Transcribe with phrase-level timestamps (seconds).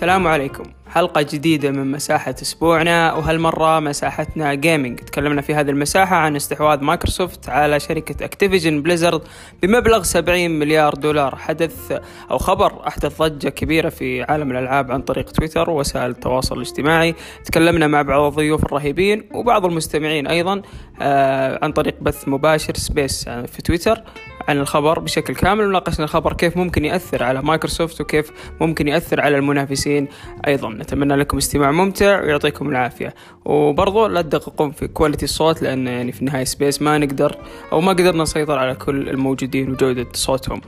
[0.00, 0.64] السلام عليكم.
[0.88, 7.48] حلقة جديدة من مساحة أسبوعنا وهالمرة مساحتنا gaming تكلمنا في هذه المساحة عن استحواذ مايكروسوفت
[7.48, 9.22] على شركة اكتيفيجن بليزرد
[9.62, 11.36] بمبلغ 70 مليار دولار.
[11.36, 12.00] حدث
[12.30, 17.14] أو خبر أحدث ضجة كبيرة في عالم الألعاب عن طريق تويتر ووسائل التواصل الاجتماعي.
[17.44, 20.62] تكلمنا مع بعض الضيوف الرهيبين وبعض المستمعين أيضا
[21.02, 24.02] آه، عن طريق بث مباشر Space في تويتر.
[24.50, 29.36] عن الخبر بشكل كامل وناقشنا الخبر كيف ممكن يأثر على مايكروسوفت وكيف ممكن يأثر على
[29.36, 30.08] المنافسين
[30.46, 30.68] أيضا.
[30.68, 33.14] نتمنى لكم استماع ممتع ويعطيكم العافية.
[33.44, 37.36] وبرضو لا تدققون في quality الصوت لأن يعني في النهاية Space ما نقدر
[37.72, 40.60] أو ما قدرنا نسيطر على كل الموجودين وجودة صوتهم.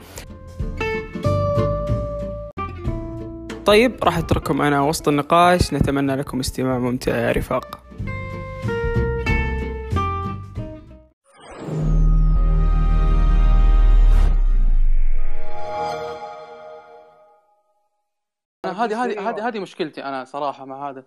[3.65, 5.73] طيب راح أترككم أنا وسط النقاش.
[5.73, 7.82] نتمنى لكم استماع ممتع يا رفاق.
[18.73, 21.03] هذه هذه هذه هذه مشكلتي أنا صراحة مع هذا.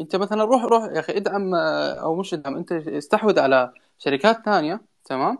[0.00, 4.80] أنت مثلا روح روح يا أخي ادعم أو مش ادعم أنت استحوذ على شركات ثانية
[5.04, 5.38] تمام؟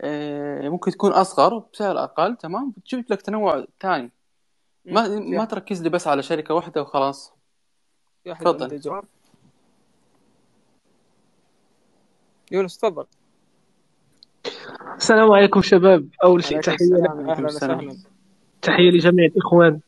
[0.00, 4.10] آه، ممكن تكون أصغر بسعر أقل تمام؟ تجيب لك تنوع ثاني.
[4.84, 7.32] ما ما تركز لي بس على شركة واحدة وخلاص.
[8.24, 8.80] تفضل.
[12.52, 13.06] يونس تفضل.
[14.96, 16.08] السلام عليكم شباب.
[16.24, 16.76] أول شيء تحية
[17.28, 17.96] أهلا وسهلا.
[18.62, 19.80] تحية لجميع الإخوان.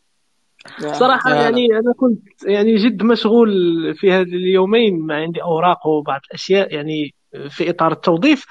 [0.93, 3.51] صراحة يا يعني أنا كنت يعني جد مشغول
[3.97, 7.15] في هذه اليومين ما عندي أوراق وبعض الأشياء يعني
[7.49, 8.47] في إطار التوظيف.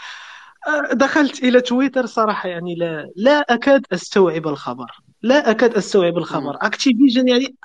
[0.67, 4.91] أه، دخلت إلى تويتر صراحة يعني لا لا أكاد أستوعب الخبر
[5.22, 6.58] لا أكاد أستوعب الخبر.
[6.61, 7.55] أكتيفيجن يعني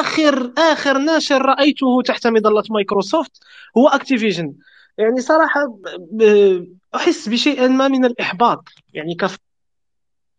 [0.00, 3.32] آخر آخر ناشر رأيته تحت مظلة مايكروسوفت
[3.78, 4.54] هو أكتيفيجن
[4.98, 5.78] يعني صراحة
[6.94, 8.64] أحس بشيء ما من الإحباط.
[8.92, 9.38] يعني كف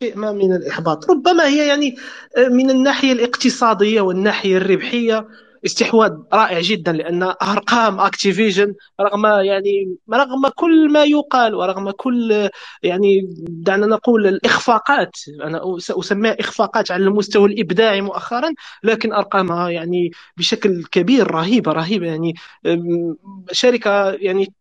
[0.02, 1.10] شيء ما من الإحباط.
[1.10, 1.96] ربما هي يعني
[2.36, 5.28] آه، من الناحية الاقتصادية والناحية الربحية
[5.66, 12.48] استحواذ رائع جدا لأن أرقام أكتيفيجن رغم يعني رغم كل ما يقال ورغم كل
[12.82, 18.52] يعني دعنا نقول الإخفاقات أنا سأسميها إخفاقات على المستوى الإبداعي مؤخرا
[18.82, 22.34] لكن أرقامها يعني بشكل كبير رهيبة رهيبة يعني
[22.66, 23.16] أم،
[23.52, 24.52] شركة يعني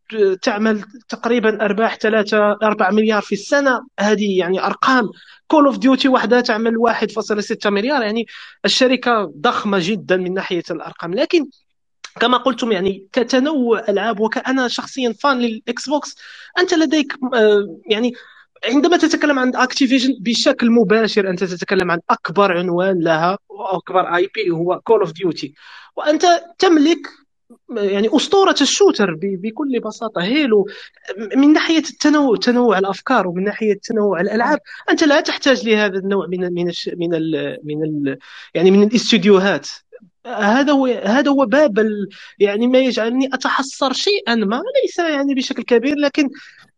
[0.41, 5.09] تعمل تقريبا أرباح 3 4 مليار في السنة هذه يعني أرقام
[5.47, 8.02] Call of Duty وحدها تعمل 1.6 مليار.
[8.02, 8.28] يعني
[8.66, 11.13] الشركة ضخمة جدا من ناحية الأرقام.
[11.13, 11.50] لكن
[12.19, 16.16] كما قلتم يعني كتنوع ألعاب وكأنا شخصيا fan لل Xbox
[16.59, 18.13] أنت لديك آه، يعني
[18.66, 24.81] عندما تتكلم عن Activision بشكل مباشر أنت تتكلم عن أكبر عنوان لها وأكبر IP هو
[24.84, 25.53] Call of Duty
[25.96, 26.25] وأنت
[26.59, 27.00] تملك
[27.69, 30.24] يعني أسطورة الشوتر بكل بساطة.
[30.24, 30.68] هيلو
[31.35, 34.59] من ناحية التنوع تنوع الأفكار ومن ناحية تنوع الألعاب
[34.90, 38.18] أنت لا تحتاج لهذا النوع من من الش- من ال من ال
[38.56, 39.69] يعني من الاستديوهات.
[40.27, 41.89] هذا هو هذا هو باب
[42.39, 46.29] يعني ما يجعلني اتحسر شيئا ما ليس يعني بشكل كبير لكن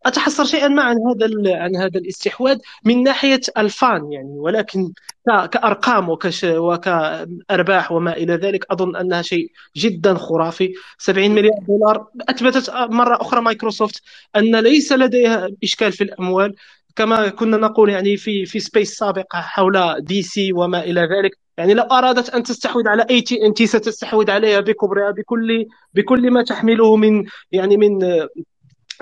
[0.06, 4.38] اتحسر شيئا ما عن هذا عن هذا الاستحواذ من ناحية الفان يعني.
[4.38, 4.92] ولكن
[5.26, 10.72] كأرقام وكش وكأرباح وما إلى ذلك أظن أنها شيء جدا خرافي.
[10.98, 14.02] 70 مليار دولار أثبتت مرة أخرى مايكروسوفت
[14.36, 16.54] أن ليس لديها إشكال في الأموال.
[16.96, 21.38] كما كنا نقول يعني في في space سابقة حول DC وما إلى ذلك.
[21.56, 26.30] يعني لو أرادت أن تستحوذ على أي تي ان تي ستستحوذ عليها بكبرها بكل بكل
[26.30, 27.98] ما تحمله من يعني من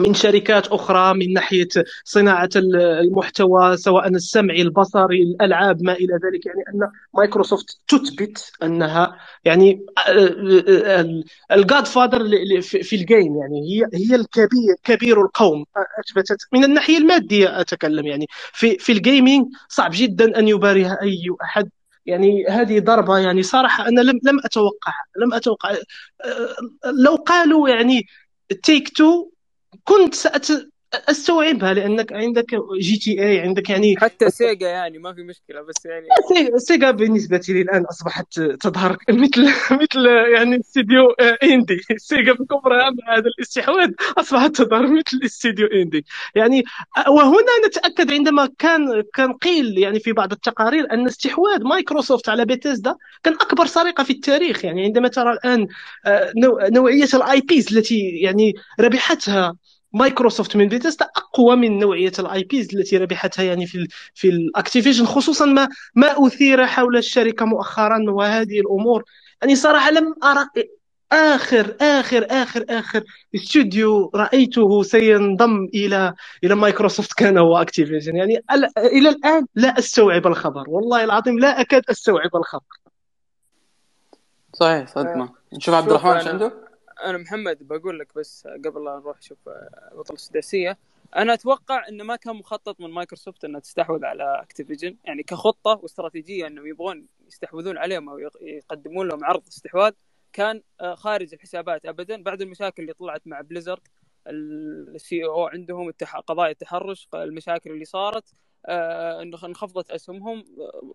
[0.01, 1.69] من شركات أخرى من ناحية
[2.05, 6.47] صناعة المحتوى سواء السمعي البصري الألعاب ما إلى ذلك.
[6.47, 9.87] يعني أن مايكروسوفت تثبت أنها يعني
[11.53, 12.21] ال Godfather
[12.63, 15.65] في ال game يعني هي هي الكبير كبير القوم
[16.07, 16.39] أثبتت.
[16.53, 18.07] من الناحية المادية أتكلم.
[18.07, 21.71] يعني في في ال gaming صعب جدا أن يباريها أي أحد.
[22.07, 23.19] يعني هذه ضربة.
[23.19, 25.75] يعني صراحة أنا لم لم أتوقعها لم أتوقع.
[27.05, 28.07] لو قالوا يعني
[28.63, 29.31] Take-Two
[29.89, 30.47] كنت سأت...
[31.09, 32.47] أستوعبها لأنك عندك
[32.81, 37.63] GTA عندك يعني حتى سيجا يعني ما في مشكلة بس يعني سيجا- سيجا بالنسبة لي
[37.63, 41.11] الآن أصبحت تظهر مثل مثل يعني استديو
[41.43, 41.81] indie.
[41.97, 46.05] Sega بكبرها مع هذا الاستحواذ أصبحت تظهر مثل استديو indie.
[46.35, 46.65] يعني
[47.09, 52.95] وهنا نتأكد عندما كان كان قيل يعني في بعض التقارير أن استحواذ مايكروسوفت على بيتيزدا
[53.23, 54.65] كان أكبر سرقة في التاريخ.
[54.65, 55.67] يعني عندما ترى الآن
[56.07, 59.57] آه، نوع- نوعية ال IPs التي يعني ربحتها
[59.93, 64.36] مايكروسوفت من بيتيستا أقوى من نوعية ال IPs التي ربحتها يعني في ال في ال
[64.36, 69.05] Activision خصوصا ما ما أثير حول الشركة مؤخرا وهذه الأمور.
[69.43, 70.47] يعني صراحة لم أرى
[71.13, 73.05] آخر آخر آخر آخر
[73.35, 76.15] استوديو رأيته سينضم إلى
[76.45, 80.65] إلى مايكروسوفت كان هو Activision يعني ال- إلى الآن لا أستوعب الخبر.
[80.69, 82.63] والله العظيم لا أكاد أستوعب الخبر.
[84.55, 85.29] صحيح صدمة.
[85.53, 86.68] نشوف عبد الرحمن إيش عنده؟
[87.05, 89.39] أنا محمد بقول لك بس قبل لا نروح نشوف
[89.93, 90.79] بطل السداسية.
[91.17, 96.47] أنا أتوقع إنه ما كان مخطط من مايكروسوفت انها تستحوذ على Activision يعني كخطة واستراتيجية
[96.47, 99.93] إنهم يبغون يستحوذون عليهم أو يقدمون لهم عرض استحواذ
[100.33, 102.23] كان آه، خارج الحسابات ابدا.
[102.23, 103.89] بعد المشاكل اللي طلعت مع Blizzard
[104.27, 105.93] ال CEO عندهم
[106.27, 108.33] قضايا التحرش المشاكل اللي صارت
[108.67, 110.45] آه، إنخفضت أسهمهم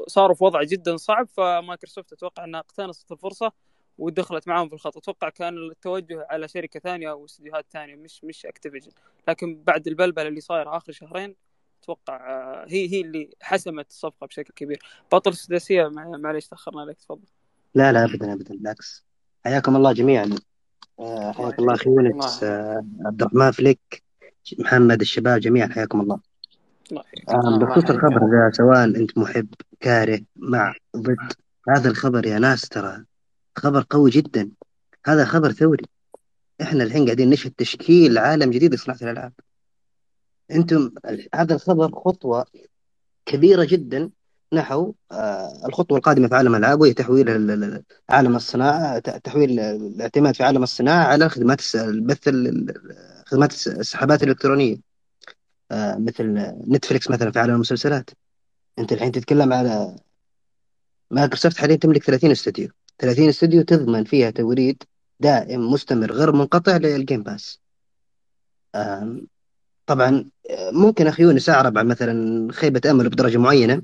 [0.08, 1.28] صاروا في وضع جدا صعب.
[1.28, 3.52] فمايكروسوفت أتوقع إنها اقتنصت الفرصة
[3.98, 4.98] ودخلت معاهم في الخط.
[4.98, 8.92] أتوقع كان التوجه على شركة ثانية أو استديوهات ثانية مش مش Activision
[9.28, 11.36] لكن بعد البلبلة اللي صايره آخر شهرين
[11.84, 14.80] أتوقع آه، هي هي اللي حسمت الصفقة بشكل كبير.
[15.12, 15.88] بطل السداسية
[16.18, 17.28] معليش تأخرنا عليك تفضل.
[17.76, 19.06] لا لا ابدا ابدا بالعكس.
[19.46, 20.30] حياكم الله جميعا.
[21.00, 22.44] آه، حياك الله أخي يونس.
[22.44, 24.04] آه، عبد الرحمن فليك
[24.60, 26.20] محمد الشباب جميعا حياكم الله.
[27.60, 29.48] بخصوص الخبر ذا سواء أنت محب
[29.80, 31.34] كاره مع ضد.
[31.70, 33.06] هذا الخبر يا ناس ترى
[33.56, 34.52] خبر قوي جدا.
[35.06, 35.86] هذا خبر ثوري.
[36.62, 39.34] إحنا الحين قاعدين نشهد تشكيل عالم جديد لصناعة الألعاب.
[40.52, 40.92] أنتم
[41.36, 42.46] هذا الخبر خطوة
[43.26, 44.10] كبيرة جدا
[44.54, 47.30] نحو آه، الخطوة القادمة في عالم الالعاب وهي تحويل
[48.10, 52.30] عالم الصناعة تحويل الاعتماد في عالم الصناعة على خدمات البث
[53.26, 54.78] خدمات السحابات الإلكترونية.
[55.72, 58.10] آه، مثل Netflix مثلا في عالم المسلسلات.
[58.80, 59.96] أنت الحين تتكلم على
[61.12, 62.70] مايكروسوفت حاليا تملك 30 استوديو.
[63.00, 64.84] 30 استوديو تضمن فيها توريد
[65.20, 67.62] دائم مستمر غير منقطع لل Game Pass
[69.86, 70.30] طبعا
[70.72, 73.82] ممكن أخي يونس أعرب عن مثلا خيبة أمل بدرجة معينة.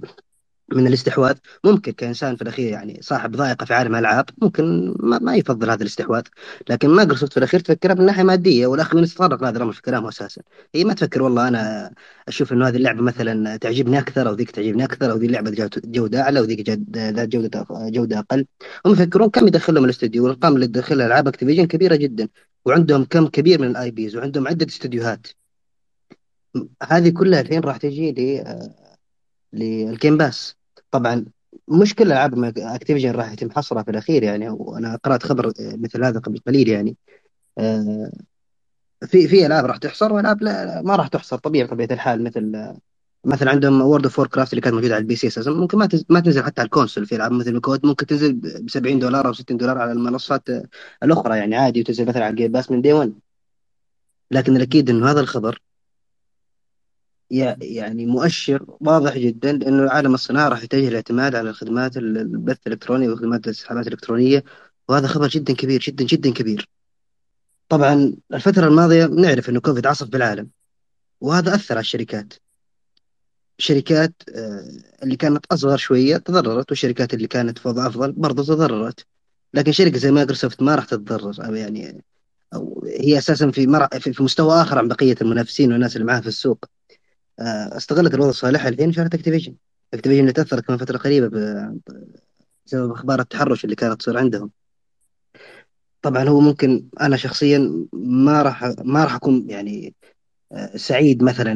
[0.74, 1.36] من الاستحواذ.
[1.64, 5.82] ممكن كإنسان في الأخير يعني صاحب ذائقه في عالم الألعاب ممكن ما, ما يفضل هذا
[5.82, 6.24] الاستحواذ.
[6.70, 10.10] لكن مايكروسوفت في الأخير تفكرها من ناحية مادية والأخ يونس تطرق لهذا الأمر في كلامه
[10.10, 10.42] أساسا.
[10.76, 11.92] هي ما تفكر والله أنا
[12.28, 16.22] أشوف إنه هذه اللعبة مثلا تعجبني أكثر أو ذيك تعجبني أكثر أو ذي اللعبة جوده
[16.22, 16.80] أعلى وذيك ذات
[17.30, 18.46] جوده جودة أقل.
[18.86, 22.28] هم يفكرون كم يدخل لهم الاستوديو؟ والأرقام اللي تدخلها ألعاب Activision كبيرة جدا
[22.66, 25.28] وعندهم كم كبير من ال IPs وعندهم عدة استديوهات
[26.84, 28.44] هذه كلها الحين راح تجي ل
[29.54, 30.56] لل Game Pass
[30.92, 31.26] طبعا
[31.68, 36.20] مش كل العاب Activision راح يتم حصرها في الأخير يعني وأنا قرأت خبر مثل هذا
[36.20, 36.98] قبل قليل يعني.
[37.58, 38.12] آه،
[39.06, 42.74] في في ألعاب راح تحصر وألعاب لا ما راح تحصر طبيعي بطبيعه الحال مثل
[43.26, 46.20] مثلا عندهم World of Warcraft اللي كانت موجودة على ال PC أساسا ممكن ما ما
[46.20, 49.28] تنزل حتى على ال console في ألعاب مثل ال COD ممكن تنزل ب 70 دولار
[49.28, 50.50] أو 60 دولار على المنصات
[51.04, 53.14] الأخرى يعني عادي وتنزل مثلا على ال Game Pass من day 1
[54.32, 55.62] لكن الأكيد إنه هذا الخبر
[57.32, 63.48] يعني مؤشر واضح جدا انه عالم الصناعه راح يتجه الاعتماد على الخدمات البث الإلكتروني وخدمات
[63.48, 64.44] السحابات الإلكترونية
[64.88, 66.70] وهذا خبر جدا كبير جدا جدا كبير.
[67.70, 70.50] طبعا الفترة الماضية نعرف إنه كوفيد عصف بالعالم
[71.22, 72.34] وهذا أثر على الشركات.
[73.60, 74.72] الشركات آه،
[75.04, 79.06] اللي كانت أصغر شوية تضررت والشركات اللي كانت في وضع أفضل برضه تضررت.
[79.54, 82.04] لكن شركة زي مايكروسوفت ما راح تتضرر أو يعني
[82.54, 83.68] أو هي أساسا في
[84.14, 86.66] في مستوى آخر عن بقية المنافسين والناس اللي معاها في السوق.
[87.40, 89.56] آه، استغلت الوضع الصالح الحين شرت Activision
[89.94, 91.28] Activision اللي تأثرت كمان فترة قريبة
[92.66, 94.52] بسبب أخبار التحرش اللي كانت تصير عندهم.
[96.02, 99.96] طبعا هو ممكن أنا شخصيا ما راح ما راح أكون يعني
[100.52, 101.52] آه، سعيد مثلا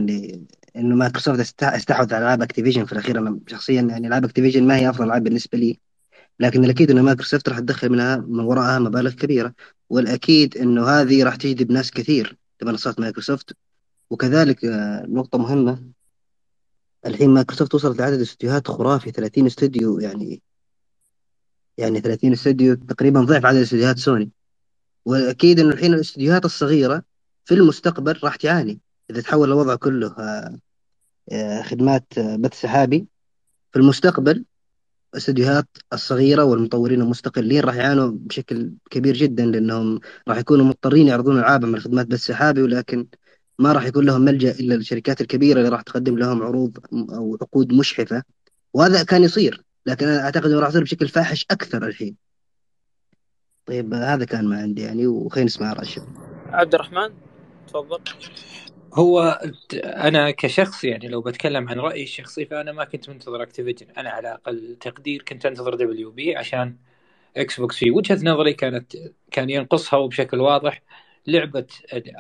[0.76, 3.20] إنه مايكروسوفت استحوذ على ألعاب Activision في الأخير.
[3.20, 5.80] أنا شخصيا يعني ألعاب Activision ما هي أفضل ألعاب بالنسبة لي.
[6.40, 9.54] لكن الأكيد إنه مايكروسوفت راح تدخل منها من وراءها مبالغ كبيرة.
[9.90, 12.38] والأكيد إنه هذه راح تجذب ناس كثير.
[12.62, 13.56] لمنصات مايكروسوفت
[14.10, 15.84] وكذلك آه، نقطة مهمة.
[17.06, 20.42] الحين مايكروسوفت وصلت لعدد استديوهات خرافي 30 استوديو يعني
[21.78, 24.32] يعني 30 استوديو تقريبا ضعف عدد استديوهات سوني.
[25.06, 27.04] وأكيد إنه الحين الاستديوهات الصغيرة
[27.46, 28.80] في المستقبل راح تعاني.
[29.10, 30.60] إذا تحول الوضع كله آه،
[31.32, 33.08] آه، خدمات بث سحابي
[33.72, 34.46] في المستقبل
[35.14, 41.72] الاستديوهات الصغيرة والمطورين المستقلين راح يعانوا بشكل كبير جدا لأنهم راح يكونوا مضطرين يعرضون ألعابهم
[41.72, 43.08] على خدمات بث سحابي ولكن
[43.60, 47.74] ما راح يكون لهم ملجأ إلا الشركات الكبيرة اللي راح تقدم لهم عروض أو عقود
[47.74, 48.24] مجحفة.
[48.74, 52.16] وهذا كان يصير لكن أنا أعتقد أنه راح يصير بشكل فاحش أكثر الحين.
[53.66, 56.04] طيب هذا كان ما عندي يعني وخلينا نسمع راشد
[56.50, 57.10] عبد الرحمن
[57.68, 58.00] تفضل.
[58.94, 59.42] هو
[59.84, 64.34] أنا كشخص يعني لو بتكلم عن رأيي الشخصي فأنا ما كنت منتظر Activision أنا على
[64.34, 66.76] أقل تقدير كنت أنتظر WB عشان
[67.38, 68.94] إكس بوكس في وجهة نظري كانت
[69.32, 70.82] كان ينقصها وبشكل واضح
[71.28, 71.68] لعبة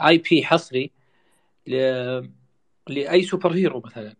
[0.08, 0.92] IP حصري
[1.68, 1.76] ل...
[2.88, 4.16] لأي super hero مثلا.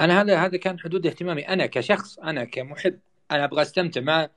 [0.00, 1.42] أنا هذا هذا كان حدود اهتمامي.
[1.42, 2.98] أنا كشخص أنا كمحب
[3.30, 4.28] أنا أبغى أستمتع مع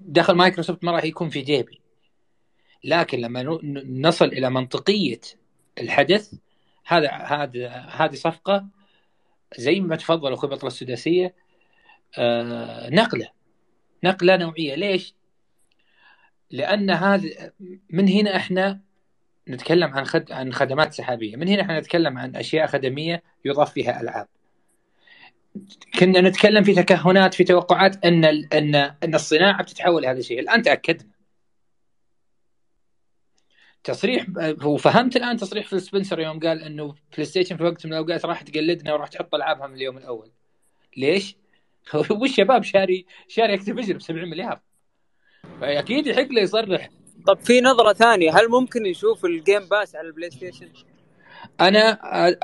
[0.00, 1.80] دخل مايكروسوفت ما راح يكون في جيبي.
[2.84, 5.20] لكن لما نصل إلى منطقية
[5.80, 6.34] الحدث
[6.86, 8.66] هذا هذا هذه صفقة
[9.58, 11.34] زي ما تفضل أخوي بطل السداسية
[12.18, 13.30] آه نقلة.
[14.04, 14.74] نقلة نوعية.
[14.74, 15.14] ليش؟
[16.50, 17.52] لأن هذا
[17.90, 18.80] من هنا إحنا
[19.48, 20.32] نتكلم عن خد...
[20.32, 21.36] عن خدمات سحابية.
[21.36, 24.28] من هنا إحنا نتكلم عن أشياء خدمية يضاف فيها ألعاب.
[25.98, 28.54] كنا نتكلم في تكهنات في توقعات أن ال...
[28.54, 30.40] ان أن الصناعة بتتحول لهذا الشيء.
[30.40, 31.10] الآن تأكدنا.
[33.84, 34.26] تصريح
[34.64, 38.42] وفهمت الآن تصريح فيل سبنسر يوم قال إنه بلاي ستيشن في وقت من الأوقات راح
[38.42, 40.30] تقلدنا وراح تحط العابها من اليوم الأول.
[40.96, 41.36] ليش؟
[42.10, 44.60] والشباب شاري شاري Activision ب 70 مليار.
[45.60, 46.88] فأكيد يحق له يصرح
[47.28, 50.68] طب في نظرة ثانية هل ممكن نشوف ال Game Pass على البلاي ستيشن؟
[51.60, 51.90] أنا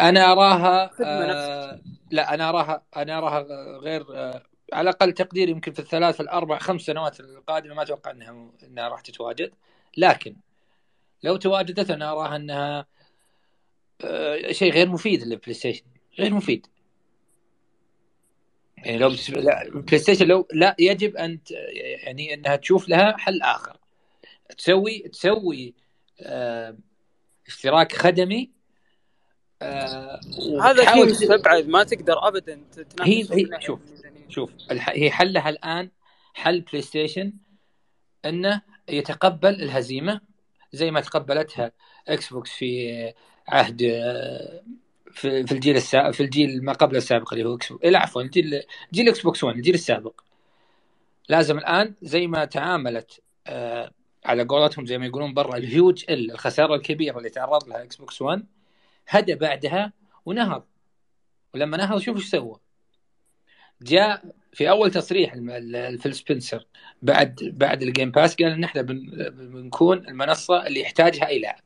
[0.09, 3.47] أنا أراها آه لا أنا أراها أنا أراها
[3.79, 8.51] غير آه على أقل تقدير يمكن في الثلاث الأربع خمس سنوات القادمة ما أتوقع إنها
[8.63, 9.53] إنها راح تتواجد.
[9.97, 10.37] لكن
[11.23, 12.87] لو تواجدت أنا أراها إنها
[14.05, 15.85] آه شيء غير مفيد للبلاي ستيشن
[16.19, 16.67] غير مفيد.
[18.77, 19.15] يعني لو
[19.75, 21.39] بلاي ستيشن لو لا يجب أن
[22.05, 23.77] يعني إنها تشوف لها حل آخر.
[24.59, 25.75] تسوي تسوي
[26.21, 26.77] آه
[27.47, 28.51] اشتراك خدمي
[29.63, 30.21] آه
[30.63, 32.61] هذا شيء مستبعد ما تقدر ابدا
[33.03, 33.81] هي, هي شوف
[34.29, 35.91] شوف هي حلها الآن
[36.35, 37.33] حل بلاي ستيشن
[38.25, 40.21] إنه يتقبل الهزيمة
[40.73, 41.73] زي ما تقبلتها
[42.09, 43.13] إكس بوكس في
[43.49, 43.79] عهد
[45.13, 48.23] في, في الجيل السابق في الجيل ما قبل السابق اللي هو إكس بوكس لا عفوا
[48.23, 50.21] الجيل جيل إكس بوكس 1 الجيل السابق.
[51.29, 53.91] لازم الآن زي ما تعاملت آه
[54.25, 58.23] على قولتهم زي ما يقولون برا الهيوج ال الخسارة الكبيرة اللي تعرض لها إكس بوكس
[58.23, 58.47] 1
[59.09, 59.93] هدى بعدها
[60.27, 60.65] ونهض.
[61.55, 62.61] ولما نهض شوف إيش سوى.
[63.83, 65.35] جاء في أول تصريح
[65.97, 66.67] فيل سبنسر
[67.03, 71.63] بعد بعد ال Game Pass قال إن إحنا بنكون المنصة اللي يحتاجها أي لاعب.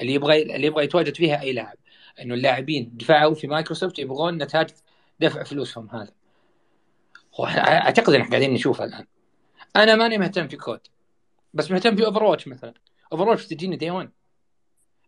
[0.00, 1.76] اللي يبغى اللي يبغى يتواجد فيها أي لاعب.
[2.20, 4.68] إنه اللاعبين دفعوا في مايكروسوفت يبغون نتاج
[5.20, 6.12] دفع فلوسهم هذا.
[7.58, 9.06] اعتقد إن إحنا قاعدين نشوفها الآن.
[9.76, 10.80] أنا ماني مهتم في كود.
[11.54, 12.74] بس مهتم في Overwatch مثلا.
[13.12, 14.10] Overwatch تجيني day 1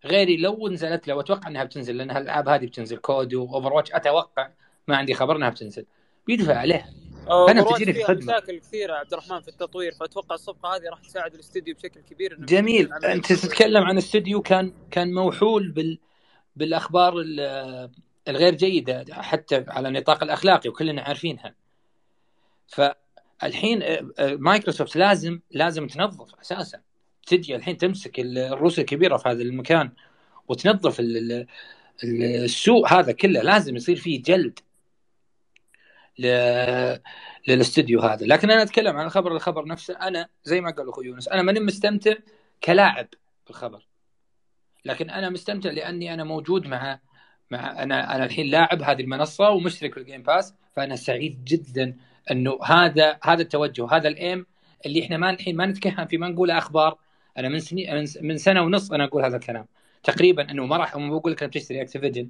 [0.04, 2.97] غيري لو نزلت لو أتوقع إنها بتنزل لأن الالعاب هذه بتنزل.
[2.97, 4.50] كود و Overwatch أتوقع
[4.88, 5.87] ما عندي خبر إنها بتنزل.
[6.26, 6.90] بيدفع عليها
[7.30, 11.35] أنا بتجيني في خدمه مشاكل كثيرة عبد الرحمن في التطوير فأتوقع الصفقة هذه راح تساعد
[11.35, 12.92] الاستوديو بشكل كبير جميل.
[12.92, 15.99] أنت تتكلم عن استوديو كان كان موحول بال
[16.57, 17.14] بالأخبار
[18.28, 21.54] الغير جيدة حتى على النطاق الأخلاقي وكلنا عارفينها.
[23.38, 23.83] فالحين
[24.18, 26.80] مايكروسوفت لازم لازم تنظف أساسا.
[27.26, 29.92] تجي الحين تمسك الروس الكبيرة في هذا المكان
[30.49, 30.97] وتنظف
[32.04, 33.42] السوق هذا كله.
[33.42, 34.59] لازم يصير فيه جلد
[37.49, 38.26] للاستوديو هذا.
[38.26, 39.95] لكن أنا أتكلم عن الخبر الخبر نفسه.
[39.95, 42.14] أنا زي ما قال أخوي يونس أنا ماني مستمتع
[42.64, 43.09] كلاعب
[43.47, 43.87] بالخبر.
[44.85, 47.00] لكن أنا مستمتع لأني أنا موجود مع
[47.50, 51.97] مع أنا أنا الحين لاعب هذه المنصة ومشترك في ال Game Pass فأنا سعيد جدا
[52.30, 54.47] إنه هذا هذا التوجه هذا ال aim
[54.87, 56.99] اللي إحنا ما الحين ما نتكهن في ما نقول أخبار.
[57.38, 59.66] أنا من سنين من سنة ونص أنا أقول هذا الكلام.
[60.02, 62.28] تقريبا إنه ما راح بقول لك انك تشتري Activision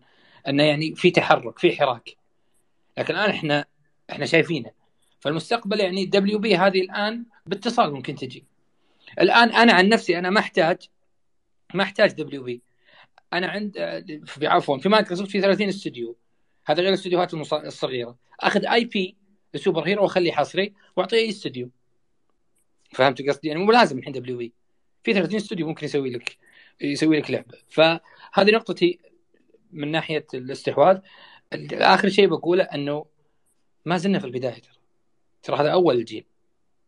[0.48, 2.16] إنه يعني في تحرك في حراك.
[2.98, 3.64] لكن الآن إحنا
[4.10, 4.70] إحنا شايفينه.
[5.20, 8.44] فالمستقبل يعني WB هذه الآن باتصال ممكن تجي.
[9.20, 10.78] الآن أنا عن نفسي أنا ما أحتاج
[11.74, 12.62] ما أحتاج WB
[13.32, 13.78] أنا عند
[14.42, 16.16] عفوا في مايكروسوفت في 30 استوديو.
[16.66, 18.16] هذا غير الاستديوهات الصغيرة.
[18.40, 19.16] أخذ IP ل
[19.54, 21.70] super hero واخليه حصري واعطيه اي استوديو
[22.92, 24.50] فهمت قصدي؟ يعني مو لازم الحين WB
[25.04, 26.38] في 30 استوديو ممكن يسوي لك
[26.80, 27.58] يسوي لك لعبة.
[27.68, 28.98] فهذه نقطتي
[29.72, 30.98] من ناحية الاستحواذ.
[31.72, 33.06] آخر شيء بقوله إنه
[33.84, 34.74] ما زلنا في البداية ترى.
[35.42, 36.24] ترى هذا أول الجيل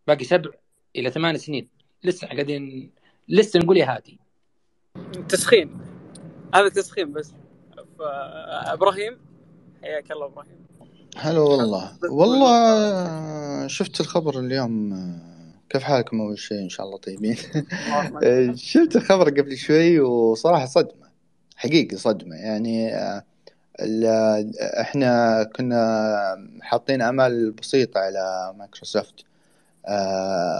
[0.06, 0.50] باقي سبع
[0.96, 1.68] إلى ثمان سنين.
[2.04, 2.92] لسه قاعدين
[3.28, 4.18] لسه نقول يا هادي.
[5.28, 5.80] تسخين.
[6.54, 7.34] هذا تسخين بس.
[8.00, 9.18] إبراهيم
[9.82, 10.69] حياك الله إبراهيم.
[11.16, 11.92] هلا والله.
[12.10, 14.94] والله شفت الخبر اليوم
[15.70, 17.36] كيف حالكم أول شيء؟ إن شاء الله طيبين.
[18.56, 21.10] شفت الخبر قبل شوي وصراحة صدمة
[21.56, 22.36] حقيقي صدمة.
[22.36, 22.94] يعني
[24.80, 29.14] إحنا كنا حاطين امال بسيطه على مايكروسوفت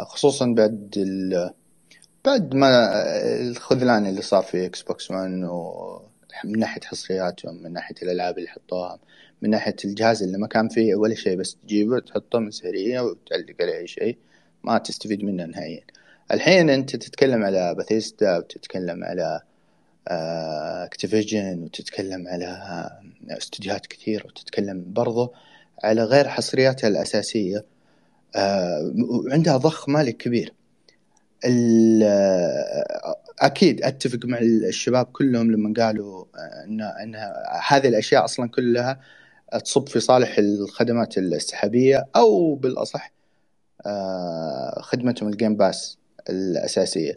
[0.07, 0.91] خصوصا بعد
[2.25, 2.93] بعد ما
[3.41, 5.31] الخذلان اللي صار في إكس بوكس 1
[6.45, 8.99] من ناحية حصرياتهم من ناحية الألعاب اللي حطوها.
[9.43, 13.55] من ناحية الجهاز اللي ما كان فيه ولا شيء بس تجيبه تحطه من سهريه وتعلق
[13.61, 14.19] عليه أي شيء
[14.65, 15.83] ما تستفيد منه نهائيا.
[16.33, 19.41] الحين أنت تتكلم على باثيستا وتتكلم على
[20.87, 22.59] Activision وتتكلم على
[23.31, 25.33] استديوهات كثير وتتكلم برضو
[25.85, 27.65] على غير حصرياتها الأساسية
[29.27, 30.55] وعندها ضخ مالي كبير.
[33.41, 36.25] أكيد أتفق مع الشباب كلهم لما قالوا
[36.65, 37.15] أن, أن
[37.69, 39.01] هذه الأشياء أصلا كلها
[39.59, 43.13] تصب في صالح الخدمات السحابية أو بالأصح
[43.87, 45.99] آه، خدمتهم الجيم باس
[46.31, 47.15] الأساسية.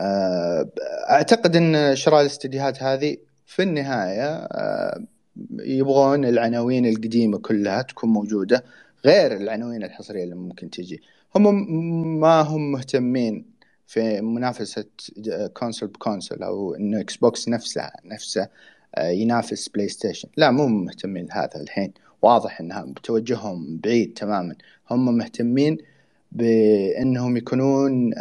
[0.00, 0.68] آه،
[1.10, 5.04] أعتقد أن شراء الاستديوهات هذه في النهاية آه،
[5.52, 8.64] يبغون العناوين القديمة كلها تكون موجودة
[9.04, 11.02] غير العناوين الحصرية اللي ممكن تجي.
[11.36, 13.54] هم ما هم مهتمين
[13.86, 14.84] في منافسة
[15.54, 18.48] console ب console أو إنه إكس بوكس نفسه نفسه
[18.98, 21.92] ينافس بلاي ستيشن لا مو مهتمين لهذا الحين.
[22.22, 24.54] واضح انها توجههم بعيد تماما.
[24.90, 25.78] هم مهتمين
[26.32, 28.12] بإنهم يكونون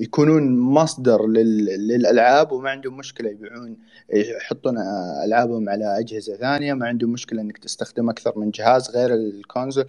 [0.00, 3.76] يكونون مصدر للألعاب وما عندهم مشكلة يبيعون
[4.14, 4.78] يحطون
[5.24, 6.74] ألعابهم على أجهزة ثانية.
[6.74, 9.86] ما عندهم مشكلة إنك تستخدم أكثر من جهاز غير ال console.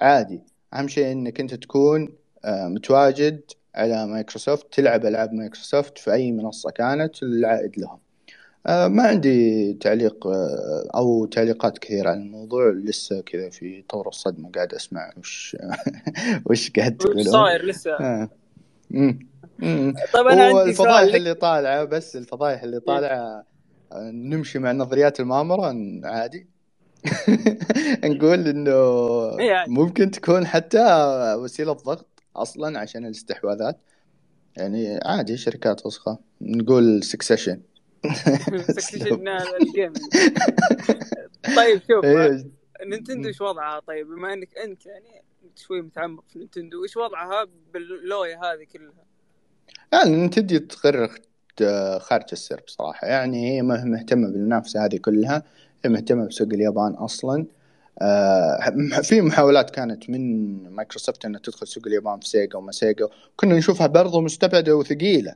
[0.00, 0.40] عادي.
[0.74, 2.08] أهم شيء إنك أنت تكون
[2.46, 3.40] متواجد
[3.74, 7.98] على مايكروسوفت تلعب ألعاب مايكروسوفت في أي منصة كانت العائد لهم.
[7.98, 8.03] آه،
[8.66, 12.70] ما عندي تعليق آه، أو تعليقات كثيرة عن الموضوع.
[12.70, 15.56] لسه كذا في طور الصدمة قاعد أسمع وش
[16.50, 17.20] وش قاعد تقولون.
[17.20, 17.90] وش صاير لسه.
[17.92, 18.28] آه.
[20.12, 23.44] طيب أنا عندي الفضايح اللي طالعة بس الفضايح اللي طالعة
[23.94, 26.46] نمشي مع نظريات المؤامرة عادي.
[28.04, 28.70] نقول إنه
[29.38, 29.72] يعني.
[29.72, 30.84] ممكن تكون حتى
[31.38, 32.06] وسيلة ضغط
[32.36, 33.78] أصلا عشان الاستحواذات.
[34.56, 36.18] يعني عادي شركات وسخة.
[36.40, 37.60] نقول Succession
[38.12, 39.28] Succession
[39.60, 39.92] الجيم.
[41.56, 42.46] طيب شوف إيه.
[42.86, 45.22] نينتندو إيش وضعها؟ طيب بما إنك أنت يعني
[45.56, 49.04] شوي متعمق في نينتندو إيش وضعها باللوية هذه كلها؟
[49.92, 51.10] يعني نينتندو تغرد
[51.98, 55.42] خارج السرب بصراحة يعني هي مهتمة بالمنافسة هذه كلها
[55.84, 57.46] هي مهتمة بسوق اليابان أصلا.
[58.02, 58.70] آه
[59.02, 60.20] في محاولات كانت من
[60.70, 65.34] مايكروسوفت إنها تدخل سوق اليابان في سيجا وما سيجا كنا نشوفها برضو مستبعدة وثقيلة.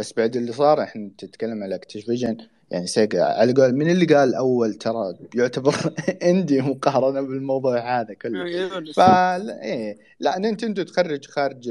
[0.00, 2.36] بس بعد اللي صار إحنا تتكلم على Activision
[2.70, 5.74] يعني سيجا على قول من اللي قال أول ترى يعتبر
[6.30, 8.92] indie مقارنة بالموضوع هذا كله.
[8.92, 9.98] فا إيه.
[10.20, 11.70] لا نينتندو تغرد خارج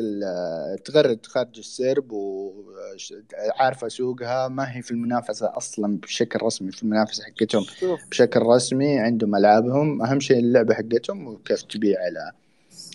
[0.83, 4.47] تغرد خارج السرب وعارفه سوقها.
[4.47, 7.65] ما هي في المنافسة أصلا بشكل رسمي في المنافسة حقتهم
[8.11, 10.01] بشكل رسمي عندهم ألعابهم.
[10.01, 12.31] أهم شيء اللعبة حقتهم وكيف تبيع على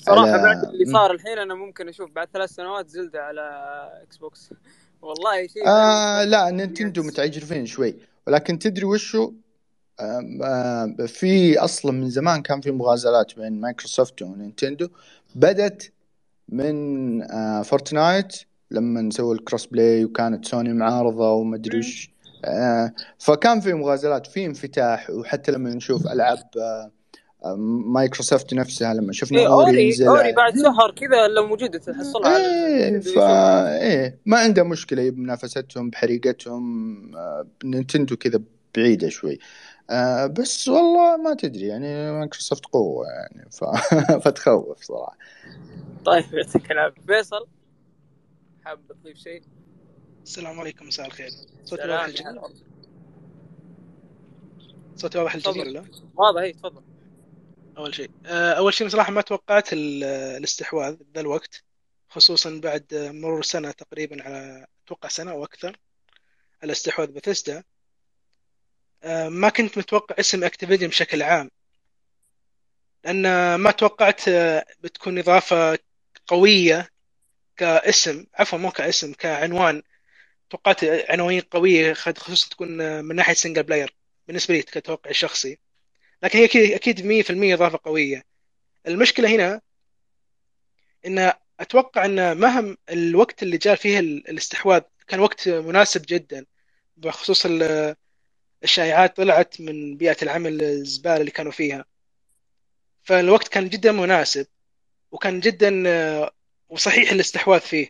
[0.06, 0.42] صراحة على...
[0.42, 3.42] بعد اللي صار الحين أنا ممكن أشوف بعد ثلاث سنوات Zelda على
[4.02, 4.50] إكس بوكس
[5.04, 7.94] والله شيء آه لا نينتندو متعجرفين شوي.
[8.26, 9.32] ولكن تدري وشو؟
[10.00, 14.88] آه آه في أصلا من زمان كان في مغازلات بين مايكروسوفت ونينتندو
[15.34, 15.92] بدت
[16.48, 18.36] من آه Fortnite
[18.70, 22.10] لما سووا ال cross-play وكانت سوني معارضة ومدري وش.
[22.44, 26.90] آه فكان في مغازلات في انفتاح وحتى لما نشوف ألعاب آه
[27.86, 33.00] مايكروسوفت نفسها لما شفنا إيه Ori ينزل Ori بعد شهر كذا لو موجودة تحصلها إيه
[33.00, 38.40] فا إيه ما عنده مشكلة بمنافستهم بطريقتهم آه نينتندو كذا
[38.76, 39.38] بعيدة شوي.
[39.90, 43.64] آه بس والله ما تدري يعني مايكروسوفت قوة يعني ف...
[44.24, 45.18] فتخوف صراحة.
[46.04, 47.02] طيب يعطيك العافية.
[47.06, 47.46] فيصل
[48.64, 49.42] حاب تضيف شيء؟
[50.24, 51.30] السلام عليكم مساء الخير.
[51.64, 52.40] صوتي واضح للجميع؟
[54.96, 55.84] صوتي واضح للجميع ولا؟
[56.16, 56.82] واضح اي تفضل.
[57.78, 58.10] أول شيء.
[58.26, 61.64] آه، أول شيء صراحة ما توقعت الاستحواذ ذا الوقت
[62.08, 65.76] خصوصا بعد مرور سنة تقريبا على أتوقع سنة أو أكثر
[66.62, 67.64] على استحواذ بثيسدا
[69.02, 71.50] آه، ما كنت متوقع اسم Activision بشكل عام
[73.04, 75.78] لأن ما توقعت آه، بتكون إضافة
[76.26, 76.88] قوية
[77.56, 79.82] كاسم عفوا مو كاسم كعنوان.
[80.50, 85.58] توقعت عناوين قوية خصوصا تكون من ناحية single player بالنسبة لي كتوقع شخصي.
[86.24, 88.24] لكن هي أكيد أكيد 100% إضافة قوية.
[88.86, 89.60] المشكلة هنا
[91.06, 96.46] إن أتوقع إن مهم الوقت اللي جاء فيه الاستحواذ كان وقت مناسب جدا
[96.96, 97.46] بخصوص
[98.64, 101.84] الشائعات طلعت من بيئة العمل الزبالة اللي كانوا فيها.
[103.02, 104.46] فالوقت كان جدا مناسب
[105.10, 105.82] وكان جدا
[106.68, 107.88] وصحيح الاستحواذ فيه.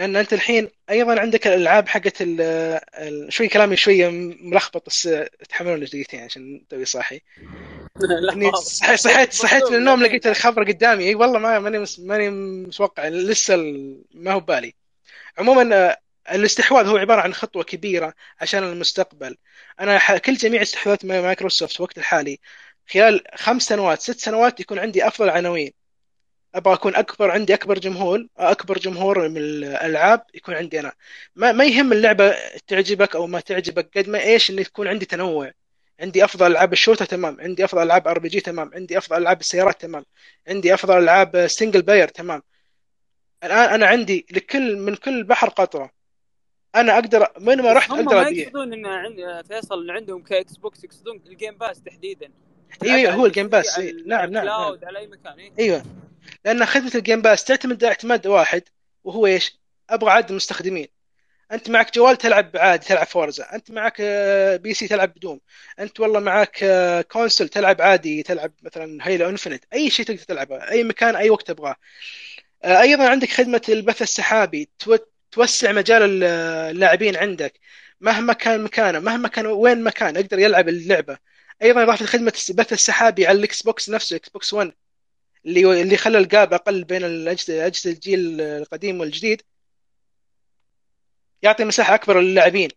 [0.00, 2.22] لأن أنت الحين أيضا عندك الألعاب حقت
[3.28, 4.08] شوي كلامي شوية
[4.40, 5.08] ملخبط بس
[5.48, 7.20] تحملون دقيقتين عشان توي صاحي.
[8.96, 11.04] صحيت صحيت من النوم لقيت الخبر قدامي.
[11.08, 13.08] إي والله ما ماني ماني متوقع.
[13.08, 13.56] لسه
[14.14, 14.74] ما هو بالي
[15.38, 15.96] عموما
[16.32, 19.36] الاستحواذ هو عبارة عن خطوة كبيرة عشان المستقبل.
[19.80, 22.40] أنا كل جميع استحواذات مايكروسوفت في الوقت الحالي
[22.92, 25.79] خلال خمس سنوات ست سنوات يكون عندي أفضل عناوين.
[26.54, 30.92] أبغى أكون أكبر عندي أكبر جمهور أكبر جمهور من الألعاب يكون عندي أنا.
[31.36, 32.36] ما, ما يهم اللعبة
[32.66, 35.52] تعجبك أو ما تعجبك قد ما إيش إنه يكون عندي تنوع.
[36.00, 39.80] عندي أفضل ألعاب ال shooter تمام عندي أفضل ألعاب RPG تمام عندي أفضل ألعاب السيارات
[39.80, 40.04] تمام
[40.48, 42.42] عندي أفضل ألعاب single player تمام.
[43.44, 45.90] الآن أنا عندي لكل من كل بحر قطرة.
[46.74, 48.20] أنا أقدر من ما رحت أقدر أبيع.
[48.20, 52.30] هم ما يقصدون إن عند فيصل عندهم كإكس بوكس يقصدون ال Game Pass تحديدا.
[52.82, 55.82] إيوه هو ال Game Pass نعم نعم cloud على أي مكان إيوه.
[56.44, 58.62] لأن خدمة ال Game Pass تعتمد اعتماد واحد
[59.04, 60.88] وهو إيش؟ أبغى عدد المستخدمين.
[61.52, 65.40] أنت معك جوال تلعب عادي تلعب Forza أنت معك آه، PC تلعب ب Doom
[65.80, 70.70] أنت والله معك آه، console تلعب عادي تلعب مثلا Halo Infinite أي شيء تقدر تلعبه
[70.70, 71.76] أي مكان أي وقت تبغاه.
[72.64, 74.70] آه، أيضا عندك خدمة البث السحابي.
[75.32, 77.60] توسع مجال اللاعبين عندك.
[78.00, 81.18] مهما كان مكانه مهما كان وين مكان يقدر يلعب اللعبة.
[81.62, 84.72] أيضا إضافة خدمة البث السحابي على الاكس بوكس نفسه إكس بوكس 1
[85.46, 89.42] اللي اللي خلى ال gap أقل بين اجهزه الجيل القديم والجديد.
[91.42, 92.70] يعطي مساحة أكبر للاعبين.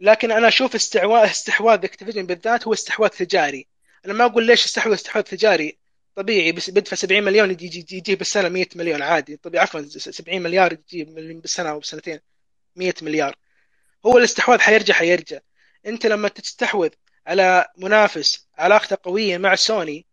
[0.00, 3.68] لكن أنا أشوف استحواذ استحواذ Activision بالذات هو استحواذ تجاري.
[4.06, 5.78] أنا ما أقول ليش استحواذ استحواذ تجاري.
[6.16, 9.36] طبيعي بس بدفع 70 مليون يجي يجي بالسنة 100 مليون عادي.
[9.36, 12.20] طبيعي عفوا 70 مليار يجي بالسنة أو بسنتين.
[12.76, 13.36] 100 مليار.
[14.06, 15.38] هو الاستحواذ حيرجع حيرجع.
[15.86, 16.90] أنت لما تستحوذ
[17.26, 20.06] على منافس علاقته قوية مع سوني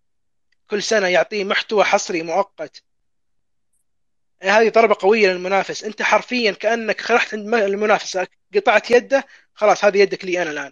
[0.68, 2.84] كل سنة يعطيه محتوى حصري مؤقت.
[4.44, 5.84] هذه ضربة قوية للمنافس.
[5.84, 8.20] أنت حرفيا كأنك رحت عند المنافس
[8.56, 10.72] قطعت يده خلاص هذه يدك لي أنا الآن.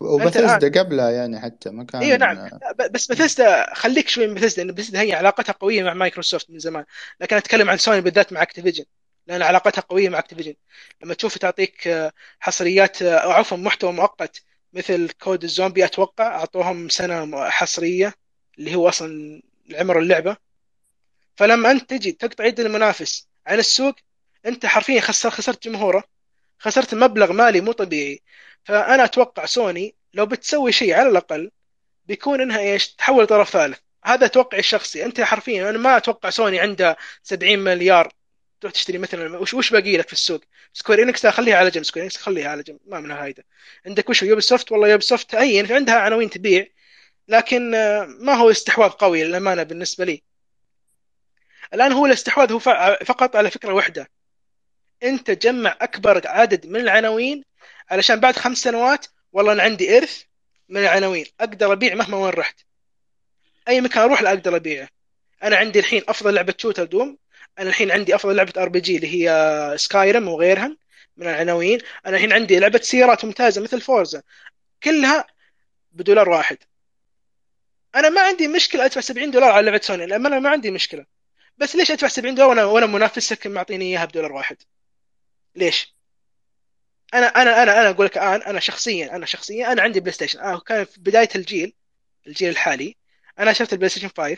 [0.00, 2.48] وبثزدا قبلها يعني حتى ما كان أيوه نعم.
[2.90, 6.84] بس بثزدا خليك شوي من بثزدا لأن بثزدا هي علاقتها قوية مع مايكروسوفت من زمان.
[7.20, 8.84] لكن أتكلم عن سوني بالذات مع أكتيفيجن
[9.26, 10.54] لأن علاقتها قوية مع أكتيفيجن.
[11.02, 14.42] لما تشوف تعطيك آه، حصريات آه، أو عفوا محتوى مؤقت
[14.76, 18.14] مثل Call of Duty zombie أتوقع أعطوهم سنة حصرية
[18.58, 19.42] اللي هو أصلا
[19.74, 20.36] عمر اللعبة.
[21.36, 23.94] فلما أنت تجي تقطع يد المنافس عن السوق
[24.46, 26.04] أنت حرفيا خسر خسرت جمهوره
[26.58, 28.22] خسرت مبلغ مالي مو طبيعي.
[28.64, 31.50] فأنا أتوقع سوني لو بتسوي شيء على الأقل
[32.06, 33.78] بيكون إنها إيش؟ تحول طرف ثالث.
[34.04, 35.04] هذا توقعي الشخصي.
[35.04, 38.12] أنت حرفيا أنا ما أتوقع سوني عنده 70 مليار
[38.60, 40.40] تروح تشتري مثلا وش وش باقي لك في السوق؟
[40.72, 43.44] سكوير انكس خليها على جنب سكوير انكس خليها على جنب ما منها فايده
[43.86, 46.66] عندك وش يوبي سوفت والله يوبي سوفت هي عندها عناوين تبيع
[47.28, 50.22] لكن آه، ما هو استحواذ قوي للأمانة بالنسبة لي.
[51.74, 52.58] الآن هو الاستحواذ هو
[53.04, 54.10] فقط على فكرة واحدة.
[55.02, 57.44] أنت جمع أكبر عدد من العناوين
[57.90, 60.22] علشان بعد خمس سنوات والله أنا عندي إرث
[60.68, 61.26] من العناوين.
[61.40, 62.60] أقدر أبيع مهما وين رحت.
[63.68, 64.88] أي مكان أروح لا أقدر أبيعه.
[65.42, 67.18] أنا عندي الحين أفضل لعبة shooter دوم
[67.58, 70.76] أنا الحين عندي أفضل لعبة RPG اللي هي سكايرم وغيرها
[71.16, 71.78] من العناوين.
[72.06, 74.22] أنا الحين عندي لعبة سيارات ممتازة مثل فورزا
[74.82, 75.26] كلها
[75.92, 76.58] بدولار واحد.
[77.94, 81.06] أنا ما عندي مشكلة أدفع 70 دولار على لعبة سوني للامانه ما عندي مشكلة.
[81.58, 84.56] بس ليش أدفع 70 دولار وأنا منافسك معطيني إياها بدولار واحد؟
[85.54, 85.96] ليش؟
[87.14, 90.38] أنا أنا أنا أنا أقول لك الآن أنا شخصيا أنا شخصيا أنا عندي بلاي ستيشن
[90.40, 91.74] أنا كان في بداية الجيل
[92.26, 92.96] الجيل الحالي.
[93.38, 94.36] أنا شفت البلاي ستيشن 5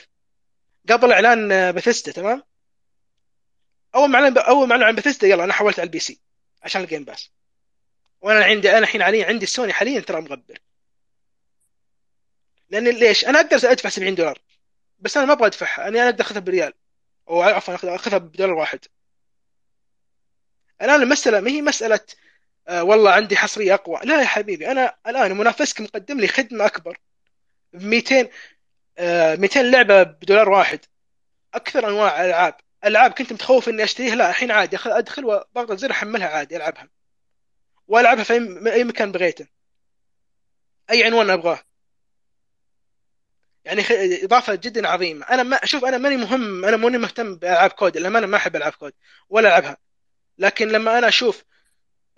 [0.90, 2.42] قبل إعلان بثيسدا تمام؟
[3.94, 6.20] أول ما أعلن أول ما أعلن عن بثيسدا يلا أنا حولت على ال PC
[6.62, 7.30] عشان ال Game Pass
[8.20, 10.58] وأنا عندي أنا الحين حاليا عندي السوني حاليا ترى مغبر.
[12.70, 14.38] لأن ليش؟ أنا أقدر أدفع 70 دولار.
[14.98, 15.88] بس أنا ما أبغى أدفعها.
[15.88, 16.72] أنا أقدر أخذها بريال.
[17.28, 18.80] أو عفوا اخذها بدولار واحد.
[20.82, 22.00] الآن المساله ما هي مسألة
[22.68, 24.00] آه والله عندي حصرية أقوى.
[24.04, 26.98] لا يا حبيبي أنا الآن منافسك مقدم لي خدمة أكبر.
[27.72, 28.28] ب 200
[28.98, 30.80] آه 200 لعبة بدولار واحد.
[31.54, 32.54] أكثر أنواع ألعاب.
[32.84, 36.88] ألعاب كنت متخوف إني أشتريها لا الحين عادي أدخل وضغط الزر أحملها عادي ألعبها.
[37.88, 38.34] وألعبها في
[38.72, 39.46] أي مكان بغيته.
[40.90, 41.62] أي عنوان أبغاه.
[43.64, 43.82] يعني
[44.24, 45.26] إضافة جدا عظيمة.
[45.26, 48.56] أنا ما أشوف أنا ماني مهم أنا ماني مهتم بألعاب كود لما أنا ما أحب
[48.56, 48.92] ألعاب كود
[49.28, 49.76] ولا ألعبها.
[50.38, 51.44] لكن لما أنا أشوف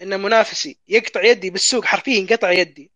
[0.02, 2.90] إن منافسي يقطع يدي بالسوق حرفيا قطع يدي.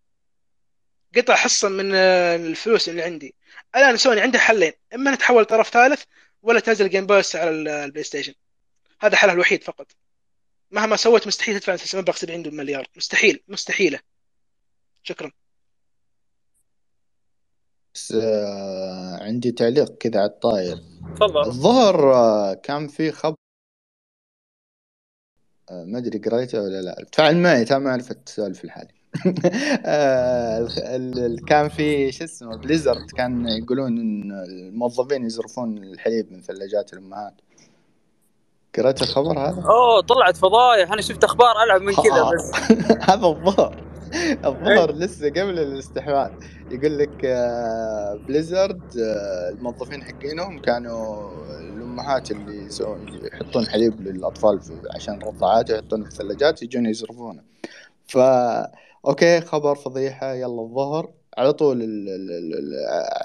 [1.16, 3.34] قطع حصه من الفلوس اللي عندي.
[3.76, 4.72] الآن سوني عنده حلين.
[4.94, 6.02] إما نتحول طرف ثالث
[6.44, 8.34] ولا تنزل Game Pass على البلاي ستيشن.
[9.00, 9.86] هذا حلها الوحيد فقط.
[10.70, 12.88] مهما سوت مستحيل تدفع مبلغ 70 مليار.
[12.96, 14.00] مستحيل مستحيلة.
[15.02, 15.30] شكرا.
[17.94, 20.76] بس آه عندي تعليق كذا على الطاير.
[21.16, 21.40] تفضل.
[21.46, 23.36] الظهر آه كان في خبر
[25.70, 27.06] آه ما أدري قريته ولا لا.
[27.12, 29.03] تفاعل معي ما عرفت اسولف الحالي آه
[31.48, 37.34] كان في شو اسمه بليزرد كان يقولون إن الموظفين يزرفون الحليب من ثلاجات الأمهات.
[38.78, 40.92] قريت الخبر هذا؟ أوه طلعت فضايح.
[40.92, 42.52] أنا شفت أخبار ألعب من كذا بس.
[43.10, 43.84] هذا الظهر.
[44.44, 46.30] الظهر لسه قبل الاستحواذ.
[46.70, 47.26] يقول لك
[48.28, 52.68] بليزرد آه، آه، الموظفين حقينهم كانوا الأمهات اللي
[53.32, 54.60] يحطون حليب للأطفال
[54.94, 57.42] عشان الرضاعات يحطونه في الثلاجات يجون يزرفونه.
[58.06, 58.18] ف
[59.06, 61.12] أوكي خبر فضيحة يلا الظهر.
[61.38, 62.74] على طول ال ال ال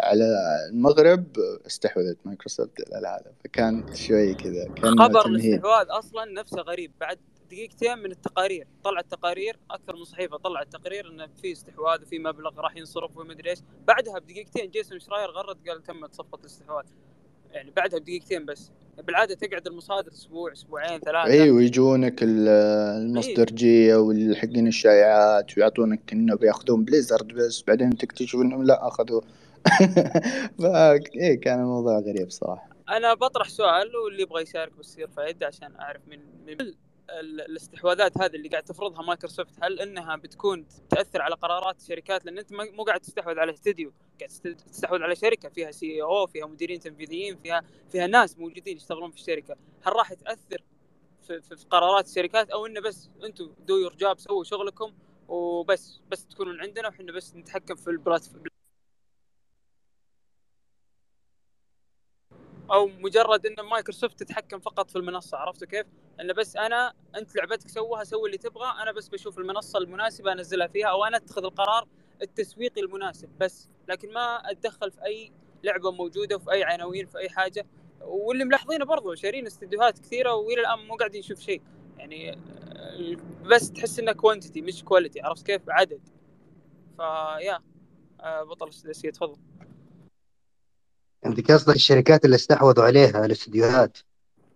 [0.04, 0.26] على
[0.70, 1.38] المغرب
[1.68, 6.92] استحوذت مايكروسوفت على هذا فكان شوي كذا خبر الاستحواذ أصلا نفسه غريب.
[7.00, 7.20] بعد
[7.52, 12.60] دقيقتين من التقارير طلعت تقارير أكثر من صحيفة طلعت تقرير انه في استحواذ وفي مبلغ
[12.60, 13.60] راح ينصرف ومدري إيش.
[13.88, 16.86] بعدها بدقيقتين جيسون شراير غرد قال تمت صفقة الاستحواذ.
[17.52, 18.72] يعني بعدها بدقيقتين بس.
[19.08, 21.24] بالعادة تقعد المصادر أسبوع أسبوعين ثلاثة.
[21.32, 22.48] أيوه يجونك ال-
[23.02, 29.22] المصدرجية والحقين الشائعات ويعطونك إنه بيأخذون بليزرد بس بعدين تكتشف إنهم لا أخذوا.
[30.60, 32.70] فا إيه كان الموضوع غريب صراحة.
[32.90, 36.74] أنا بطرح سؤال واللي يبغى يشارك بس يرفع يده عشان أعرف من من
[37.20, 42.54] الاستحواذات هذه اللي قاعد تفرضها مايكروسوفت هل إنها بتكون تأثر على قرارات الشركات لأن أنت
[42.54, 47.36] مو قاعد تستحوذ على استديو قاعد تست- تستحوذ على شركة فيها CEO فيها مديرين تنفيذيين
[47.38, 49.56] فيها فيها ناس موجودين يشتغلون في الشركة.
[49.82, 50.64] هل راح تأثر
[51.28, 54.94] في, في, في قرارات الشركات؟ أو إنه بس أنتم do your job سووا شغلكم
[55.28, 58.49] وبس بس تكونون عندنا وحنا بس نتحكم في ال platform
[62.72, 65.86] أو مجرد إن مايكروسوفت تتحكم فقط في المنصة عرفتوا كيف؟
[66.22, 70.68] إنه بس أنا أنت لعبتك سوها سوي اللي تبغى أنا بس بشوف المنصة المناسبة أنزلها
[70.68, 71.88] فيها أو أنا أتخذ القرار
[72.22, 73.70] التسويقي المناسب بس.
[73.88, 75.32] لكن ما أتدخل في أي
[75.64, 77.66] لعبة موجودة وفي أي عناوين في أي حاجة.
[78.02, 81.62] واللي ملاحظينه برضو شارين استديوهات كثيرة وإلى الآن مو قاعدين نشوف شيء.
[81.98, 82.40] يعني
[83.46, 86.02] بس تحس إنه quantity مش quality عرفت كيف؟ عدد.
[86.98, 87.60] فيا
[88.24, 89.38] بطل السداسيه تفضل.
[91.26, 93.98] انت قصدك الشركات اللي استحوذوا عليها الاستديوهات.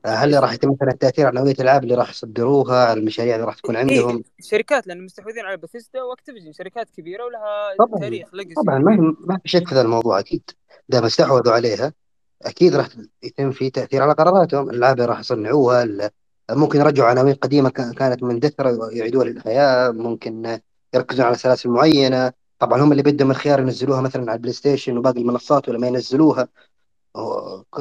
[0.05, 3.55] هل راح يتم مثلا التأثير على نوعية الألعاب اللي راح يصدروها على المشاريع اللي راح
[3.55, 8.53] تكون عندهم؟ إيه شركات لأن مستحوذين على بثيسدا وأكتيفيجن شركات كبيرة ولها طبعا تاريخ legacy
[8.55, 10.43] طبعا ما ما في شك في هذا الموضوع أكيد.
[10.89, 11.93] دام استحوذوا عليها
[12.41, 12.87] أكيد راح
[13.23, 14.69] يتم في تأثير على قراراتهم.
[14.69, 16.11] الألعاب اللي راح يصنعوها
[16.51, 20.59] ممكن يرجعوا عناوين قديمة كا- كانت مندثره يعيدوها للحياة ممكن
[20.93, 22.31] يركزون على سلاسل معينة.
[22.65, 26.47] طبعا هم اللي بدهم الخيار ينزلوها مثلا على البلاي ستيشن وباقي المنصات ولا ما ينزلوها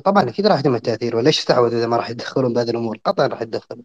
[0.05, 3.42] طبعا أكيد راح يتم التأثير وليش استحوذوا إذا ما راح يتدخلون بهذه الأمور؟ قطعا راح
[3.42, 3.83] يتدخلوا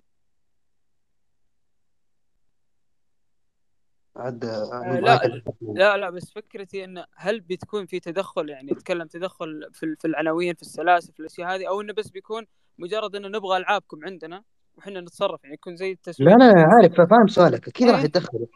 [4.16, 9.70] عاد آه، لا لا لا بس فكرتي انه هل بتكون في تدخل يعني نتكلم تدخل
[9.74, 12.46] في في العناوين في السلاسل في الأشياء هذه أو إنه بس بيكون
[12.78, 14.44] مجرد إنه نبغى ألعابكم عندنا
[14.78, 16.30] وحنا نتصرف يعني يكون زي التسويق.
[16.30, 17.68] لا لا عارف فاهم سؤالك.
[17.68, 18.06] أكيد راح إيه.
[18.06, 18.48] يتدخلوا.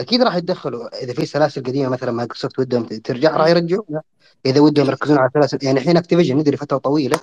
[0.00, 1.02] أكيد راح يتدخلوا.
[1.04, 3.56] إذا في سلاسل قديمة مثلا مايكروسوفت ودهم ترجع راح مم.
[3.56, 4.02] يرجعونها
[4.46, 7.20] إذا ودهم يركزون على سلاسل يعني الحين أكتيفيجن ندري فترة طويلة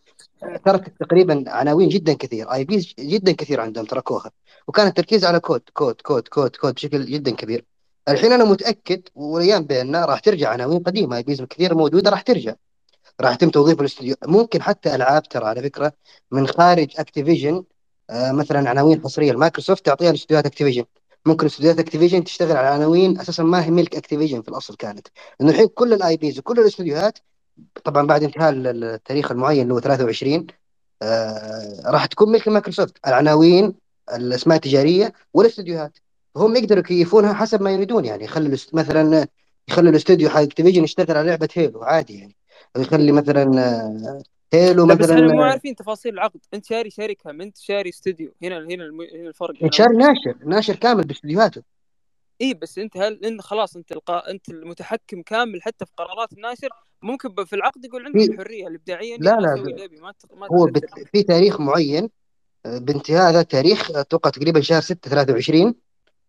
[0.65, 2.53] تركت تقريبا عناوين جدا كثير.
[2.53, 4.31] IPs جدا كثير عندهم تركوها.
[4.67, 7.65] وكان التركيز على كود كود كود كود كود بشكل جدا كبير.
[8.09, 11.17] الحين أنا متأكد والأيام بيننا راح ترجع عناوين قديمة.
[11.17, 12.53] IPs كثير موجودة راح ترجع.
[13.21, 14.15] راح يتم توظيف الاستوديو.
[14.25, 15.93] ممكن حتى ألعاب ترى على فكرة
[16.31, 17.63] من خارج Activision
[18.09, 19.31] آه مثلا عناوين حصرية.
[19.31, 20.83] لمايكروسوفت تعطيها لاستديوهات Activision.
[21.27, 25.07] ممكن استديوهات Activision تشتغل على عناوين أساسا ما هي ملك Activision في الأصل كانت.
[25.39, 27.19] لأنه الحين كل ال IPs وكل الاستديوهات
[27.83, 30.47] طبعا بعد انتهاء ال- التاريخ المعين اللي هو 23
[31.01, 32.97] آه راح تكون ملك مايكروسوفت.
[33.07, 33.73] العناوين
[34.13, 35.97] الأسماء التجارية والاستديوهات
[36.37, 38.27] هم يقدروا يكيفونها حسب ما يريدون يعني.
[38.27, 39.27] الأست- مثلا
[39.67, 42.35] يخلي الاستوديو حق Activision يشتغل على لعبة Halo عادي يعني.
[42.75, 46.39] أو يخلي مثلا آه، Halo لا بس إحنا مو مثلا عارفين تفاصيل العقد.
[46.53, 48.33] انت شاري شركه انت شاري استوديو.
[48.43, 49.53] هنا هنا الم- هنا الفرق.
[49.61, 50.37] هنا شاري ناشر.
[50.45, 51.63] ناشر كامل باستديوهاته.
[52.41, 54.31] اي بس انت هل انت خلاص انت القا...
[54.31, 56.69] انت المتحكم كامل حتى في قرارات الناشر
[57.01, 59.53] ممكن ب- في العقد يقول في الحرية الإبداعية لا لا
[59.85, 60.33] ابي ما ت...
[60.35, 62.09] ما هو بت- في تاريخ معين
[62.65, 65.75] آه، بانتهاء هذا التاريخ أتوقع تقريبا شهر 6 23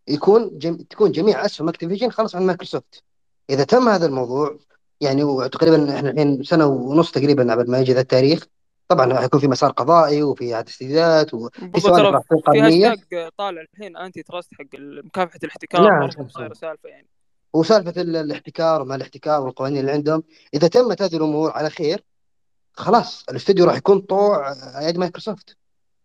[0.08, 0.76] يكون جم...
[0.76, 3.02] تكون جميع أسهم Activision خلص عن مايكروسوفت.
[3.50, 4.58] إذا تم هذا الموضوع
[5.00, 8.46] يعني وتقريبا إحنا الحين سنة ونص تقريبا قبل ما يجي ذا التاريخ.
[8.88, 13.96] طبعا راح يكون في مسار قضائي وفي استجداد وفي سوالف تكون في هاشتاج طالع الحين
[13.96, 14.64] antitrust حق
[15.04, 17.06] مكافحة الاحتكار نعم وصايره صح سالفة يعني.
[17.52, 20.22] وسالفة ال- الاحتكار وما الاحتكار والقوانين اللي عندهم
[20.54, 22.04] إذا تمت هذه الأمور على خير
[22.72, 25.56] خلاص الاستوديو راح يكون طوع يد مايكروسوفت.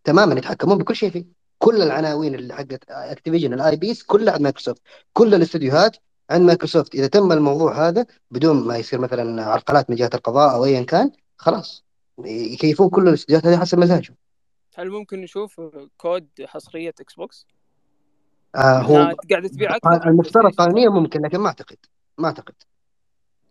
[0.03, 1.25] تماما يتحكمون بكل شيء فيه.
[1.59, 4.81] كل العناوين اللي حقت Activision ال IPs كلها عند مايكروسوفت.
[5.13, 5.97] كل الاستديوهات
[6.29, 6.95] عند مايكروسوفت.
[6.95, 11.11] إذا تم الموضوع هذا بدون ما يصير مثلا عرقلات من جهة القضاء أو ايا كان
[11.37, 11.83] خلاص.
[12.25, 14.15] يكيفون كل الاستديوهات هذه حسب مزاجهم.
[14.75, 15.61] هل ممكن نشوف
[15.97, 17.47] COD حصرية إكس بوكس
[18.55, 21.77] آه هو قاعدة تبيع أكثر؟ المفترض قانونيا ممكن لكن ما أعتقد.
[22.17, 22.53] ما أعتقد.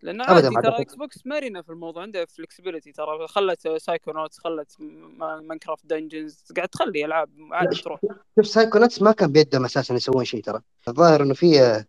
[0.02, 3.28] لأن ابدا ترى Xbox مرنه في الموضوع عندها flexibility ترى.
[3.28, 4.76] خلت Psychonauts خلت
[5.18, 8.00] Minecraft Dungeons قاعد تخلي ألعاب عادي تروح.
[8.36, 10.60] شوف Psychonauts ما كان بيدهم أساسا يسوون شيء ترى.
[10.88, 11.84] الظاهر إنه في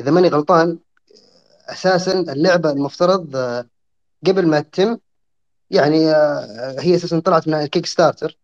[0.00, 0.78] إذا ماني غلطان
[1.68, 3.66] أساسا اللعبة المفترض آه،
[4.26, 4.98] قبل ما تتم
[5.70, 8.38] يعني آه، هي أساسا طلعت من ال Kickstarter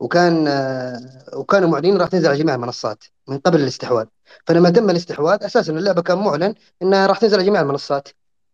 [0.00, 1.00] وكان آه،
[1.32, 4.06] وكانوا معلنين راح تنزل على جميع المنصات من قبل الاستحواذ.
[4.46, 8.08] فلما تم الاستحواذ أساسا اللعبة كان معلن إنها راح تنزل على جميع المنصات.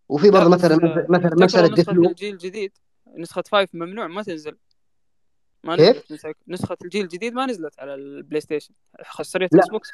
[0.09, 0.79] وفي برضه مثلا
[1.39, 2.73] مثلا نسخة لوب الجيل الجديد.
[3.19, 4.57] نسخة 5 ممنوع ما تنزل.
[5.65, 9.55] ما كيف؟ نزلت نسخة- نسخة الجيل الجديد ما نزلت على ال PlayStation خسرت.
[9.55, 9.91] Xbox.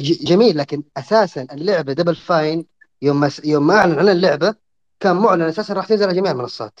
[0.00, 2.66] جميل لكن أساسا اللعبة Double Fine
[3.02, 4.54] يوم ما يوم ما أعلن عن اللعبة
[5.00, 6.80] كان معلن أساسا راح تنزل على جميع المنصات.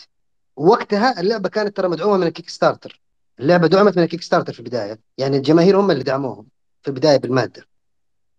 [0.56, 3.00] وقتها اللعبة كانت ترى مدعومة من ال Kickstarter
[3.40, 5.00] اللعبة دعمت من ال Kickstarter في البداية.
[5.18, 6.46] يعني الجماهير هم اللي دعموهم
[6.82, 7.66] في البداية بالمادة.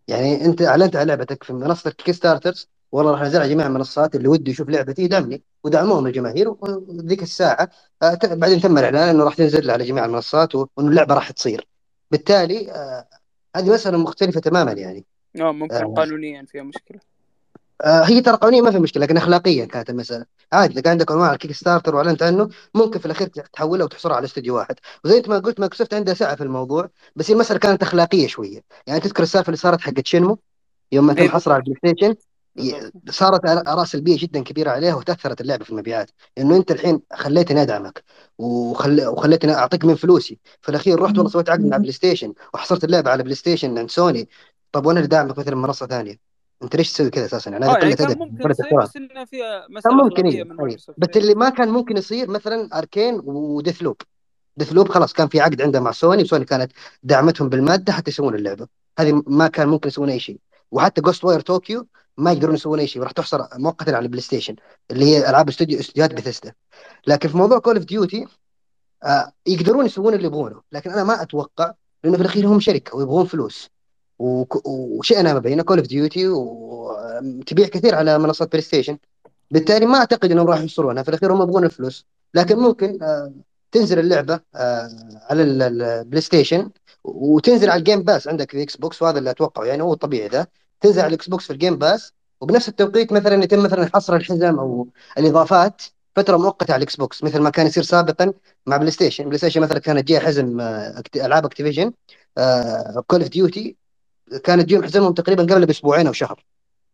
[0.08, 4.16] يعني أنت أعلنت على لعبتك في منصة ال Kickstarter والله راح انزل على جميع المنصات
[4.16, 7.70] اللي وده يشوف لعبتي يدعمني ودعموهم الجماهير وذيك الساعة
[8.04, 11.68] آه، بعدين تم الإعلان إنه راح تنزل على جميع المنصات وإنه اللعبة راح تصير.
[12.12, 13.08] بالتالي آه،
[13.56, 15.06] هذه مسألة مختلفة تماما يعني.
[15.40, 15.94] آه ممكن آه.
[15.94, 17.00] قانونيا فيها مشكلة.
[17.82, 20.26] آه، هي ترى قانونيا ما في مشكلة لكن اخلاقيا كانت المسألة.
[20.54, 24.26] عادي إذا كان عندك انواع ال Kickstarter وأعلنت عنه ممكن في الأخير تحولها وتحصرها على
[24.26, 24.76] استوديو واحد.
[25.06, 28.62] وزي أنت ما قلت مايكروسوفت عندها سعة في الموضوع بس هي المسألة كانت أخلاقية شوية.
[28.88, 30.38] يعني تذكر السالفة اللي صارت حقت Shenmue
[30.92, 32.16] يوم ما تم إيه حصرها على ال PlayStation.
[33.10, 36.12] صارت آراء سلبية جدا كبيرة عليها وتأثرت اللعبة في المبيعات.
[36.38, 38.04] إنه أنت الحين خليتني أدعمك
[38.38, 39.08] وخل...
[39.08, 40.40] وخليتني أعطيك من فلوسي.
[40.62, 44.30] في الأخير رحت والله سويت عقد مع PlayStation وحصرت اللعبة على PlayStation عند سوني.
[44.72, 46.20] طب وأنا اللي داعمك مثلا من منصة ثانية؟
[46.64, 49.26] أنت ليش تسوي كذا أساسا؟ يعني هذا يعني قله كان ادب ممكن احترام بس انها
[49.26, 50.44] فيها كان مسألة ممكن إيه.
[50.98, 54.02] بس اللي ما كان ممكن يصير مثلا Arkane و Deathloop
[54.58, 56.72] Deathloop خلاص كان في عقد عنده مع سوني وسوني كانت
[57.04, 58.68] دعمتهم بالمادة حتى يسوون اللعبة.
[59.00, 60.40] هذه ما كان ممكن يسوون أي شيء.
[60.72, 61.88] وحتى Ghostwire Tokyo
[62.18, 63.02] ما يقدرون يسوون أي شيء.
[63.02, 64.56] وراح تحصر مؤقتا على ال PlayStation
[64.92, 66.52] اللي هي ألعاب استوديو استديوهات بثيستا
[67.08, 68.26] لكن في موضوع Call of Duty
[69.48, 70.62] يقدرون يسوون اللي يبغونه.
[70.72, 73.70] لكن أنا ما أتوقع لأنه في الأخير هم شركة ويبغون فلوس.
[74.20, 78.98] وشئنا ما بينا Call of Duty وتبيع كثير على منصات PlayStation
[79.52, 82.06] بالتالي ما أعتقد إنهم راح يحصرونها في الأخير هم يبغون الفلوس.
[82.34, 83.34] لكن ممكن آه،
[83.72, 84.90] تنزل اللعبة آه،
[85.30, 86.70] على ال- ال- ال PlayStation
[87.04, 89.64] وتنزل على ال Game Pass عندك في Xbox وهذا اللي أتوقعه.
[89.66, 90.48] يعني هو الطبيعي ذا.
[90.82, 94.60] تنزل على ال Xbox في ال Game Pass وبنفس التوقيت مثلا يتم مثلا حصر الحزم
[94.60, 95.82] أو الإضافات
[96.16, 98.34] فترة مؤقتة على ال Xbox مثل ما كان يصير سابقا
[98.66, 101.94] مع PlayStation PlayStation مثلا كانت تجيها حزم آه، ألعاب Activision
[103.08, 103.78] Call of Duty
[104.44, 106.46] كانت تجيهم حزمهم تقريبا قبل بأسبوعين أو شهر.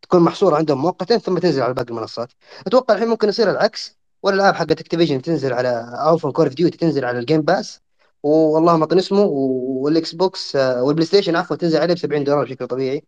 [0.02, 2.32] تكون محصورة عندهم مؤقتا ثم تنزل على باقي المنصات.
[2.68, 3.98] أتوقع الحين ممكن يصير العكس.
[4.24, 7.82] والألعاب حقت Activision تنزل على عفوا Call of Duty تنزل على ال Game Pass
[8.24, 12.68] والله ما اسمه وال Xbox آه، وال PlayStation عفوا تنزل عليه ب 70 دولار بشكل
[12.68, 13.04] طبيعي.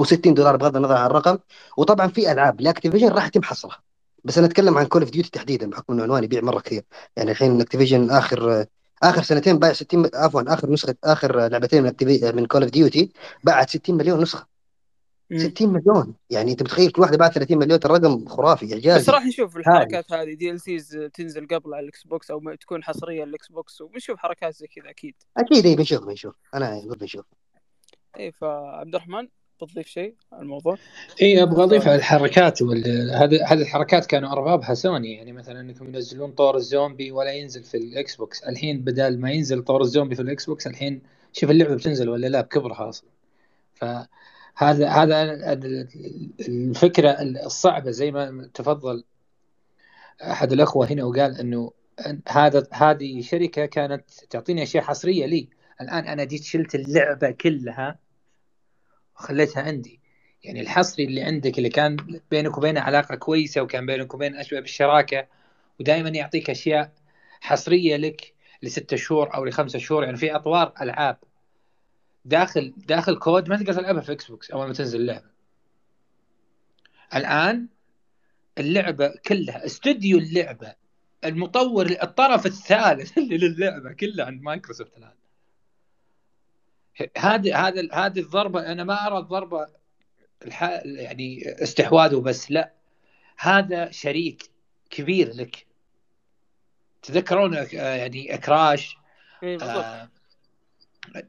[0.00, 1.38] أو 60 دولار بغض النظر عن الرقم.
[1.76, 3.78] وطبعا في ألعاب ل Activision راح يتم حصرها
[4.24, 6.82] بس أنا أتكلم عن Call of Duty تحديدا بحكم إنه عنوان يبيع مرة كثير.
[7.16, 8.66] يعني الحين Activision آخر
[9.02, 13.12] آخر سنتين باع 60 عفوا آخر نسخة آخر لعبتين من Activi- من Call of Duty
[13.44, 14.46] باعت 60 مليون نسخة.
[15.30, 15.38] مم.
[15.38, 16.14] 60 مليون.
[16.30, 19.56] يعني أنت متخيل كل واحدة باعت 30 مليون ترى رقم خرافي بس اعجازي راح نشوف
[19.56, 23.80] الحركات هذه DLCs تنزل قبل على ال Xbox أو تكون حصرية لل Xbox.
[23.80, 25.14] وبنشوف حركات زي كذا أكيد.
[25.36, 26.34] أكيد اي بنشوف بنشوف.
[26.54, 27.24] أنا أقول بنشوف.
[28.18, 29.28] اي فعبد الرحمن؟
[29.66, 30.76] بتضيف شيء على الموضوع؟
[31.22, 33.10] إي أبغى أضيف على الحركات وال-
[33.46, 35.14] هذه الحركات كانوا أربابها سوني.
[35.14, 38.42] يعني مثلا إنكم ينزلون طور الزومبي ولا ينزل في ال Xbox.
[38.44, 42.40] الحين بدل ما ينزل طور الزومبي في ال Xbox الحين شوف اللعبة بتنزل ولا لا
[42.40, 43.08] بكبرها أصلا.
[43.74, 45.88] فهذا هذا ال-
[46.48, 49.04] الفكرة الصعبة زي ما تفضل
[50.22, 51.72] أحد الأخوة هنا وقال إنه
[52.28, 55.48] هذا هذه شركة كانت تعطيني أشياء حصرية لي.
[55.80, 57.98] الآن أنا جيت شلت اللعبة كلها
[59.20, 60.00] وخليتها عندي.
[60.44, 61.96] يعني الحصري اللي عندك اللي كان
[62.30, 65.26] بينك وبينه علاقة كويسة وكان بينك وبين اشبه بالشراكه
[65.80, 66.92] ودائما يعطيك أشياء
[67.40, 71.18] حصرية لك لستة شهور أو لخمسة شهور يعني في أطوار ألعاب.
[72.24, 75.30] داخل داخل COD ما تقدر تلعبها في Xbox أول ما تنزل اللعبة.
[77.14, 77.68] الآن
[78.58, 80.74] اللعبة كلها استوديو اللعبة
[81.24, 85.19] المطور الطرف الثالث اللي للعبة كلها عند مايكروسوفت الآن.
[87.18, 89.66] هذه هذا هذه الضربة أنا ما أرى الضربة
[90.46, 90.62] الح...
[90.84, 92.72] يعني استحواذ وبس لا.
[93.38, 94.42] هذا شريك
[94.90, 95.66] كبير لك.
[97.02, 98.96] تذكرون يعني Crash
[99.42, 99.84] اي بالضبط.
[99.84, 100.08] آه،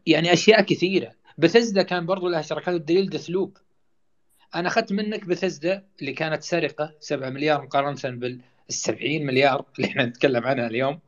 [0.08, 1.12] يعني أشياء كثيرة.
[1.38, 3.58] بثزدا كان برضو لها شركات والدليل Deathloop
[4.56, 10.06] أنا أخذت منك بثزدا اللي كانت سرقة 7 مليار مقارنة بال 70 مليار اللي إحنا
[10.06, 11.00] نتكلم عنها اليوم.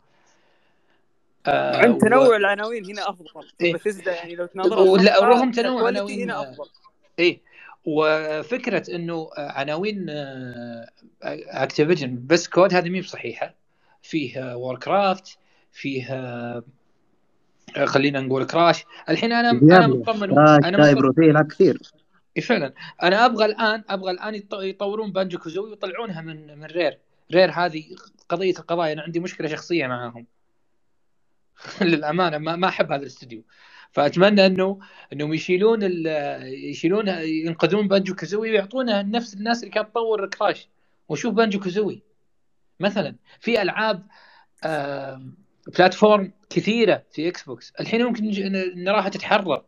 [1.48, 3.48] آه، عند و- تنوع العناوين هنا أفضل.
[3.62, 3.74] إيه.
[3.74, 6.70] بثزدا يعني لو تناظرها رغم تنوع quality عناوين هنا أفضل.
[7.20, 7.42] إيه.
[7.86, 10.06] وفكرة إنه عناوين
[11.24, 13.56] Activision بس COD هذه مي بصحيحه
[14.02, 15.38] فيه Warcraft
[15.72, 16.64] فيه آه،
[17.86, 18.86] خلينا نقول Crash.
[19.10, 21.82] الحين أنا أنا مطمن أنا مطمن كثير.
[22.38, 22.74] إيه فعلا.
[23.04, 27.00] أنا أبغى الان أبغى الآن يط- يطورون Banjo-Kazooie ويطلعونها من من Rare.
[27.32, 27.84] Rare هذه
[28.30, 28.94] قضية القضايا.
[28.94, 30.26] أنا عندي مشكلة شخصية معاهم.
[31.82, 33.44] للامانة ما ما أحب هذا الاستوديو.
[33.92, 34.80] فأتمنى انه
[35.14, 35.80] إنهم يشيلون
[36.44, 40.68] يشيلون ينقذون Banjo-Kazooie ويعطونها نفس الناس اللي كانت تطور Crash.
[41.10, 42.04] وشوف Banjo-Kazooie
[42.80, 44.08] مثلا في ألعاب
[45.78, 48.32] platform كثيرة في Xbox الحين ممكن
[48.76, 49.64] نراها تتحرر.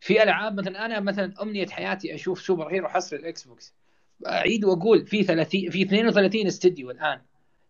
[0.00, 3.74] في ألعاب مثلا أنا مثلا أمنية حياتي أشوف superhero حصري ال Xbox
[4.26, 7.20] أعيد وأقول في 30 في 32 استديو الآن.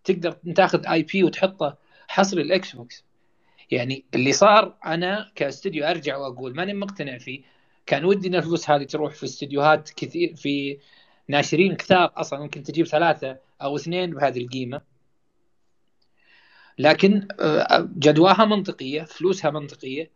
[0.04, 1.76] تقدر تاخذ IP وتحطه.
[2.08, 3.04] حصري ال Xbox
[3.70, 7.42] يعني اللي صار أنا كاستديو أرجع وأقول ماني مقتنع فيه.
[7.86, 10.78] كان ودي إن الفلوس هذه تروح في استديوهات كثير في
[11.28, 14.80] ناشرين كثار أصلا ممكن تجيب ثلاثة أو اثنين بهذه القيمة.
[16.78, 20.10] لكن آه، جدواها منطقية فلوسها منطقية.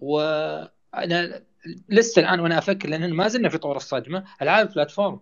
[0.00, 1.42] وأنا
[1.88, 5.20] لسه الآن وأنا أفكر لأن ما زلنا في طور الصدمة العاب platform.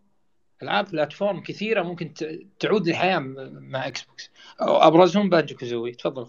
[0.63, 2.15] العاب platform كثيرة ممكن
[2.61, 4.31] تعود للحياة مع Xbox
[4.61, 6.27] ابرزهم Banjo-Kazooie تفضل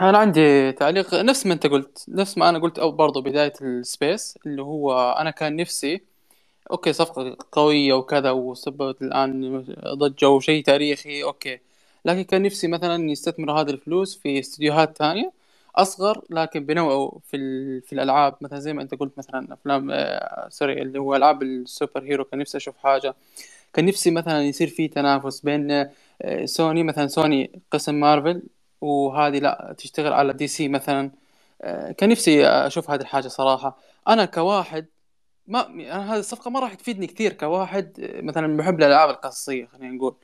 [0.00, 3.75] أنا عندي تعليق نفس ما أنت قلت نفس ما أنا قلت أو برضو بداية ال
[3.75, 6.00] space اللي هو أنا كان نفسي
[6.70, 11.58] okay صفقة قوية وكذا وسببت الآن ضجه وشيء تاريخي okay.
[12.04, 15.32] لكن كان نفسي مثلا يستثمر هذه الفلوس في استديوهات ثانية
[15.76, 17.36] أصغر لكن بنوعوا في
[17.80, 18.36] في الألعاب.
[18.40, 22.24] مثلا زي ما أنت قلت مثلا أفلام آه sorry اللي هو ألعاب ال superhero.
[22.24, 23.14] كان نفسي أشوف حاجة.
[23.72, 25.70] كان نفسي مثلا يصير في تنافس بين
[26.22, 28.42] آه سوني مثلا سوني قسم مارفل
[28.80, 31.10] وهذه لا تشتغل على DC مثلا.
[31.62, 33.78] آه كان نفسي أشوف هذه الحاجة صراحة.
[34.08, 34.86] أنا كواحد
[35.46, 39.94] ما أنا هذه الصفقة ما راح تفيدني كثير كواحد آه، مثلا محب للألعاب القصصية خلينا
[39.94, 40.14] نقول.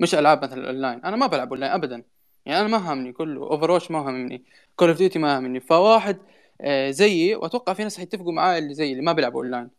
[0.00, 1.04] مش ألعاب مثلا الأونلاين.
[1.04, 2.02] أنا ما بلعب أونلاين ابدا.
[2.46, 4.42] يعني أنا ما هامني Call of ما هامني
[4.76, 6.18] Call of Duty ما هامني فواحد
[6.60, 9.70] آه، زيي وأتوقع في ناس حيتفقوا معاي اللي زيي اللي ما بيلعبوا اونلاين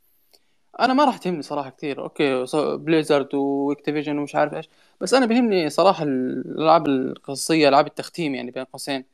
[0.79, 2.03] أنا ما راح تهمني صراحة كثير.
[2.03, 2.45] okay
[2.77, 4.69] Blizzard و Activision ومش عارف إيش.
[5.01, 9.05] بس أنا بيهمني صراحة الألعاب القصصية ألعاب التختيم يعني بين قوسين.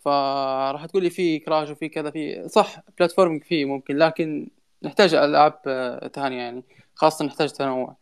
[0.00, 4.50] فراح تقول لي في Crash وفي كذا في صح platforming فيه ممكن لكن
[4.82, 6.64] نحتاج ألعاب آه، ثانية يعني
[6.94, 7.96] خاصة نحتاج تنوع.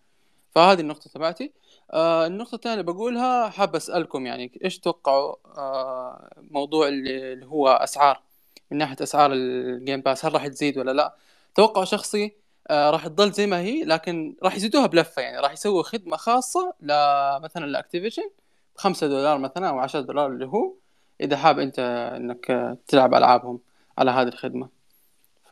[0.54, 1.52] فهذه النقطة تبعتي.
[1.92, 8.22] آه النقطة الثانية بقولها حاب أسألكم يعني إيش توقعوا آه موضوع اللي هو أسعار
[8.70, 11.14] من ناحية أسعار ال Game Pass هل راح تزيد ولا لا؟
[11.54, 12.32] توقع شخصي
[12.70, 16.74] آه راح تضل زي ما هي لكن راح يزيدوها بلفة يعني راح يسووا خدمة خاصة
[16.80, 18.30] لمثلا ال Activision
[18.76, 20.72] بخمسة دولار مثلا أو عشرة دولار اللي هو
[21.20, 21.78] إذا حاب أنت
[22.16, 23.60] إنك تلعب ألعابهم
[23.98, 24.68] على هذه الخدمة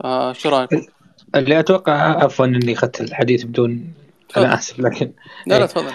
[0.01, 0.87] فشو رأيكم؟
[1.35, 3.95] اللي أتوقع عفوا إني أخذت الحديث بدون
[4.37, 5.13] أنا آسف لكن
[5.47, 5.93] لا لا تفضل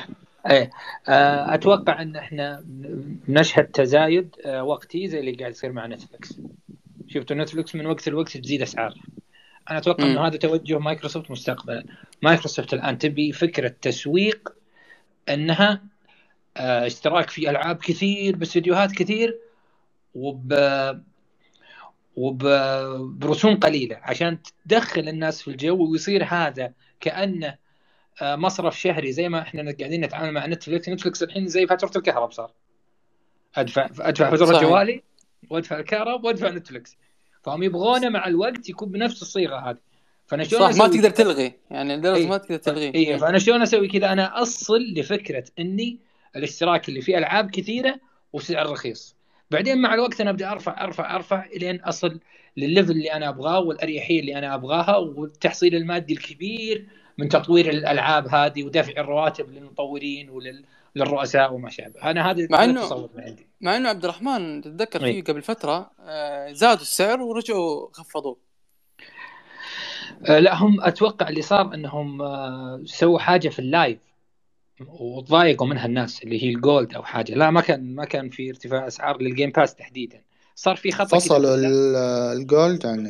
[0.50, 0.70] إيه.
[1.10, 2.64] آه، أتوقع إن إحنا
[3.28, 6.40] نشهد تزايد آه، وقتي زي اللي قاعد يصير مع نتفلكس
[7.08, 8.94] شفتوا نتفلكس من وقت لوقت تزيد أسعار.
[9.72, 11.84] أنا أتوقع إنه هذا توجه مايكروسوفت مستقبلا
[12.22, 14.54] مايكروسوفت الآن تبي فكرة تسويق
[15.30, 15.82] إنها
[16.58, 19.40] آه، اشتراك في ألعاب كثير باستديوهات كثير
[20.16, 20.54] وب
[22.16, 27.56] وبرسوم قليلة عشان تدخل الناس في الجو ويصير هذا كأنه
[28.22, 32.52] مصرف شهري زي ما إحنا قاعدين نتعامل مع نتفلكس نتفلكس الحين زي فاتوره الكهرباء صار.
[33.56, 35.04] ادفع أدفع فاتورة جوالي
[35.50, 36.98] وأدفع الكهرباء وأدفع نتفلكس
[37.44, 39.78] فهم يبغونه مع الوقت يكون بنفس الصيغة هذه.
[40.28, 41.54] فأنا شلون صح ما تقدر تلغي.
[41.72, 42.28] يعني لدرجه إيه.
[42.28, 46.00] ما تقدر تلغي اي فأنا شلون أسوي كذا؟ أنا أصل لفكرة إني
[46.36, 48.00] الاشتراك اللي فيه ألعاب كثيرة
[48.34, 49.16] وسعر رخيص.
[49.52, 52.20] بعدين مع الوقت أنا أبدأ أرفع أرفع أرفع إلين أصل
[52.58, 56.88] للل level اللي أنا أبغاه والأريحية اللي أنا أبغاها والتحصيل المادي الكبير
[57.18, 60.30] من تطوير الألعاب هذه ودفع الرواتب للمطورين
[60.96, 62.12] وللرؤساء وما شابه.
[62.12, 63.48] أنا هذا مع إنه عندي.
[63.62, 68.38] مع إنه عبد الرحمن تتذكر فيه قبل فترة آه، زادوا السعر ورجعوا خفضوه.
[70.26, 74.00] آه، لا هم أتوقع اللي صار إنهم آه، سووا حاجة في ال Live
[74.88, 77.34] وتضايقوا منها الناس اللي هي ال Gold أو حاجة.
[77.34, 80.22] لا ما كان ما كان في ارتفاع أسعار لل Game Pass تحديدا.
[80.62, 81.56] صار في خطأ فصلوا
[82.34, 83.08] ال Gold عن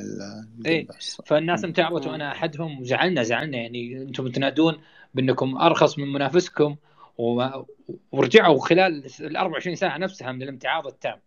[0.65, 0.87] إيه.
[1.25, 4.81] فالناس انتعبت وأنا أحدهم وزعلنا زعلنا يعني أنتم تنادون
[5.13, 6.75] بأنكم أرخص من منافسكم
[7.17, 7.65] وما
[8.11, 11.19] ورجعوا خلال ال 24 ساعة نفسها من الامتعاض التام.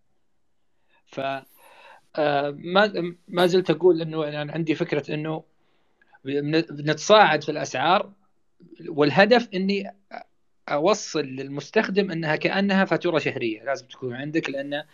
[1.06, 1.20] ف
[2.16, 5.44] آه، ما ما زلت أقول إنه أنا عندي فكرة إنه
[6.70, 8.12] نتصاعد في الأسعار.
[8.88, 9.96] والهدف إني
[10.68, 13.64] أوصل للمستخدم إنها كأنها فاتورة شهرية.
[13.64, 14.84] لازم تكون عندك لأن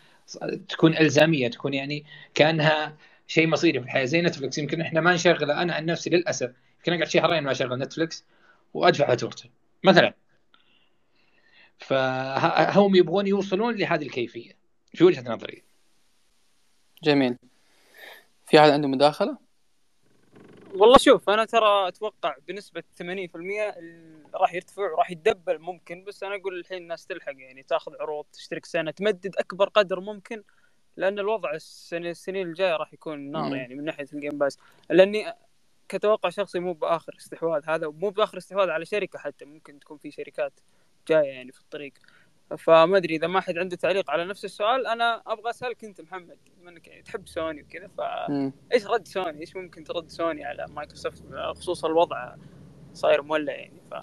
[0.69, 2.05] تكون إلزامية تكون يعني
[2.35, 4.05] كأنها شيء مصيري في الحياة.
[4.05, 5.63] زي نتفلكس يمكن إحنا ما نشغله.
[5.63, 8.25] أنا عن نفسي للأسف يمكن اقعد شهرين ما اشغل نتفلكس
[8.75, 9.51] وادفع فاتورته
[9.85, 10.15] مثلا.
[11.79, 14.53] فهم يبغون يوصلون لهذه الكيفية
[14.95, 15.63] في وجهة نظري.
[17.03, 17.37] جميل.
[18.47, 19.50] في أحد عنده مداخلة؟
[20.75, 23.05] والله شوف أنا ترى أتوقع بنسبة 80%
[24.35, 28.67] راح يرتفع وراح يتدبل ممكن بس أنا أقول الحين الناس تلحق يعني تاخذ عروض تشترك
[28.67, 30.43] سنة تمدد أكبر قدر ممكن
[30.97, 34.59] لأن الوضع السنة السنين الجاية راح يكون نار يعني من ناحية ال Game Pass
[34.91, 35.35] لأني
[35.89, 40.11] كتوقع شخصي مو بآخر استحواذ هذا مو بآخر استحواذ على شركة حتى ممكن تكون في
[40.11, 40.53] شركات
[41.09, 41.93] جاية يعني في الطريق.
[42.59, 46.39] فما أدري إذا ما حد عنده تعليق على نفس السؤال أنا أبغى أسألك أنت محمد
[46.61, 51.23] بما انك يعني تحب سوني وكذا فايش رد سوني؟ إيش ممكن ترد سوني على مايكروسوفت؟
[51.57, 52.35] خصوص الوضع
[52.95, 53.95] صاير مولع يعني ف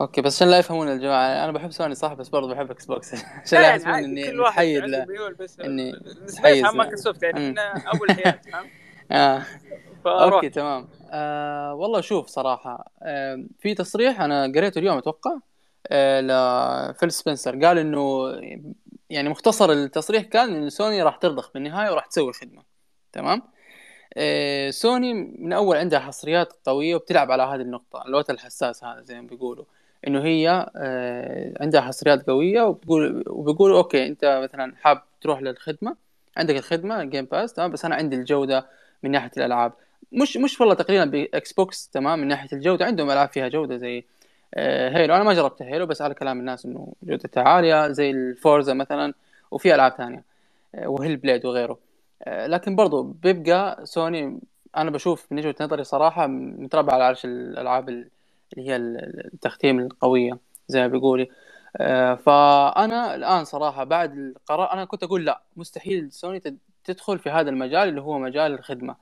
[0.00, 3.14] أوكي بس عشان لا يفهمون الجماعه أنا بحب سوني صح بس برضه بحب إكس بوكس
[3.44, 5.06] عشان لا يحسبون إني متحيز لا
[5.64, 5.92] إني
[6.22, 8.70] متحيز مايكروسوفت يعني إحنا ابو الحياة فاهم؟
[10.06, 10.88] أوكي تمام.
[11.10, 15.30] آه والله شوف صراحة آه في تصريح أنا قريته اليوم أتوقع.
[15.30, 15.51] آه
[15.90, 17.64] لفيل سبنسر.
[17.66, 18.32] قال إنه
[19.10, 22.62] يعني مختصر التصريح كان إن سوني راح ترضخ بالنهاية وراح تسوي خدمة.
[23.12, 23.42] تمام؟
[24.16, 29.20] آه سوني من أول عندها حصريات قوية وبتلعب على هذه النقطة الوقت الحساس هذا زي
[29.20, 29.64] ما بيقولوا.
[30.06, 35.96] إنه هي آه عندها حصريات قوية وبقول وبيقولوا أوكي أنت مثلا حاب تروح للخدمة
[36.36, 38.66] عندك الخدمة Game Pass تمام؟ بس أنا عندي الجودة
[39.02, 39.72] من ناحية الألعاب.
[40.12, 44.04] مش مش والله تقريبا بإكس بوكس تمام؟ من ناحية الجودة عندهم ألعاب فيها جودة زي
[44.58, 45.14] Halo.
[45.14, 49.14] أنا ما جربت Halo بس على كلام الناس إنه جودتها عالية زي ال Forza مثلا
[49.50, 50.24] وفي ألعاب ثانية
[50.84, 51.78] و Hellblade وغيره.
[52.26, 54.40] لكن برضو بيبقى سوني
[54.76, 58.08] أنا بشوف من وجهة نظري صراحة متربع على عرش الألعاب اللي
[58.56, 60.38] هي التختيم القوية
[60.68, 61.28] زي ما بيقولي
[62.16, 66.42] فأنا الآن صراحة بعد القرار أنا كنت أقول لا مستحيل سوني
[66.84, 68.96] تدخل في هذا المجال اللي هو مجال الخدمة.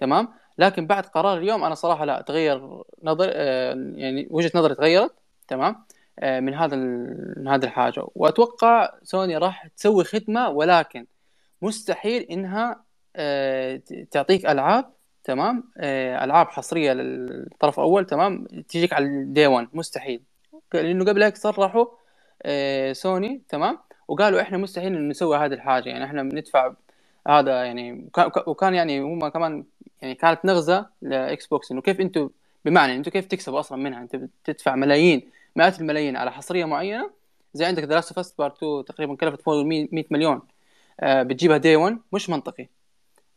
[0.00, 0.28] تمام؟
[0.58, 3.28] لكن بعد قرار اليوم أنا صراحة لا تغير نظر
[3.96, 5.14] يعني وجهة نظري تغيرت
[5.48, 5.84] تمام؟
[6.22, 6.76] من هذا
[7.36, 8.06] من هذه الحاجة.
[8.14, 11.06] وأتوقع سوني راح تسوي خدمة ولكن
[11.62, 12.84] مستحيل إنها
[14.10, 14.90] تعطيك ألعاب
[15.24, 15.64] تمام؟
[16.24, 20.22] ألعاب حصرية للطرف الأول تمام؟ تجيك على الدي 1 مستحيل.
[20.74, 21.86] لأنه قبل هيك صرحوا
[22.92, 23.78] سوني تمام؟
[24.08, 26.72] وقالوا إحنا مستحيل نسوي هذه الحاجة يعني إحنا بندفع
[27.28, 28.10] هذا يعني
[28.46, 29.64] وكان يعني هم كمان
[30.02, 32.30] يعني كانت نغزة لإكس بوكس إنه كيف أنتم
[32.64, 37.10] بمعنى أنتم كيف تكسبوا أصلا منها؟ أنت بتدفع ملايين مئات الملايين على حصرية معينة
[37.54, 40.42] زي عندك The Last Part 2 تقريبا كلفت فوق 100 مليون.
[41.00, 42.68] آه بتجيبها day 1 مش منطقي.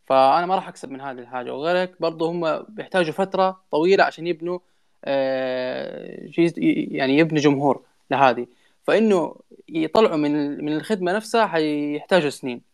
[0.06, 1.54] فأنا ما راح أكسب من هذه الحاجة.
[1.54, 4.58] وغير هيك برضه هم بيحتاجوا فترة طويلة عشان يبنوا
[5.04, 8.46] آه يعني يبنوا جمهور لهذه.
[8.84, 9.36] فإنه
[9.68, 12.73] يطلعوا من من الخدمة نفسها حيحتاجوا سنين.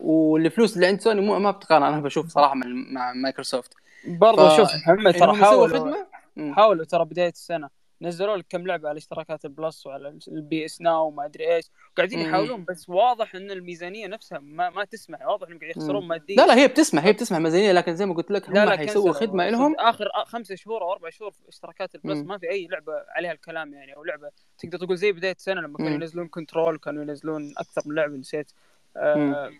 [0.00, 1.82] والفلوس اللي عند سوني مو ما بتقارن.
[1.82, 3.74] أنا بشوف صراحة مع مايكروسوفت.
[4.06, 4.56] برضه ف...
[4.56, 5.96] شوف محمد ترى حاولوا
[6.38, 7.80] حاولوا ترى بداية السنة.
[8.02, 11.64] نزلوا لك كم لعبة على اشتراكات ال Plus وعلى ال PS Now وما أدري إيش.
[11.96, 15.26] قاعدين يحاولون بس واضح إن الميزانية نفسها ما, ما تسمح.
[15.26, 16.36] واضح إنهم قاعد يخسرون ماديا.
[16.36, 19.48] لا لا هي بتسمح هي بتسمح ميزانية لكن زي ما قلت لك هم حيسووا خدمة
[19.48, 19.74] لهم.
[19.78, 22.26] اخر خمسة شهور أو أربع شهور في اشتراكات ال Plus مم.
[22.26, 25.78] ما في أي لعبة عليها الكلام يعني أو لعبة تقدر تقول زي بداية السنة لما
[25.78, 28.52] كانوا ينزلون Control كانوا ينزلون أكثر من لعبة نسيت.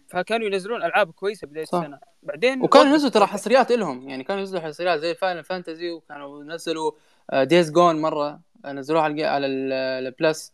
[0.09, 1.79] فكانوا ينزلون ألعاب كويسة بداية صح.
[1.79, 1.99] السنة.
[2.23, 6.93] بعدين وكانوا ينزلوا ترى حصريات لهم يعني كانوا ينزلوا حصريات زي Final Fantasy وكانوا نزلوا
[7.43, 10.53] Days Gone مرة نزلوها على على ال Plus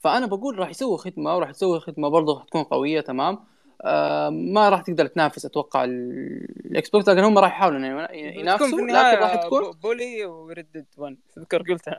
[0.00, 3.38] فأنا بقول راح يسووا خدمة وراح يسووا خدمة برضه حتكون قوية تمام؟
[3.82, 9.34] آه ما راح تقدر تنافس أتوقع الاكس بوكس لكن هم راح يحاولوا ينافسوا لكن راح
[9.34, 11.98] تكون بولي وردد 1 تذكر قلتها.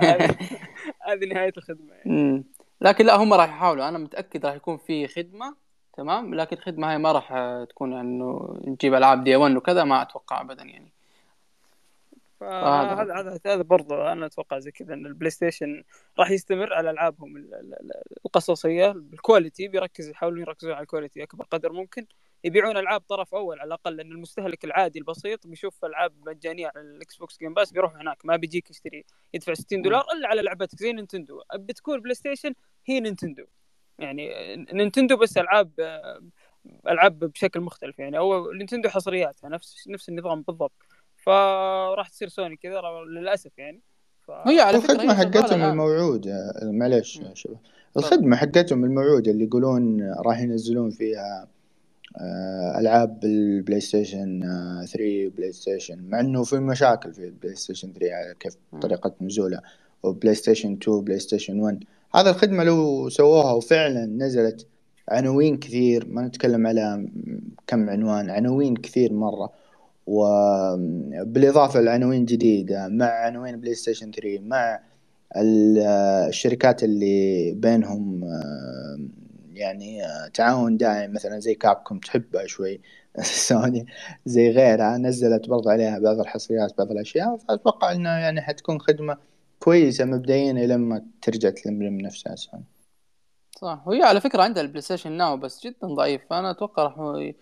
[1.08, 2.44] هذه نهاية الخدمة يعني.
[2.84, 3.88] لكن لا هم راح يحاولوا.
[3.88, 5.56] أنا متأكد راح يكون في خدمة
[5.96, 7.28] تمام؟ لكن الخدمه هاي ما راح
[7.68, 10.92] تكون إنه نجيب ألعاب day 1 وكذا ما أتوقع ابدا يعني.
[12.42, 15.84] هذا هذا هذا برضه أنا أتوقع زي كذا إن البلاي ستيشن
[16.18, 17.48] راح يستمر على ألعابهم
[18.26, 18.88] القصصية.
[18.88, 22.06] بال quality بيركز يحاولون يركزون على ال quality أكبر قدر ممكن.
[22.44, 27.16] يبيعون ألعاب طرف أول على الأقل لأن المستهلك العادي البسيط بيشوف ألعاب مجانية على الاكس
[27.16, 29.04] بوكس Game Pass بيروح هناك ما بيجيك يشتري
[29.34, 30.78] يدفع 60 دولار إلا على لعبتك.
[30.78, 32.54] زي نينتندو بتكون بلاي ستيشن
[32.86, 33.44] هي نينتندو.
[33.98, 34.30] يعني
[34.72, 35.70] نينتندو بس ألعاب
[36.88, 37.98] ألعاب بشكل مختلف.
[37.98, 40.72] يعني أو نينتندو حصرياتها نفس نفس النظام بالضبط.
[41.16, 43.80] فراح تصير سوني كذا للأسف يعني.
[44.26, 44.30] ف...
[44.30, 47.58] هي على فكرة الخدمه حقتهم الموعوده معليش يا شباب.
[47.96, 51.48] الخدمة حقتهم الموعوده اللي يقولون راح ينزلون فيها
[52.80, 54.40] ألعاب البلاي ستيشن
[54.86, 59.62] 3 بلاي ستيشن مع إنه في مشاكل في البلاي ستيشن 3 كيف طريقة نزولها.
[60.02, 64.66] وبلاي ستيشن 2 بلاي ستيشن 1 هذا الخدمة لو سووها وفعلا نزلت
[65.08, 67.08] عناوين كثير ما نتكلم على
[67.66, 69.52] كم عنوان عناوين كثير مرة.
[70.06, 74.80] وبالإضافة لعناوين جديدة مع عناوين بلاي ستيشن 3 مع
[75.36, 78.24] الشركات اللي بينهم
[79.54, 80.02] يعني
[80.34, 82.80] تعاون دائم مثلا زي كابكوم تحبها شوي
[83.48, 83.86] سوني
[84.26, 87.36] زي غيرها نزلت برضه عليها بعض الحصريات بعض الأشياء.
[87.36, 89.16] فأتوقع إنه يعني حتكون خدمة
[89.64, 92.64] كويسة مبدئيا لما ترجع تلملم نفسها سوني.
[93.60, 93.82] صح.
[93.86, 96.22] وهي على فكرة عندها البلاي ستيشن Now بس جدا ضعيف.
[96.30, 97.32] فأنا أتوقع راح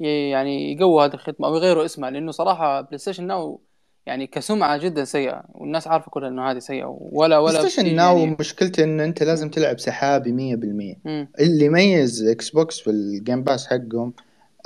[0.00, 3.60] يعني يقووا هذه الخدمة أو يغيروا اسمها لأنه صراحة بلاي ستيشن Now
[4.06, 8.18] يعني كسمعة جدا سيئة والناس عارفة كلها إنه هذه سيئة ولا ولا ستيشن بتيجي Now
[8.18, 11.28] يعني مشكلته إن أنت لازم تلعب سحابي 100% مم.
[11.40, 14.12] اللي يميز إكس بوكس في ال Game Pass حقهم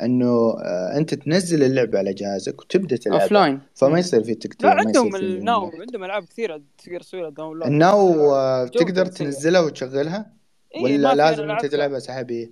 [0.04, 0.26] إنه
[0.58, 3.26] آه، أنت تنزل اللعبة على جهازك وتبدأ off تلعبها.
[3.28, 7.00] line فما يصير في لا ما يصير عندهم في ال Now عندهم ألعاب كثيرة تقدر
[7.00, 9.06] تسوي لها download ال Now آه، تقدر.
[9.06, 10.32] تنزلها وتشغلها؟
[10.74, 11.66] إيه ولا لازم أنت.
[11.66, 12.50] تلعبها سحابية؟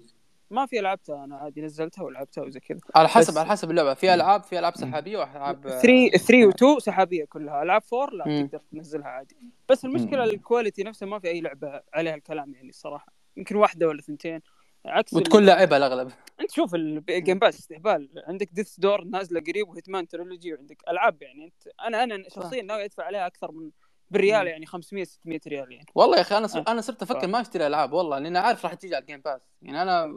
[0.50, 2.78] ما في لعبتها أنا عادي نزلتها ولعبتها وزي كذا.
[2.94, 3.94] على حسب بس- على حسب اللعبة.
[3.94, 7.24] في ألعاب في ألعاب سحابية وألعاب 3 3 و2 سحابية.
[7.24, 7.62] كلها.
[7.62, 8.46] ألعاب 4 لا مم.
[8.46, 9.36] تقدر تنزلها عادي.
[9.68, 10.24] بس المشكلة.
[10.24, 14.40] ال quality نفسها ما في أي لعبة عليها الكلام يعني الصراحه يمكن واحدة ولا ثنتين.
[14.86, 16.10] عكس وتكون لاعبها الأغلب.
[16.40, 18.08] انت شوف ال Game Pass استهبال.
[18.26, 21.44] عندك Death's Door نازلة قريب و Hitman Trilogy وعندك ألعاب يعني.
[21.44, 23.70] انت أنا أنا شخصيا ناوي أدفع عليها أكثر من
[24.10, 24.46] بالريال.
[24.46, 25.86] يعني 500 600 ريال يعني.
[25.94, 26.58] والله يا أخي أنا صر...
[26.58, 26.64] آه.
[26.72, 29.20] أنا صرت أفكر ف- ما أشتري ألعاب والله لأن عارف راح تيجي على ال Game
[29.20, 30.14] Pass يعني أنا.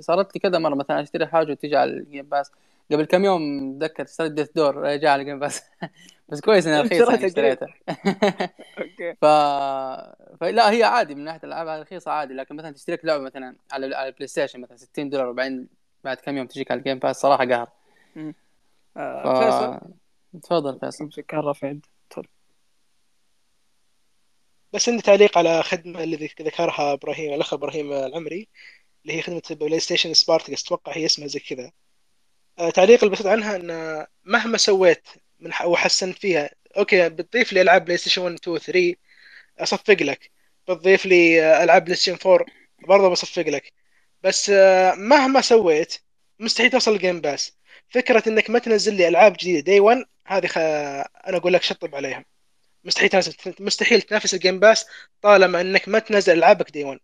[0.00, 2.50] صارت لي كذا مرة مثلا أشتري حاجة وتيجي على ال Game Pass
[2.92, 5.62] قبل كم يوم اتذكر اشتريت Death's Door جاء على ال Game Pass
[6.28, 7.68] بس كويس إنها رخيصة يعني اشتريتها.
[8.78, 9.14] أوكي.
[9.22, 9.24] ف...
[10.40, 13.96] فلا هي عادي من ناحية الألعاب هذه رخيصة عادي لكن مثلا تشترك لعبة مثلا على
[13.96, 15.68] على ال PlayStation مثلا 60 دولار وبعدين
[16.04, 17.70] بعد كم يوم تجيك على ال Game Pass صراحة قهر.
[18.94, 18.98] ف...
[18.98, 19.94] آه فيصل؟
[20.42, 21.04] تفضل فيصل.
[21.04, 21.86] امسك الرفع عند
[24.72, 28.48] بس عندي تعليق على خدمة اللي ذك- ذكرها إبراهيم الأخ إبراهيم العمري
[29.02, 31.72] اللي هي خدمة PlayStation Spartacus أتوقع هي اسمها زي كذا.
[32.58, 35.08] آه، تعليق البسيط عنها إن مهما سويت
[35.40, 36.50] من وحسنت فيها.
[36.76, 38.94] أوكي بتضيف لي ألعاب PlayStation 1 2 3
[39.58, 40.30] أصفق لك.
[40.68, 42.46] بتضيف لي آه، ألعاب PlayStation 4
[42.88, 43.72] برضه بصفق لك.
[44.22, 45.94] بس آه، مهما سويت
[46.40, 47.58] مستحيل توصل ال Game Pass
[47.88, 50.58] فكرة إنك ما تنزل لي ألعاب جديدة day 1 هذه خ...
[50.58, 52.24] أنا أقول لك شطب عليها.
[52.84, 54.86] مستحيل تنافس مستحيل تنافس ال Game Pass
[55.22, 57.00] طالما إنك ما تنزل ألعابك day 1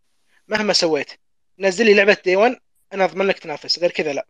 [0.48, 1.10] مهما سويت.
[1.58, 2.56] نزل لي لعبة day 1
[2.92, 3.78] أنا أضمن لك تنافس.
[3.78, 4.26] غير كذا لا.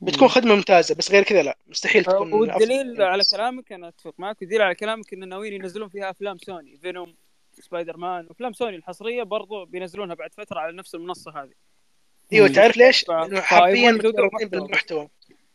[0.00, 3.02] بتكون خدمة ممتازة بس غير كذا لا مستحيل تكون والدليل أفضل.
[3.02, 7.14] على كلامك أنا أتفق معك والدليل على كلامك إن ناويين ينزلون فيها أفلام Sony Venom
[7.52, 11.52] Spider-Man وأفلام سوني الحصرية برضو بينزلونها بعد فترة على نفس المنصة هذه
[12.32, 12.48] إيوه.
[12.48, 14.48] تعرف ليش؟ فيبغون حرفيا متورطين محتوى.
[14.48, 15.08] بالمحتوى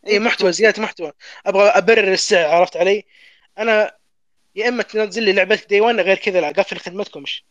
[0.07, 1.11] اي محتوى زيادة محتوى
[1.45, 3.05] أبغى أبرر السعر عرفت علي؟
[3.57, 3.91] أنا
[4.55, 7.45] يا إما تنزل لي لعبة day 1 غير كذا لا قفل خدمتكمش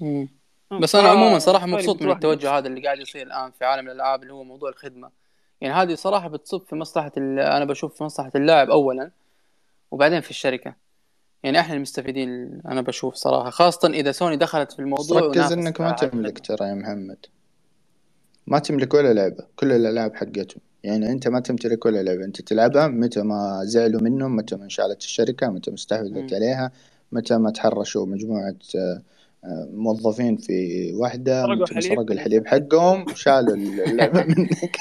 [0.00, 0.08] مم.
[0.20, 0.28] مم.
[0.72, 3.86] بس أنا عموما صراحة سوني مبسوط من التوجه هذا اللي قاعد يصير الآن في عالم
[3.88, 5.10] الألعاب اللي هو موضوع الخدمة.
[5.60, 9.10] يعني هذه صراحة بتصب في مصلحة ال- أنا بشوف في مصلحة اللاعب اولا
[9.90, 10.74] وبعدين في الشركة.
[11.42, 15.92] يعني إحنا المستفيدين أنا بشوف صراحة خاصة إذا سوني دخلت في الموضوع ركز إنك ما
[15.92, 16.38] تملك.
[16.38, 17.26] ترى يا محمد.
[18.46, 20.60] ما تملك ولا لعبة كل الألعاب حقتهم.
[20.84, 25.02] يعني أنت ما تمتلك ولا لعبة أنت تلعبها متى ما زعلوا منهم متى ما انشالت
[25.02, 26.34] الشركة متى ما استحوذت.
[26.34, 26.72] عليها
[27.12, 29.02] متى ما تحرشوا مجموعة آه، آه،
[29.72, 31.42] موظفين في واحدة
[31.80, 32.04] سرقوا.
[32.10, 32.46] الحليب.
[32.46, 34.76] حقهم وشالوا اللعبة منك.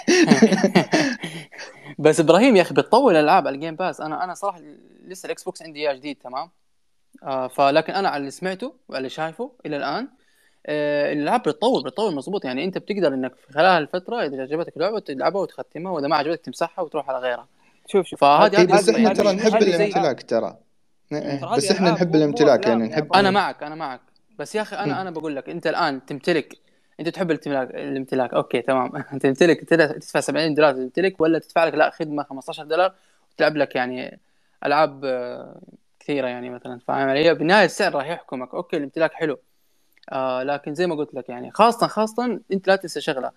[2.00, 4.62] بس إبراهيم يا أخي بتطول الالعاب على ال Game Pass أنا أنا صراحة
[5.08, 6.50] لسه ال Xbox عندي إياه جديد تمام؟
[7.24, 10.08] آه فلكن أنا على اللي سمعته وعلى اللي شايفه إلى الآن
[10.66, 15.00] آه الألعاب بتطول بتطول مضبوط يعني أنت بتقدر إنك في خلال الفترة إذا عجبتك لعبة
[15.00, 17.48] تلعبها وتختمها وإذا ما عجبتك تمسحها وتروح على غيرها.
[17.88, 18.20] شوف شوف.
[18.20, 20.58] فهذه هذه بس إحنا ترى نحب الامتلاك ترى.
[21.12, 23.14] إيه، بس إحنا نحب الامتلاك يعني نحب.
[23.14, 24.02] أنا معك أنا معك.
[24.40, 24.76] بس يا أخي.
[24.76, 26.58] أنا أنا بقول لك أنت الآن تمتلك
[27.00, 29.02] أنت تحب الامتلاك الامتلاك أوكي تمام.
[29.22, 32.94] تمتلك تدفع 70 دولار تمتلك ولا تدفع لك لا خدمة 15 دولار
[33.34, 34.20] وتلعب لك يعني
[34.66, 35.62] ألعاب آه،
[36.00, 38.54] كثيرة يعني مثلا فاهم علي؟ بالنهايه السعر راح يحكمك.
[38.54, 39.38] أوكي الامتلاك حلو.
[40.12, 43.32] آه لكن زي ما قلت لك يعني خاصة خاصة أنت لا تنسى شغلة.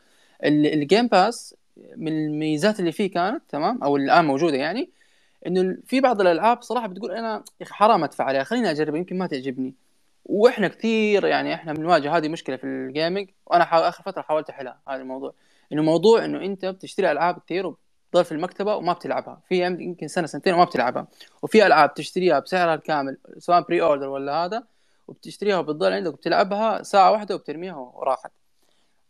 [0.45, 1.55] ال- ال Game Pass
[1.97, 4.91] من الميزات اللي فيه كانت تمام أو الآن موجودة يعني
[5.47, 9.19] إنه في بعض الألعاب صراحة بتقول أنا يا أخي حرام أدفع عليها خليني اجربها يمكن
[9.19, 9.75] ما تعجبني.
[10.25, 14.51] وإحنا كثير يعني إحنا بنواجه هذه مشكلة في ال gaming وأنا حاول آخر فترة حاولت
[14.51, 15.35] أحلها هذا الموضوع.
[15.73, 19.41] إنه موضوع إنه أنت بتشتري ألعاب كثير وبتضل في المكتبة وما بتلعبها.
[19.49, 21.07] في يمكن سنة سنتين وما بتلعبها.
[21.43, 24.65] وفي ألعاب تشتريها بسعرها الكامل سواء pre-order ولا هذا
[25.09, 28.31] وبتشتريها وبتضل عندك وبتلعبها ساعة واحدة وبترميها وراحت.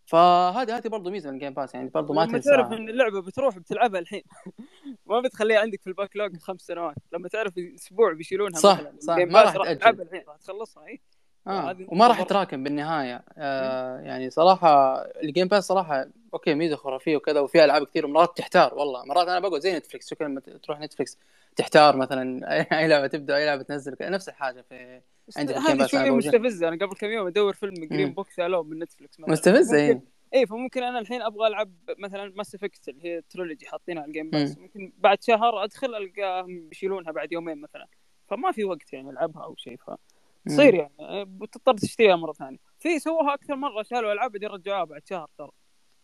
[0.07, 2.89] فهذه هذه برضه ميزة من ال Game Pass يعني برضه ما لما تعرف تنسى إن
[2.89, 4.23] اللعبة بتروح بتلعبها الحين.
[5.07, 6.97] ما بتخليها عندك في ال backlog خمس سنوات.
[7.13, 9.53] لما تعرف أسبوع بيشيلونها صح، مثلا صح، ما راح.
[9.73, 11.01] تلعبها الحين راح تخلصها إي.
[11.47, 11.77] آه.
[11.89, 13.25] وما راح نقطة تراكم بالنهاية.
[13.39, 18.37] آه يعني صراحة ال Game Pass صراحة أوكي ميزة خرافية وكذا وفيها ألعاب كثير ومرات
[18.39, 19.05] تحتار والله.
[19.05, 21.19] مرات أنا بقعد زي Netflix شوف لما تروح Netflix
[21.57, 22.41] تحتار مثلا
[22.81, 25.01] أي لعبة تبدأ أي لعبة تنزل نفس الحاجة في
[25.37, 25.95] عندك ال Game Pass.
[26.27, 26.69] مستفزة.
[26.69, 28.13] أنا قبل كم يوم أدور فيلم Green.
[28.13, 30.01] Book ألو من Netflix مستفزه إي.
[30.35, 34.13] اي فممكن أنا الحين أبغى ألعب مثلا Mass Effect اللي هي trilogy حاطينها على ال
[34.13, 34.63] Game Pass مم.
[34.63, 37.87] ممكن بعد شهر أدخل ألقاهم بيشيلونها بعد يومين مثلا.
[38.29, 42.59] فما في وقت يعني ألعبها أو شيء فتصير يعني أه، بتضطر تشتريها مرة ثانية.
[42.79, 45.51] في سووها أكثر مرة شالوا ألعاب بعدين رجعوها بعد شهر ترى.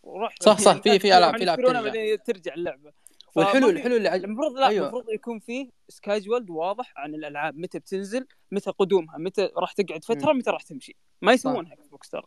[0.03, 1.81] وروح صح، صح، في- في ألعاب- في يشترونها ترجع.
[1.81, 2.93] بعدين ترجع اللعبة.
[3.37, 4.83] والحلو الحلو اللي عجب المفروض لا أيوة.
[4.89, 10.33] المفروض يكون فيه schedule واضح عن الألعاب متى بتنزل متى قدومها متى راح تقعد فترة
[10.33, 10.97] متى راح تمشي.
[11.23, 12.23] ما يسوونها Xbox ترى.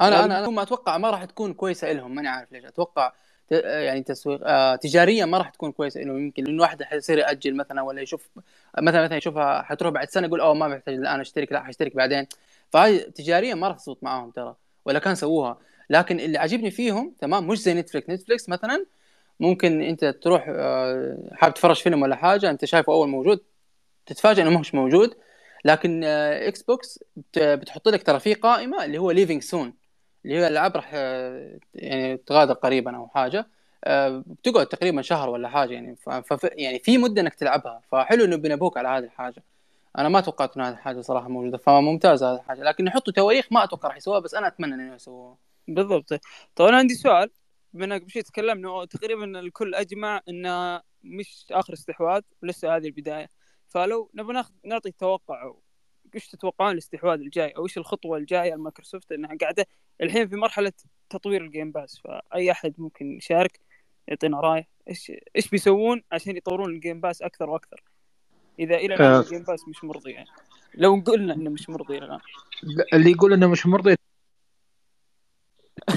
[0.00, 2.64] أنا أنا أنا ما أتوقع ما راح تكون كويسة لهم ماني عارف ليش.
[2.64, 3.12] أتوقع
[3.50, 7.82] يعني تسويق آه تجاريا ما راح تكون كويسة لهم يمكن لأنه واحد حيصير يأجل مثلا
[7.82, 8.28] ولا يشوف
[8.78, 12.26] مثلا مثلا يشوفها حتروح بعد سنة يقول أوه ما محتاج الان أشترك لا حأشترك بعدين.
[12.70, 15.58] فهاي تجاريا ما راح تزبط معاهم ترى ولا كان سووها.
[15.90, 18.86] لكن اللي عجبني فيهم تمام مش زي Netflix Netflix مثلا
[19.40, 23.40] ممكن أنت تروح آه، حاب تفرج فيلم ولا حاجة أنت شايفه أول موجود
[24.06, 25.14] تتفاجئ إنه مش موجود.
[25.64, 29.74] لكن آه، Xbox بت- بتحط لك ترى في قائمة اللي هو leaving soon
[30.26, 33.46] اللي هي الألعاب راح آه، يعني تغادر قريبا أو حاجة.
[33.84, 35.96] آه، بتقعد تقريبا شهر ولا حاجة يعني.
[35.96, 36.48] ف...
[36.52, 37.80] يعني في مدة إنك تلعبها.
[37.92, 39.42] فحلو إنه بينبهوك على هذه الحاجة.
[39.98, 41.58] أنا ما توقعت ان هذه الحاجة صراحة موجودة.
[41.58, 42.62] فممتازه هذه الحاجة.
[42.62, 45.36] لكن يحطوا تواريخ ما أتوقع راح يسووها بس أنا أتمنى انه يسووها.
[45.68, 46.08] بالضبط.
[46.56, 47.30] طيب أنا عندي سؤال.
[47.72, 53.28] بما إنك بشي تكلمنا تقريبا الكل أجمع انها مش آخر استحواذ ولسه هذه البداية.
[53.68, 55.52] فلو نبغى ناخذ نعطي توقع
[56.16, 59.66] إيش تتوقعون الاستحواذ الجاي؟ أو إيش الخطوة الجاية لمايكروسوفت إنها قاعدة
[60.02, 60.72] الحين في مرحلة
[61.10, 63.60] تطوير ال Game Pass فأي أحد ممكن يشارك
[64.08, 64.68] يعطينا رأيه.
[64.88, 67.82] إيش إيش بيسوون عشان يطورون ال Game Pass أكثر وأكثر؟
[68.58, 69.20] إذا إلى الآن آه.
[69.20, 70.28] ال Game Pass مش مرضي يعني.
[70.74, 72.18] لو قلنا إنه مش مرضي الآن.
[72.92, 73.96] اللي يقول إنه مش مرضي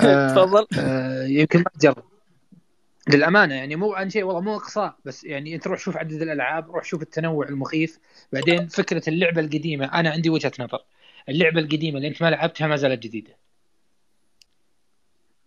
[0.04, 0.68] آه، تفضل.
[0.80, 2.09] آه، يمكن ما تجرب
[3.08, 6.72] للأمانة يعني مو عن شيء والله مو إقصاء بس يعني أنت روح شوف عدد الألعاب
[6.72, 8.00] روح شوف التنوع المخيف.
[8.34, 10.86] بعدين فكرة اللعبة القديمة أنا عندي وجهة نظر.
[11.30, 13.38] اللعبة القديمة اللي أنت ما لعبتها ما زالت جديدة.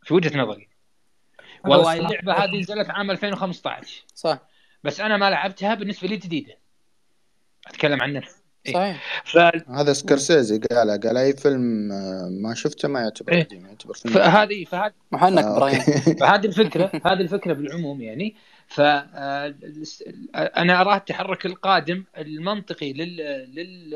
[0.03, 0.69] في وجهة نظري.
[1.65, 4.39] والله اللعبة هذه نزلت عام 2015 صح.
[4.85, 6.59] بس أنا ما لعبتها بالنسبة لي جديدة.
[7.67, 8.42] أتكلم عن نفسي.
[8.67, 9.23] صحيح.
[9.25, 9.39] ف...
[9.71, 13.43] هذا سكورسيزي قال قال أي فيلم آه، ما شفته ما يعتبر إيه.
[13.45, 14.15] قديم يعتبر فيلم.
[14.15, 16.15] فهذه فهذه محنك آه، إبراهيم أوكي.
[16.21, 18.35] فهذه الفكرة هذه الفكرة بالعموم يعني.
[18.69, 19.55] ف آه،
[20.35, 23.17] أنا ارى التحرك القادم المنطقي لل
[23.55, 23.95] لل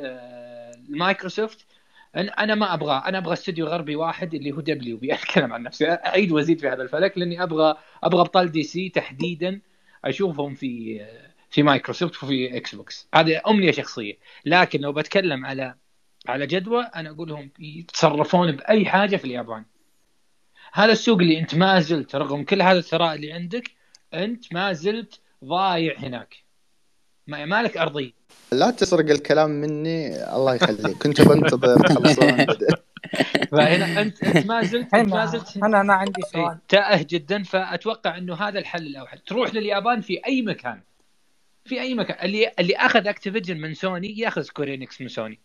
[0.89, 5.13] المايكروسوفت أن- أنا ما أبغى أنا أبغى استوديو غربي واحد اللي هو WB.
[5.15, 5.87] أتكلم عن نفسي.
[5.93, 9.61] أعيد وازيد في هذا الفلك لأني أبغى أبغى ابطال دي سي تحديدا
[10.05, 11.01] أشوفهم في
[11.57, 14.19] في مايكروسوفت وفي إكس بوكس هذه أمنية شخصية.
[14.45, 15.75] لكن لو بتكلم على
[16.29, 19.65] على جدوى أنا أقول لهم يتصرفون بأي حاجة في اليابان.
[20.73, 23.71] هذا السوق اللي أنت ما زلت رغم كل هذا الثراء اللي عندك
[24.15, 26.37] أنت ما زلت ضايع هناك.
[27.27, 28.13] ما مالك أرضية.
[28.53, 30.99] لا تسرق الكلام مني الله يخليك.
[31.03, 32.47] كنت بنتظر تخلصون.
[33.53, 37.43] فهنا انت أنت ما زلت أنت ما زلت أنا أنا عندي إيه، سؤال تائه جدا
[37.43, 39.19] فأتوقع إنه هذا الحل الأوحد.
[39.27, 40.81] تروح لليابان في أي مكان.
[41.67, 42.25] في أي مكان.
[42.25, 45.41] اللي اللي أخذ اكتيفيجن من سوني يأخذ سكوير انكس من سوني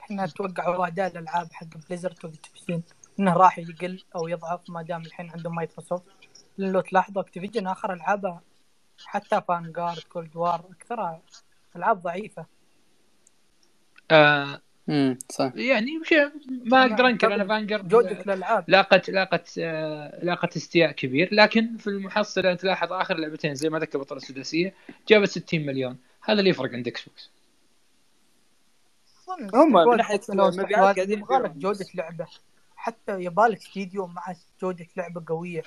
[0.00, 2.82] إحنا أتوقع والله اداء الألعاب حق بليزرد وأكتيفيجن
[3.20, 6.04] إنه راح يقل أو يضعف ما دام الحين عندهم مايكروسوفت
[6.58, 8.40] لأن لو تلاحظوا أكتيفيجن آخر ألعابها
[9.06, 11.22] حتى فانجارد كولد وار أكثرها
[11.76, 12.46] ألعاب ضعيفة.
[14.10, 15.52] آه امم صح.
[15.54, 16.30] يعني شيء
[16.64, 18.64] ما أقدر أنكر أنا فانجر جودة الألعاب.
[18.68, 21.28] لاقت لاقت آه، لاقت استياء كبير.
[21.32, 24.74] لكن في المحصله تلاحظ آخر لعبتين زي ما ذكر البطوله السداسية
[25.08, 25.96] جابت 60 مليون.
[26.22, 27.30] هذا اللي يفرق عند إكس بوكس
[29.54, 31.58] هم من لو المبيعات قاعدين يبغى لك يبيعون.
[31.58, 32.26] جودة لعبة.
[32.76, 35.62] حتى يبالك استديو مع جودة لعبة قوية.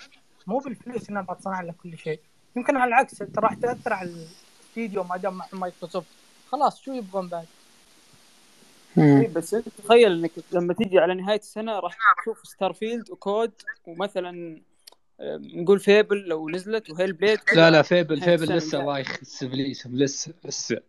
[0.47, 2.19] مو بالفلوس إنها بتصنع لك كل شيء.
[2.55, 6.07] يمكن على العكس أنت راح تأثر على الاستديو ما دام مع مايكروسوفت.
[6.51, 7.45] خلاص شو يبغون بعد؟
[9.35, 13.51] بس أنت تخيل إنك لما تيجي على نهاية السنة راح تشوف ستار فيلد وكود
[13.87, 14.61] ومثلا
[15.55, 18.79] نقول فيبل لو نزلت وهيلبليد لا لا فيبل فيبل لسه.
[18.79, 20.81] الله يخس ابليسهم لسه لسه.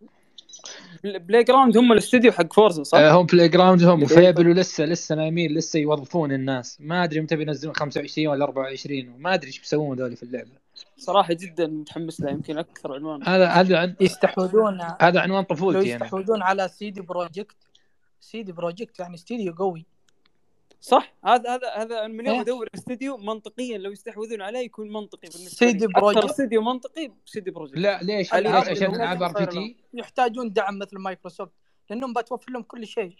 [1.05, 5.15] بلاي جراوند هم الاستوديو حق فورزا صح؟ آه، هم بلاي جراوند هم وفيبل ولسه لسه
[5.15, 6.79] نايمين لسه يوظفون الناس.
[6.81, 10.51] ما أدري متى بينزلون 25 ولا 24 وما أدري إيش بيسوون ذولي في اللعبة.
[10.99, 13.29] صراحة جدا متحمس له يمكن أكثر عنوان.
[13.29, 16.05] هذا هذا عن يستحوذون هذا عنوان طفولتي أنا.
[16.05, 17.57] يستحوذون على سي دي بروجكت.
[18.23, 19.87] سي دي بروجكت يعني استديو قوي.
[20.81, 22.41] صح هذا هذا هذا من يوم إيه.
[22.41, 25.85] أدور استوديو منطقيا لو يستحوذون عليه يكون منطقي بالنسبة سيدي لي.
[25.85, 26.25] أكثر بروجكت.
[26.25, 27.79] استوديو منطقي سي دي بروجكت.
[27.79, 31.53] لا ليش؟ ليش؟ عشان العاب RPG يحتاجون دعم مثل مايكروسوفت
[31.91, 33.16] لأنهم بتوفر لهم كل شيء.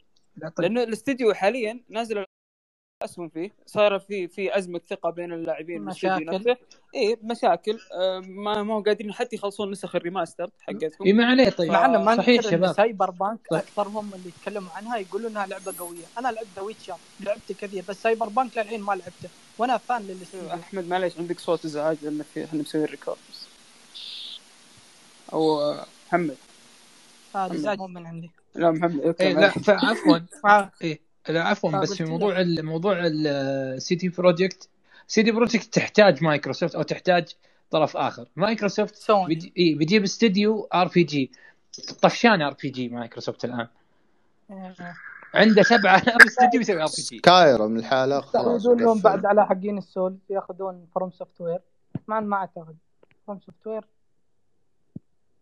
[0.59, 2.24] لأنه الاستوديو حاليا نازل
[3.05, 3.50] أسهم فيه.
[3.66, 6.57] صار في في أزمة ثقة بين اللاعبين مشاكل.
[6.94, 7.78] اي مشاكل.
[7.92, 11.07] آه، ما ما هو قادرين حتى يخلصون نسخ ال remaster حقتهم.
[11.07, 11.70] إي ما عليه طيب.
[11.72, 12.72] مع انه ما صحيح شباب.
[12.72, 13.61] سايبر بانك طيب.
[13.61, 16.05] اكثرهم اللي يتكلموا عنها يقولوا إنها لعبة قوية.
[16.18, 19.28] أنا لعبت ذا ويتشر لعبت كثير بس سايبر بانك للحين ما لعبته.
[19.59, 23.18] وأنا fan للاستوديو أحمد معليش عندك صوت إزعاج لأن في إحنا مسويين record
[25.32, 26.36] أو آه، محمد.
[27.34, 28.30] هذا إزعاج مو من عندي.
[28.55, 29.53] لا محمد okay إيه لا
[30.44, 32.04] آه، إيه لا عفوا بس في.
[32.04, 34.68] موضوع ال- موضوع السي دي بروجكت
[35.06, 37.28] سي دي بروجكت تحتاج مايكروسوفت أو تحتاج
[37.70, 38.28] طرف آخر.
[38.36, 39.26] مايكروسوفت سوني.
[39.26, 41.30] بيجي إيه بيجيب استديو RPG.
[42.02, 43.66] طفشان RPG مايكروسوفت الآن.
[44.50, 44.74] آه،
[45.34, 47.18] عنده 7000 استديو يسوي RPG.
[47.18, 49.00] سكايرم الحالة خلاص لهم.
[49.00, 51.58] بعد على حقين ال souls ياخذون فروم سوفت وير
[52.08, 52.76] ما ما أعتقد.
[53.26, 53.84] فروم سوفت وير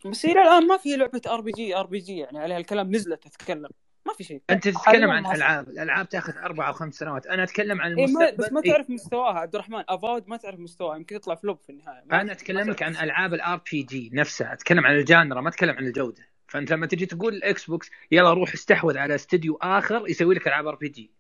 [0.07, 2.91] بس إلى الآن ما في لعبة آر بي جي آر بي جي يعني عليها الكلام
[2.95, 3.69] نزلت تتكلم
[4.11, 4.43] ما في شيء.
[4.51, 7.27] أنت تتكلم عن ألعاب الألعاب تأخذ أربع أو خمس سنوات.
[7.27, 8.45] أنا أتكلم عن إيه ما المستقبل.
[8.45, 8.73] بس ما إيه.
[8.73, 9.83] تعرف مستواها عبد الرحمن.
[9.89, 10.97] أفاود ما تعرف مستواها.
[10.97, 12.03] يمكن يطلع flop في النهاية.
[12.13, 12.97] أنا أتكلم لك عن.
[12.97, 14.53] ألعاب ال RPG نفسها.
[14.53, 16.23] أتكلم عن ال genre ما أتكلم عن الجودة.
[16.49, 20.67] فأنت لما تجي تقول الاكس بوكس يلا روح استحوذ على استديو آخر يسوي لك ألعاب
[20.67, 21.11] RPG.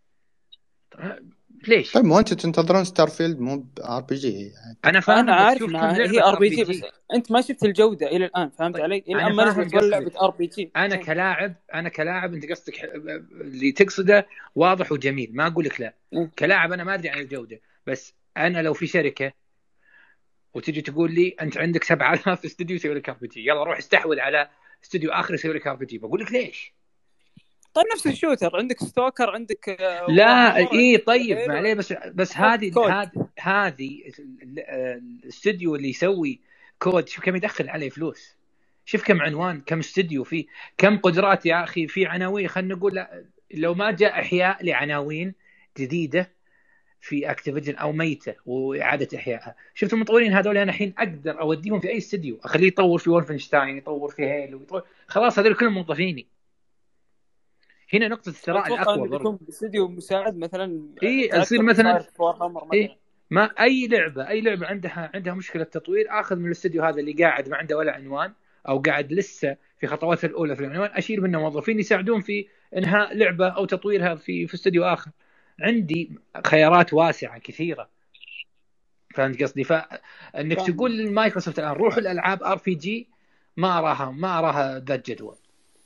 [1.69, 4.53] ليش؟ طيب مو أنتم تنتظرون ستار فيلد مو RPG
[4.85, 6.65] أنا فاهم أنا عارف إنها هي RPG.
[6.65, 6.81] بس
[7.15, 9.87] أنت ما شفت الجودة إلى الآن فهمت طيب، علي؟ إلى الآن ما نزلت ولا.
[9.87, 12.83] لعبة RPG أنا كلاعب أنا كلاعب أنت قصدك ح-
[13.41, 16.31] اللي تقصده واضح وجميل ما أقول لك لا إيه.
[16.39, 19.33] كلاعب أنا ما أدري عن الجودة بس أنا لو في شركة
[20.55, 24.49] وتجي تقول لي أنت عندك 7000 استوديو يسوي لك RPG يلا روح استحوذ على
[24.85, 26.73] استوديو آخر يسوي لك RPG بقول لك ليش؟
[27.75, 31.39] طيب نفس ال shooter عندك ستوكر عندك آه، لا اي عندك طيب.
[31.49, 32.73] ما عليه بس بس حط هذه.
[32.89, 34.61] هذه هذه ال- ال-
[35.25, 36.41] الاستوديو اللي يسوي
[36.79, 38.37] كود شوف كم يدخل عليه فلوس.
[38.85, 40.47] شوف كم عنوان كم استوديو فيه
[40.79, 43.07] كم قدرات يا أخي في عناوين خلينا نقول
[43.55, 45.35] لو ما جاء إحياء لعناوين
[45.79, 46.31] جديدة
[47.01, 49.55] في أكتيفيجن أو ميتة وإعادة إحيائها.
[49.75, 54.11] شفت المطورين هذول؟ أنا الحين أقدر أوديهم في أي استوديو أخليه يطور في وولفنشتاين يطور
[54.11, 56.27] في هيلو يطور خلاص هذول كلهم موظفيني
[57.95, 62.03] هنا نقطة الثراء الأقوى برضه يكون باستديو مساعد مثلا تعتبر يصير مثلاً-.
[62.73, 62.97] إيه.
[63.31, 67.49] ما أي لعبة أي لعبة عندها عندها مشكلة تطوير آخذ من الاستوديو هذا اللي قاعد
[67.49, 68.33] ما عنده ولا عنوان
[68.69, 73.49] أو قاعد لسه في خطواته الأولى في العنوان اشيل منه موظفين يساعدون في إنهاء لعبة
[73.49, 75.11] أو تطويرها في في استوديو آخر
[75.61, 76.13] عندي
[76.47, 77.89] خيارات واسعة كثيرة
[79.15, 80.67] فهمت قصدي فانك.
[80.67, 83.09] تقول لمايكروسوفت الآن روحوا الألعاب RPG
[83.57, 85.37] ما اراها ما اراها ذات جدوى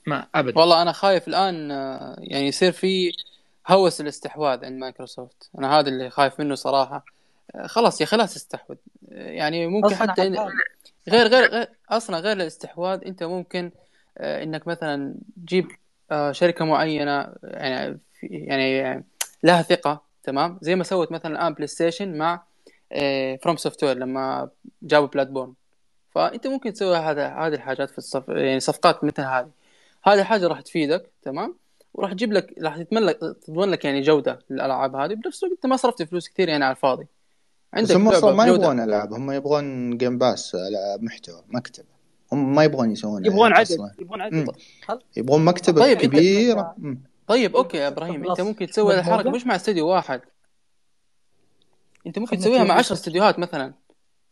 [0.06, 0.58] ما ابدا.
[0.60, 3.12] والله أنا خايف الآن آه، يعني يصير في
[3.68, 5.50] هوس الاستحواذ عند مايكروسوفت.
[5.58, 7.04] أنا هذا اللي خايف منه صراحة.
[7.54, 8.76] آه، خلاص يا خلاص استحوذ
[9.12, 10.36] آه، يعني ممكن حتى إن...
[11.08, 13.70] غير غير غير أصلا غير الاستحواذ أنت ممكن
[14.20, 15.68] إنك مثلا تجيب
[16.30, 19.04] شركة معينة يعني في- يعني
[19.42, 22.42] لها ثقة تمام؟ زي ما سوت مثلا الآن بلاي ستيشن مع
[23.42, 24.48] FromSoftware لما
[24.82, 25.52] جابوا Bloodborne
[26.14, 29.50] فأنت ممكن تسوي هذا هذه الحاجات في الصف يعني صفقات مثل هذه.
[30.04, 31.58] هذه الحاجة راح تفيدك تمام؟
[31.94, 35.14] وراح تجيب لك راح تضمن لك تضمن لك يعني جودة للألعاب هذه.
[35.14, 37.06] بنفس الوقت أنت ما صرفت فلوس كثير يعني على الفاضي.
[37.76, 38.46] بس هم أصلا ما.
[38.46, 41.88] يبغون ألعاب هم يبغون Game Pass العاب محتوى مكتبة.
[42.32, 43.90] هم ما يبغون يسوون يبغون عدد أصلاً.
[43.98, 44.22] يبغون.
[44.22, 44.48] عدد.
[45.16, 46.76] يبغون مكتبة طيب، أنت- كبيرة.
[47.26, 50.20] طيب أوكي يا إبراهيم أنت ممكن تسوي الحركة مش مع استوديو واحد.
[52.06, 53.74] أنت ممكن تسويها مع يوبي 10 استديوهات مثلا.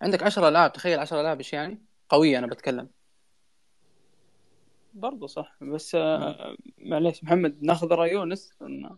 [0.03, 2.89] عندك 10 ألعاب تخيل 10 ألعاب إيش يعني؟ قوية أنا بتكلم.
[4.95, 8.97] برضه صح بس آه، معليش محمد ناخذ رأي يونس؟ إنه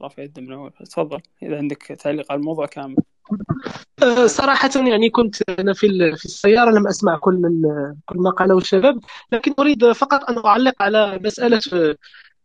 [0.00, 0.70] رافع يده من أول.
[0.70, 2.96] تفضل إذا عندك تعليق على الموضوع كامل.
[4.02, 8.30] أه، صراحة يعني كنت أنا في ال- في السيارة لم أسمع كل ال- كل ما
[8.30, 9.00] قاله الشباب
[9.32, 11.60] لكن أريد فقط أن أعلق على مسألة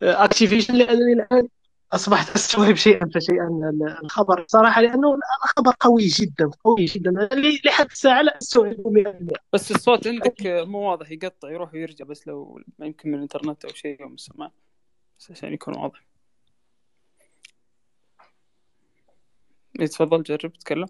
[0.02, 1.48] Activision لأنني الآن
[1.94, 4.46] أصبحت أستوعب شيئا فشيئا ال- الخبر.
[4.48, 7.30] صراحة لأنه الخبر قوي جدا قوي جدا.
[7.66, 12.62] لحد الساعة لا أستوعبه 100% بس الصوت عندك مو واضح يقطع يروح ويرجع بس لو
[12.80, 14.52] يمكن من الإنترنت أو شيء أو من السماعه
[15.20, 16.06] بس عشان يكون واضح.
[19.80, 20.88] إيه، تفضل جرب تكلم.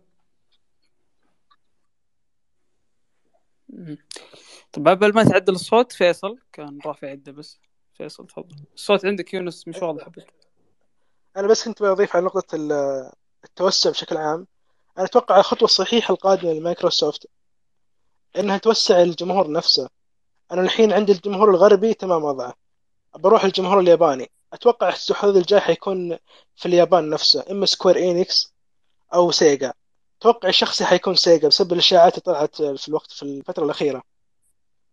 [4.73, 6.39] طب قبل ما تعدل الصوت فيصل.
[6.53, 7.59] كان رافع يده بس.
[7.93, 8.55] فيصل تفضل.
[8.75, 10.07] الصوت عندك يونس مش واضح.
[11.39, 13.11] أنا بس كنت بضيف على نقطة ال-
[13.43, 14.47] التوسع بشكل عام.
[14.97, 17.27] أنا أتوقع الخطوة الصحيحة القادمة لمايكروسوفت
[18.37, 19.89] إنها توسع الجمهور نفسه.
[20.51, 22.53] أنا الحين عندي الجمهور الغربي تمام وضعه.
[23.15, 24.31] بروح الجمهور الياباني.
[24.53, 26.17] أتوقع الاستحواذ الجاي حيكون
[26.55, 28.53] في اليابان نفسه إما Square Enix
[29.13, 29.73] أو Sega.
[30.21, 34.03] أتوقع الشخصي حيكون Sega بسبب الإشاعات اللي طلعت في الوقت في الفترة الأخيرة.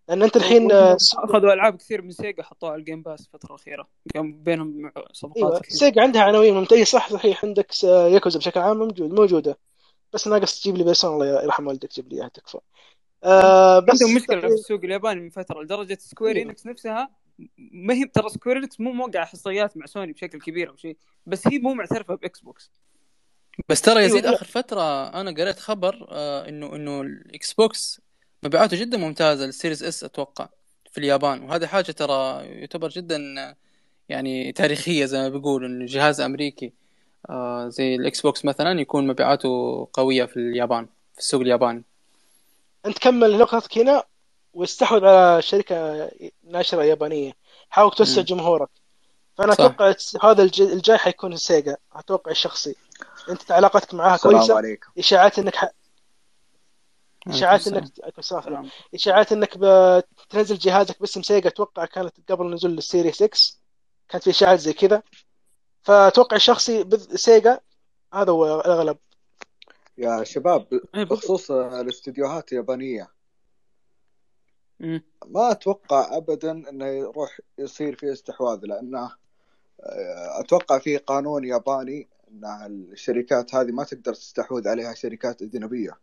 [0.09, 3.49] لأن أنت الحين آه، اخذوا ألعاب كثير من Sega حطوها على ال Game Pass الفترة
[3.51, 3.89] الأخيرة.
[4.15, 6.85] قام بينهم صفقات أيوه كثير Sega عندها عناوين ممتازة.
[6.85, 9.59] صح صحيح عندك س- ياكوزا بشكل عام موجود موجودة.
[10.13, 12.59] بس ناقص تجيب لي Persona الله يرحم والدك تجيب لي إياها تكفى.
[13.25, 15.63] آه بس عندهم مشكلة في السوق الياباني من فترة.
[15.63, 16.49] لدرجة Square أيوة.
[16.51, 17.11] Enix نفسها
[17.59, 20.97] ما هي ترى Square Enix مو موقع حصريات مع سوني بشكل كبير أو شيء
[21.27, 22.71] بس هي مو معترفة ب Xbox
[23.69, 24.37] بس ترى يزيد أيوة.
[24.37, 28.01] آخر فترة أنا قريت خبر آه انه إنه ال Xbox
[28.47, 30.49] مبيعاته جدا ممتازة لل Series S أتوقع
[30.93, 31.43] في اليابان.
[31.43, 33.21] وهذه حاجة ترى يعتبر جدا
[34.09, 35.69] يعني تاريخية زي ما بيقولوا.
[35.69, 36.73] انه جهاز أمريكي
[37.31, 41.83] آه زي ال Xbox مثلا يكون مبيعاته قوية في اليابان في السوق الياباني.
[42.87, 44.05] أنت كمل نقطتك هنا
[44.55, 46.09] واستحوذ على شركة
[46.45, 47.33] ناشرة يابانية.
[47.71, 48.23] حاول توسع.
[48.23, 48.69] جمهورك.
[49.39, 49.65] فأنا صح.
[49.65, 51.77] أتوقع هذا الج- الجاي حيكون Sega.
[51.93, 52.75] أتوقع الشخصي.
[53.31, 54.89] أنت علاقتك معها السلام كويسة؟ عليكم.
[54.99, 55.69] إشاعات إنك ح...
[57.29, 57.85] إشاعات إنك.
[58.95, 63.61] إشاعات إنك بتنزل جهازك باسم Sega أتوقع كانت قبل نزول ال Series X
[64.09, 65.03] كانت في إشاعات زي كذا
[65.83, 67.61] فأتوقع الشخصي بذ- Sega
[68.15, 68.99] هذا هو الأغلب
[69.99, 71.05] يا شباب إيه،.
[71.05, 73.11] بخصوص الاستديوهات اليابانية
[74.81, 75.03] مم.
[75.27, 79.05] ما أتوقع ابدا إنه يروح يصير في استحواذ لأنه
[79.81, 82.45] آه، أتوقع في قانون ياباني إن
[82.93, 85.99] الشركات هذه ما تقدر تستحوذ عليها شركات أجنبية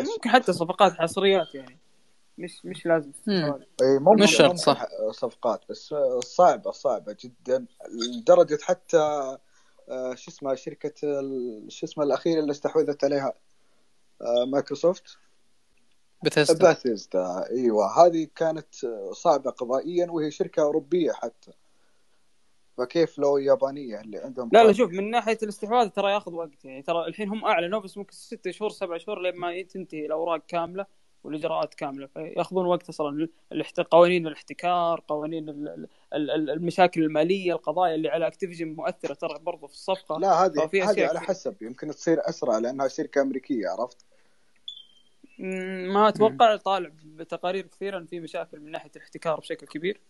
[0.00, 1.78] بس ممكن حتى صفقات حصريات يعني.
[2.38, 3.44] مش مش لازم مم.
[3.82, 4.86] اي ممكن مش شرط، صح.
[5.10, 7.66] صفقات بس صعبة صعبة جدا.
[7.90, 8.98] لدرجة حتى
[9.88, 13.32] آه، شو اسمها شركة ال- شو اسمها الأخيرة اللي استحوذت عليها
[14.22, 15.18] آه، مايكروسوفت؟
[16.24, 16.54] Bethesda.
[16.54, 18.06] Bethesda إيوه.
[18.06, 18.74] هذه كانت
[19.12, 21.52] صعبة قضائيا وهي شركة أوروبية حتى.
[22.78, 26.82] فكيف لو يابانية اللي عندهم لا لا؟ شوف من ناحية الاستحواذ ترى ياخذ وقت يعني
[26.82, 30.86] ترى الحين هم اعلنوا بس ممكن ست شهور سبع شهور لين ما تنتهي الأوراق كاملة
[31.24, 33.28] والإجراءات كاملة فيأخذون وقت أصلا.
[33.90, 35.68] قوانين الاحتكار قوانين ال...
[35.68, 36.30] ال...
[36.30, 41.06] ال- المشاكل المالية القضايا اللي على اكتيفيجن مؤثرة ترى برضه في الصفقة لا هذه هذه
[41.06, 41.20] على.
[41.20, 44.06] حسب يمكن تصير أسرع لأنها شركه امريكيه عرفت؟
[45.38, 50.00] ما أتوقع طالع بتقارير كثيره ان في مشاكل من ناحية الاحتكار بشكل كبير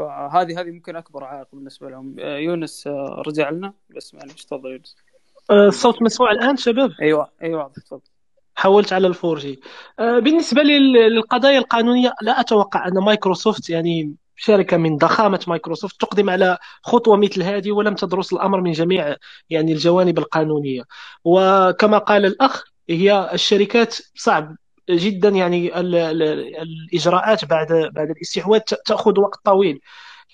[0.00, 2.16] فهذه هذه ممكن أكبر عائق بالنسبة لهم.
[2.18, 3.72] آه، يونس آه، رجع لنا.
[3.96, 4.96] بس معلش تفضل يونس.
[5.50, 8.00] آه، الصوت مسموع الآن شباب؟ أيوه أيوه واضح تفضل.
[8.56, 9.60] حولت على ال 4G.
[9.98, 16.58] بالنسبة لل- للقضايا القانونية لا أتوقع أن مايكروسوفت يعني شركة من ضخامة مايكروسوفت تقدم على
[16.82, 19.16] خطوة مثل هذه ولم تدرس الأمر من جميع
[19.50, 20.82] يعني الجوانب القانونية.
[21.24, 24.56] وكما قال الأخ هي الشركات صعب
[24.96, 29.80] جدا يعني ال- ال- الإجراءات بعد بعد الاستحواذ ت- تأخذ وقت طويل.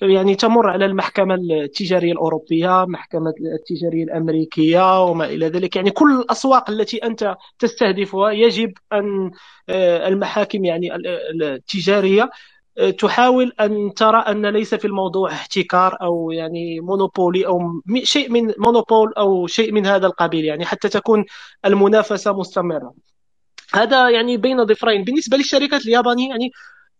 [0.02, 5.76] يعني تمر على المحكمة التجارية الأوروبية محكمة التجارية الأمريكية وما إلى ذلك.
[5.76, 9.30] يعني كل الأسواق التي أنت تستهدفها يجب أن
[9.68, 12.30] آه، المحاكم يعني ال- ال- التجارية
[12.78, 17.44] آه، تحاول أن ترى أن ليس في الموضوع احتكار أو يعني مونوبولي
[17.86, 21.24] م- شيء من monopole أو شيء من هذا القبيل يعني حتى تكون
[21.64, 22.94] المنافسة مستمرة.
[23.74, 26.50] هذا يعني بين ظفرين بالنسبة للشركات اليابانية يعني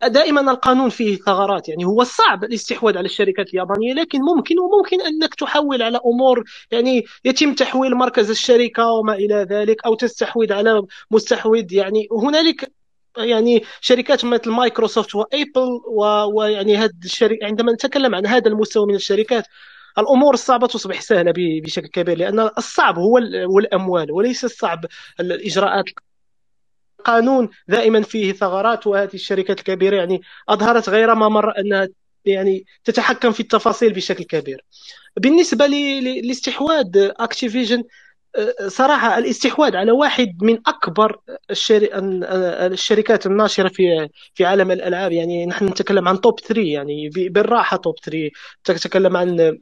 [0.03, 5.35] دائما القانون فيه ثغرات يعني هو صعب الاستحواذ على الشركات اليابانية لكن ممكن وممكن أنك
[5.35, 11.73] تحول على أمور يعني يتم تحويل مركز الشركة وما إلى ذلك أو تستحوذ على مستحوذ
[11.73, 12.71] يعني هنالك
[13.17, 15.81] يعني شركات مثل مايكروسوفت وابل
[16.33, 19.45] ويعني هذه الشركة عندما نتكلم عن هذا المستوى من الشركات
[19.99, 24.85] الأمور الصعبه تصبح سهلة بشكل كبير لأن الصعب هو ال- هو الأموال وليس الصعب
[25.19, 25.85] الإجراءات
[27.07, 31.87] القانون دائما فيه ثغرات وهذه الشركات الكبيرة يعني أظهرت غير ما مر أنها
[32.25, 34.65] يعني تتحكم في التفاصيل بشكل كبير.
[35.17, 35.65] بالنسبة
[36.23, 37.83] لاستحواذ اكتيفيجن
[38.67, 40.59] صراحة الاستحواذ على واحد من
[41.51, 41.89] الشر...
[41.93, 45.11] الشركات الناشرة في في عالم الألعاب.
[45.11, 48.29] يعني نحن نتكلم عن top 3 يعني ب- بالراحة top 3
[48.63, 49.57] تتكلم عن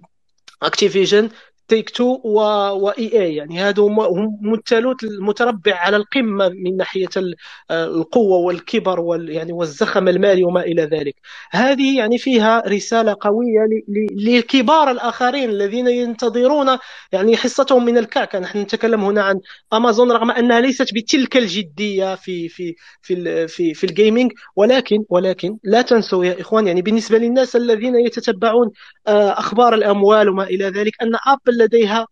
[0.64, 1.30] Activision
[1.68, 7.36] Take-Two و EA يعني هادو هم- الثالوث المتربع على القمة من ناحية ال-
[7.72, 11.16] القوة والكبر وال يعني والزخم المالي وما إلى ذلك.
[11.52, 16.78] هذه يعني فيها رسالة قوية ل- ل- للكبار الآخرين الذين ينتظرون
[17.12, 19.40] يعني حصتهم من الكعكة، نحن نتكلم هنا عن
[19.74, 25.04] امازون رغم أنها ليست بتلك الجدية في في في ال- في, في ال gaming ولكن
[25.10, 28.72] ولكن لا تنسوا يا إخوان يعني بالنسبة للناس الذين يتتبعون
[29.08, 32.08] آه، أخبار الأموال وما إلى ذلك أن ابل لديها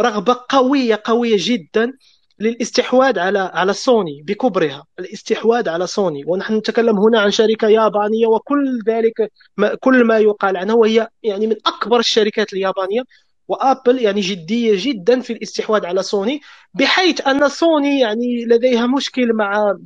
[0.00, 1.92] رغبة قوية قوية جدا
[2.40, 6.24] للاستحواذ على على سوني بكبرها الاستحواذ على سوني.
[6.26, 11.46] ونحن نتكلم هنا عن شركة يابانية وكل ذلك ما كل ما يقال عنها وهي يعني
[11.46, 13.02] من أكبر الشركات اليابانية.
[13.48, 16.40] وآبل يعني جدية جدا في الاستحواذ على سوني
[16.74, 19.76] بحيث أن سوني يعني لديها مشكل مع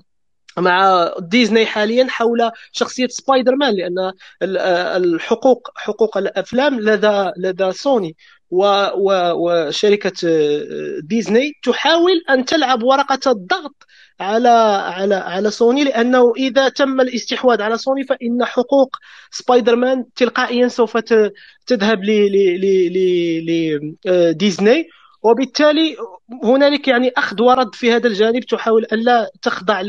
[0.59, 3.99] مع ديزني حاليا حول شخصية سبايدر مان لأن
[4.43, 4.59] ال-
[5.05, 8.17] الحقوق حقوق الأفلام لدى لدى سوني.
[8.51, 13.87] وشركة آه، ديزني تحاول أن تلعب ورقة الضغط
[14.21, 14.49] على
[14.95, 18.97] على على سوني لأنه إذا تم الاستحواذ على سوني فإن حقوق
[19.31, 20.97] سبايدر مان تلقائيا سوف
[21.67, 22.05] تذهب
[24.05, 24.89] لديزني
[25.23, 25.97] وبالتالي
[26.45, 29.81] هنالك يعني أخذ ورد في هذا الجانب تحاول ان لا تخضع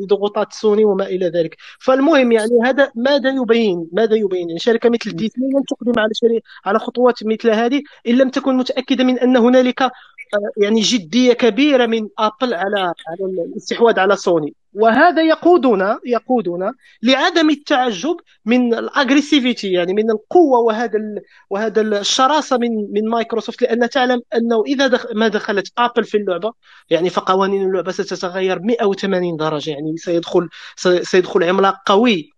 [0.00, 1.56] لضغوطات سوني وما إلى ذلك.
[1.80, 6.40] فالمهم يعني هذا ماذا يبين؟ ماذا يبين؟ يعني شركة مثل ديزني لن تقدم على شري
[6.64, 9.90] على خطوات مثل هذه إن لم تكن متأكدة من أن هنالك آه،
[10.56, 14.54] يعني جدية كبيرة من أبل على على الاستحواذ على سوني.
[14.76, 16.72] وهذا يقودنا يقودنا
[17.02, 23.62] لعدم التعجب من ال aggressivity يعني من القوة وهذا ال- وهذا الشراسة من من مايكروسوفت
[23.62, 26.52] لأن تعلم أنه إذا دخ ما دخلت ابل في اللعبة
[26.90, 32.30] يعني فقوانين اللعبة ستتغير 180 درجة يعني سيدخل سي- سيدخل عملاق قوي.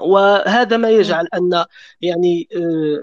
[0.00, 1.64] وهذا ما يجعل أن
[2.00, 2.98] يعني آه،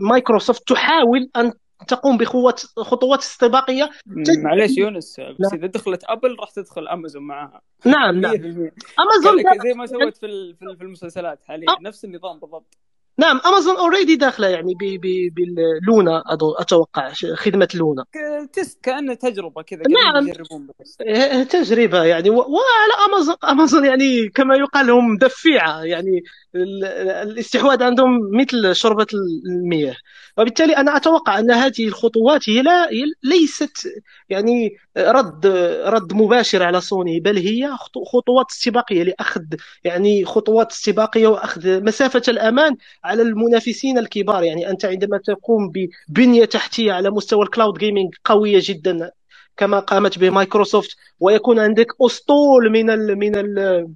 [0.00, 1.52] مايكروسوفت تحاول أن
[1.88, 3.90] تقوم بخطوات خطوات استباقية.
[4.42, 5.52] معليش يونس بس.
[5.54, 7.60] إذا دخلت أبل راح تدخل أمازون معاها.
[7.84, 8.32] نعم نعم.
[8.32, 8.36] 100%
[9.00, 10.26] أمازون زي ما سوت في في
[10.64, 11.66] ال- في المسلسلات حاليا.
[11.82, 12.74] نفس النظام بالضبط.
[13.18, 16.22] نعم أمازون already داخلة يعني ب- ب- باللونا
[16.58, 18.04] أتوقع خدمة لونا.
[18.52, 20.12] test كانه تجربة كذا نعم.
[20.12, 20.98] قاعدين يجربون بس.
[21.08, 22.30] ه- تجربة يعني.
[22.30, 26.22] وعلى امازون أمازون يعني كما يقال هم دفيعة يعني.
[26.54, 29.06] الاستحواذ عندهم مثل شربة
[29.46, 29.96] المياه.
[30.38, 32.88] وبالتالي أنا أتوقع أن هذه الخطوات هي لا
[33.22, 33.88] ليست
[34.28, 35.46] يعني رد
[35.86, 39.42] رد مباشر على سوني بل هي خطو- خطوات استباقية لأخذ
[39.84, 44.42] يعني خطوات استباقية وأخذ مسافة الأمان على المنافسين الكبار.
[44.42, 45.72] يعني أنت عندما تقوم
[46.08, 49.10] ببنية تحتية على مستوى ال cloud gaming قوية جدا
[49.56, 53.88] كما قامت به مايكروسوفت ويكون عندك أسطول من ال من ال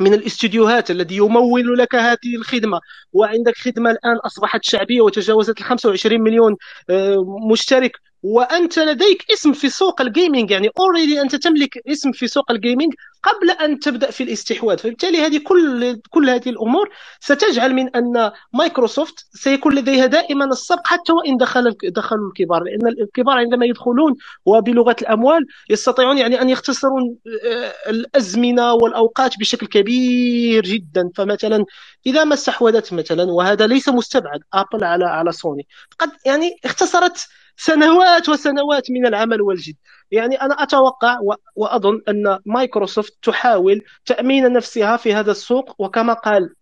[0.00, 2.80] من الاستديوهات الذي يمول لك هذه الخدمة.
[3.12, 6.56] وعندك خدمة الآن أصبحت شعبية وتجاوزت ال 25 مليون
[6.90, 7.92] آه، مشترك
[8.24, 12.56] وأنت لديك اسم في سوق ال gaming يعني already أنت تملك اسم في سوق ال
[12.56, 14.78] gaming قبل أن تبدأ في الاستحواذ.
[14.78, 21.12] فبالتالي هذه كل كل هذه الأمور ستجعل من أن مايكروسوفت سيكون لديها دائما السبق حتى
[21.12, 22.62] وإن دخل دخلوا الكبار.
[22.62, 24.14] لأن الكبار عندما يدخلون
[24.46, 31.10] وبلغة الأموال يستطيعون يعني أن يختصرون آه، الأزمنة والأوقات بشكل كبير جدا.
[31.14, 31.64] فمثلا
[32.06, 35.66] إذا ما استحوذت مثلا وهذا ليس مستبعد أبل على على سوني.
[35.98, 39.76] قد يعني اختصرت سنوات وسنوات من العمل والجد.
[40.10, 41.18] يعني أنا أتوقع
[41.56, 46.54] وأظن أن مايكروسوفت تحاول تأمين نفسها في هذا السوق وكما قال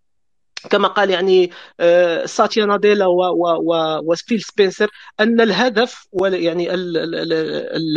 [0.69, 4.89] كما قال يعني آه، ساتيا ناديلا و- و- و- وفيل سبنسر
[5.19, 7.33] أن الهدف يعني ال- ال- ال-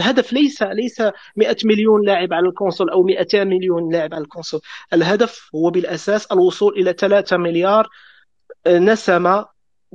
[0.01, 1.03] الهدف ليس ليس
[1.37, 4.61] 100 مليون لاعب على ال console أو 200 مليون لاعب على ال console.
[4.93, 7.89] الهدف هو بالأساس الوصول إلى 3 مليار
[8.69, 9.47] نسمة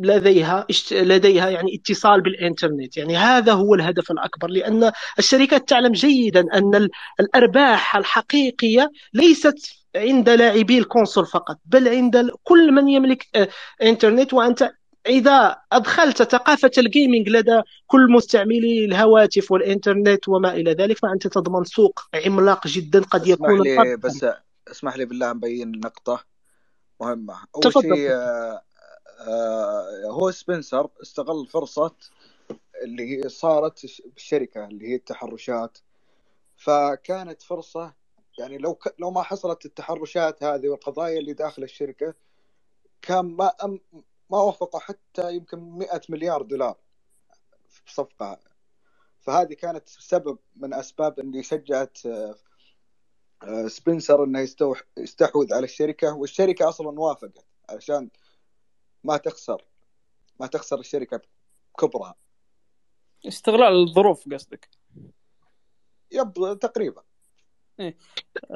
[0.06, 6.76] لديها لديها يعني اتصال بالإنترنت يعني هذا هو الهدف الأكبر لأن الشركات تعلم جيدا أن
[6.76, 6.90] ال-
[7.20, 13.48] الأرباح الحقيقية ليست عند لاعبي ال console فقط بل عند كل من يملك آه،
[13.82, 14.72] إنترنت وأنت
[15.08, 21.64] إذا أدخلت ثقافة ال gaming لدى كل مستعملي الهواتف والإنترنت وما إلى ذلك فأنت تضمن
[21.64, 24.26] سوق عملاق جدا قد اسمح يكون لي قد- بس
[24.72, 26.24] اسمح لي بالله نبين نقطة
[27.02, 27.96] مهمة أول تفضل.
[27.96, 28.62] شيء آه،
[30.10, 31.96] هو سبنسر استغل فرصة
[32.84, 35.78] اللي هي صارت بالشركة اللي هي التحرشات.
[36.56, 37.94] فكانت فرصة
[38.40, 38.96] يعني لو ك...
[39.00, 42.14] لو ما حصلت التحرشات هذه والقضايا اللي داخل الشركة
[43.02, 43.80] كان ما أم...
[44.30, 46.78] ما وفقوا حتى يمكن 100 مليار دولار
[47.70, 48.40] في صفقة
[49.20, 52.36] فهذه كانت سبب من أسباب اللي شجعت آه،
[53.44, 54.84] آه، سبنسر إنه يستوح...
[54.98, 58.10] يستحوذ على الشركة والشركة أصلا وافقت علشان
[59.04, 59.62] ما تخسر.
[60.40, 61.22] ما تخسر الشركة
[61.80, 62.16] كبرها
[63.28, 64.70] استغلال الظروف قصدك.
[66.12, 67.02] يب تقريبا.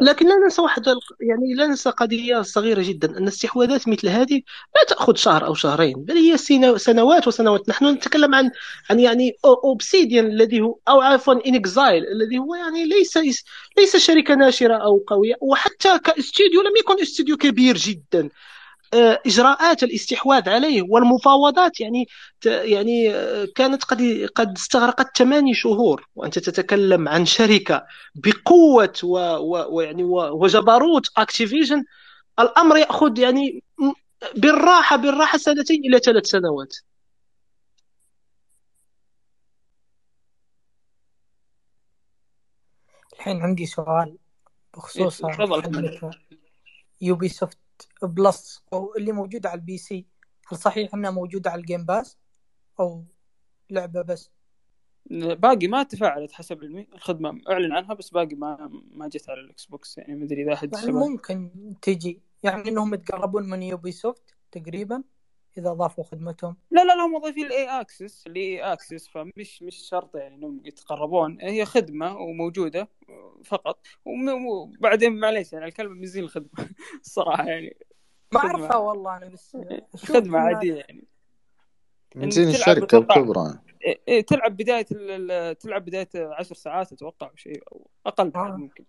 [0.01, 0.85] لكن لا ننسى واحد
[1.21, 4.41] يعني لا ننسى قضية صغيرة جدا أن استحواذات مثل هذه
[4.75, 7.69] لا تأخذ شهر أو شهرين بل هي سنو- سنوات وسنوات.
[7.69, 8.51] نحن نتكلم عن
[8.89, 13.17] عن يعني أوبسيديان الذي هو أو عفوا إنكزايل الذي هو يعني ليس
[13.77, 18.29] ليس شركة ناشرة أو قوية وحتى كاستوديو لم يكن استوديو كبير جدا.
[18.93, 22.05] إجراءات الاستحواذ عليه والمفاوضات يعني
[22.41, 26.07] ت- يعني آه، كانت قد قد استغرقت ثماني شهور.
[26.15, 27.85] وأنت تتكلم عن شركة
[28.15, 28.93] بقوة
[29.69, 31.83] ويعني وجبروت أكتيفيجن
[32.39, 33.63] الأمر يأخذ يعني
[34.35, 36.73] بالراحة بالراحة سنتين إلى ثلاث سنوات.
[43.13, 44.17] الحين عندي سؤال
[44.73, 46.11] بخصوص إيه،
[47.01, 47.57] يوبي سوفت
[48.03, 50.05] بلس أو اللي موجودة على ال PC.
[50.47, 52.17] هل صحيح انها موجودة على ال Game Pass
[52.79, 53.05] أو
[53.69, 54.31] لعبة بس؟
[55.11, 57.41] باقي ما تفاعلت حسب علمي الخدمة.
[57.49, 59.97] أعلن عنها بس باقي ما ما جت على الإكس بوكس.
[59.97, 60.91] يعني ما أدري إذا أحد يعني.
[60.91, 62.21] ممكن تجي.
[62.43, 65.03] يعني إنهم يتقربون من يوبي سوفت تقريبا.
[65.57, 69.63] إذا ضافوا خدمتهم لا لا لا هم ضايفين ال EA Access ال EA Access فمش
[69.63, 72.87] مش شرط يعني إنهم يتقربون هي خدمة وموجودة
[73.45, 76.49] فقط وبعدين معليش يعني الكلمة من زين الخدمة
[77.05, 77.77] الصراحه يعني
[78.33, 78.39] ما.
[78.39, 79.57] أعرفها والله أنا بس
[79.95, 81.07] خدمة عادية يعني
[82.15, 83.21] من زين تلعب الشركة أتوقع.
[83.21, 83.59] بكبرى
[84.07, 88.57] إيه تلعب بداية ال- ال- تلعب بداية عشر ساعات أتوقع أو شيء أو أقل آه.
[88.57, 88.85] ممكن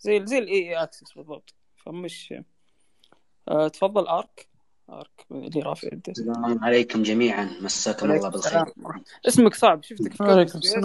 [0.00, 2.34] زي زي ال EA Access بالضبط فمش
[3.48, 4.48] آه تفضل أرك
[5.30, 7.50] اللي رافع يده السلام عليكم جميعا.
[7.60, 8.64] مساكم الله بالخير.
[9.28, 9.82] اسمك صعب.
[9.84, 10.84] شفتك في السلام.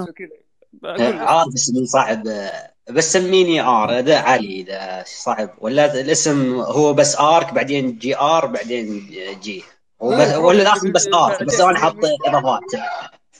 [0.86, 1.16] آه، لك.
[1.16, 2.28] عارف اسمي صعب.
[2.28, 4.02] آه، بس سميني R.
[4.02, 5.50] ده علي إذا صعب.
[5.58, 9.10] ولا الاسم هو بس آرك بعدين جي آر بعدين
[9.42, 9.64] جي.
[10.02, 12.62] بس ولا الأصل بس ارك بس أنا حاط إضافات.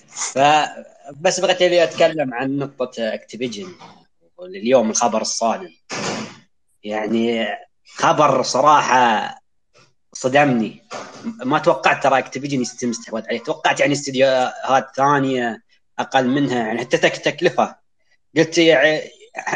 [0.08, 3.68] فبس بغيت لي أتكلم عن نقطة أكتيفيجن.
[4.40, 5.70] اليوم الخبر الصادم.
[6.84, 7.48] يعني
[7.96, 9.43] خبر صراحة
[10.14, 10.84] صدمني.
[11.26, 13.40] ما توقعت ترى اكتيفيجن يتم استحواذ عليه.
[13.40, 15.62] توقعت يعني استديوهات ثانية
[16.00, 17.76] أقل منها يعني حتى تك تكلفة.
[18.38, 19.02] قلت يعني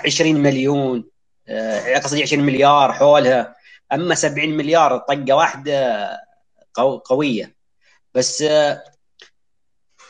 [0.06, 1.10] 20 مليون
[1.48, 3.56] آه، قصدي 20 مليار حولها.
[3.94, 6.08] أما 70 مليار طقة واحدة
[6.80, 7.56] قو- قوية.
[8.14, 8.84] بس آه،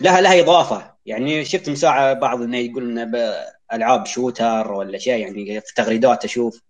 [0.01, 0.93] لها لها إضافة.
[1.05, 3.33] يعني شفت مساعة بعض إنه يقول إنه
[3.73, 6.61] ألعاب shooter ولا شيء يعني في تغريدات أشوف.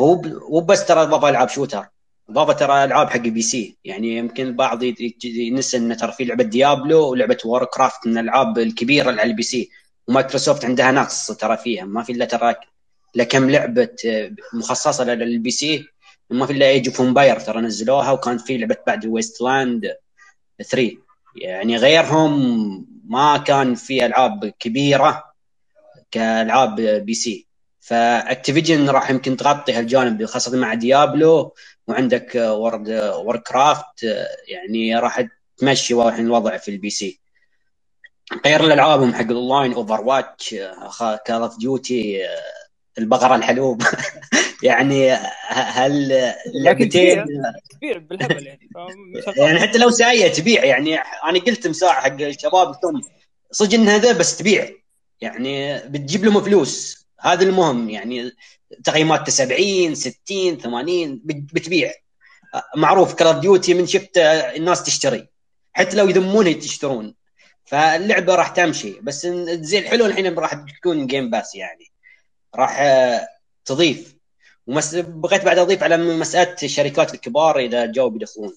[0.00, 1.86] هو بس ترى ألعاب shooter.
[2.30, 3.78] اضاف ترى ألعاب حق PC.
[3.84, 4.82] يعني يمكن البعض
[5.24, 9.70] ينسى انه ترى في لعبة Diablo ولعبة Warcraft من الألعاب الكبيرة اللي على ال PC.
[10.08, 11.84] ومايكروسوفت عندها نقص ترى فيها.
[11.84, 12.54] ما في إلا ترى
[13.16, 15.84] الا كم لعبة آه، مخصصة لل PC.
[16.30, 18.12] ما في إلا Age of Empire ترى نزلوها.
[18.12, 19.96] وكان في لعبة بعد Wasteland
[20.70, 20.96] 3
[21.36, 25.24] يعني غيرهم ما كان في ألعاب كبيرة
[26.10, 27.48] كألعاب PC.
[27.80, 31.54] ف Activision راح يمكن تغطي هالجانب خاصة مع Diablo
[31.88, 34.06] وعندك World of Warcraft
[34.48, 37.20] يعني راح تمشي واضح الوضع في ال PC
[38.46, 40.54] غير الالعاب حق ال online Overwatch
[41.24, 42.28] Call of Duty
[42.98, 43.82] البقرة الحلوب.
[44.62, 45.12] يعني
[45.48, 46.12] هل
[46.54, 47.24] اللعبتين
[47.70, 47.98] كبير.
[47.98, 48.68] بالهبل يعني.
[49.36, 53.04] يعني حتى لو سيئة تبيع يعني أنا قلت مساعة حق الشباب قلت
[53.50, 54.70] صدق ان هذا بس تبيع.
[55.20, 56.97] يعني بتجيب لهم فلوس.
[57.20, 58.32] هذا المهم يعني
[58.84, 61.92] تقييمات 70 60 80 بت- بتبيع.
[62.76, 65.28] معروف Call of Duty من شفت الناس تشتري.
[65.72, 67.14] حتى لو يذمونها تشترون
[67.64, 69.00] فاللعبة راح تمشي.
[69.00, 71.92] بس زي الحلو الحين راح تكون Game Pass يعني.
[72.54, 73.28] راح آه،
[73.64, 74.14] تضيف.
[74.66, 74.94] ومس...
[74.94, 78.54] بغيت بعد أضيف على مسألة الشركات الكبار إذا جو بيدخلون.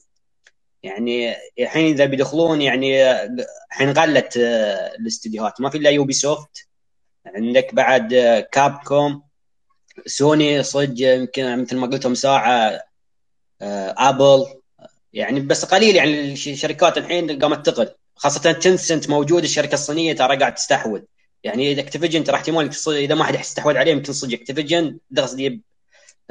[0.84, 3.36] يعني الحين إذا بيدخلون يعني آه،
[3.72, 5.62] الحين قلت آه، الاستديوهات.
[5.62, 6.68] ما في إلا Ubisoft
[7.26, 9.24] عندك بعد آه، Capcom
[10.06, 12.82] سوني صدق يمكن مثل ما قلتم مساعة
[13.62, 14.46] آه، ابل
[15.14, 17.90] يعني بس قليل يعني الش- الشركات الحين قامت تقل.
[18.16, 21.02] خاصة Tencent موجود الشركة الصينية ترى قاعد تستحوذ.
[21.44, 24.98] يعني إذا Activision ترى احتمال إذا ما حد يستحوذ عليه يمكن صدق Activision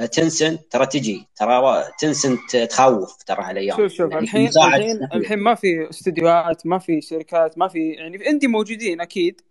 [0.05, 5.03] Tencent ترى تجي ترى Tencent تخوف ترى هالايام شوف شوف يعني الحين الحين.
[5.13, 9.41] الحين ما في استديوهات ما في شركات ما في يعني عندي موجودين أكيد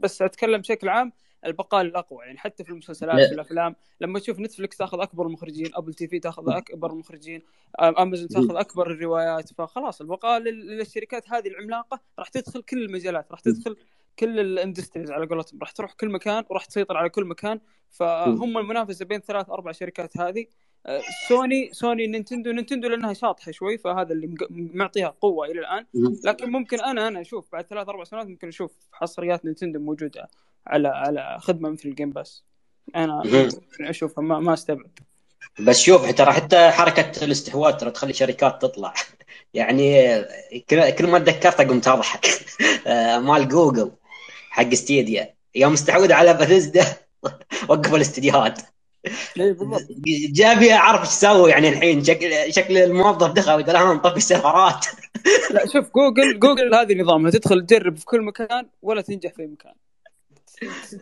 [0.00, 1.12] بس أتكلم بشكل عام
[1.46, 2.24] البقاء الأقوى.
[2.24, 3.28] يعني حتى في المسلسلات لا.
[3.28, 7.42] في الأفلام لما تشوف نتفلكس تاخذ أكبر المخرجين Apple TV تاخذ أكبر المخرجين
[7.80, 13.40] امازون تاخذ أكبر الروايات فخلاص البقاء لل- للشركات هذه العملاقة راح تدخل كل المجالات راح
[13.40, 13.76] تدخل
[14.18, 17.60] كل ال industries على قولتهم راح تروح كل مكان وراح تسيطر على كل مكان.
[17.90, 20.46] فهم المنافسة بين ثلاث أربع شركات هذه.
[20.86, 22.50] آه، سوني سوني نينتندو.
[22.50, 25.86] نينتندو لأنها شاطحة شوي فهذا اللي معطيها قوة إلى الآن.
[26.24, 30.28] لكن ممكن أنا أنا أشوف بعد ثلاث أربع سنوات ممكن أشوف حصريات نينتندو موجودة
[30.66, 32.44] على على خدمة مثل ال Game Pass
[32.96, 33.22] أنا
[33.80, 34.98] أشوفها ما, ما أستبعد.
[35.60, 38.94] بس شوف ترى حتى حركة الاستحواذ ترى تخلي شركات تطلع.
[39.54, 40.20] يعني
[40.68, 42.26] كل ما تذكرت اقوم تضحك
[42.86, 43.90] آه، مال جوجل
[44.50, 45.34] حق Stadia.
[45.54, 46.84] يوم استحوذ على بثزدا
[47.68, 48.58] وقفوا الاستديوهات.
[49.36, 49.86] بالضبط.
[50.32, 52.04] جابي اعرف إيش سووا يعني الحين.
[52.04, 54.86] شكل شكل الموظف دخل قال ها نطفي السيرفرات.
[55.54, 59.74] لا شوف جوجل جوجل هذه نظامها تدخل تجرب في كل مكان ولا تنجح في مكان.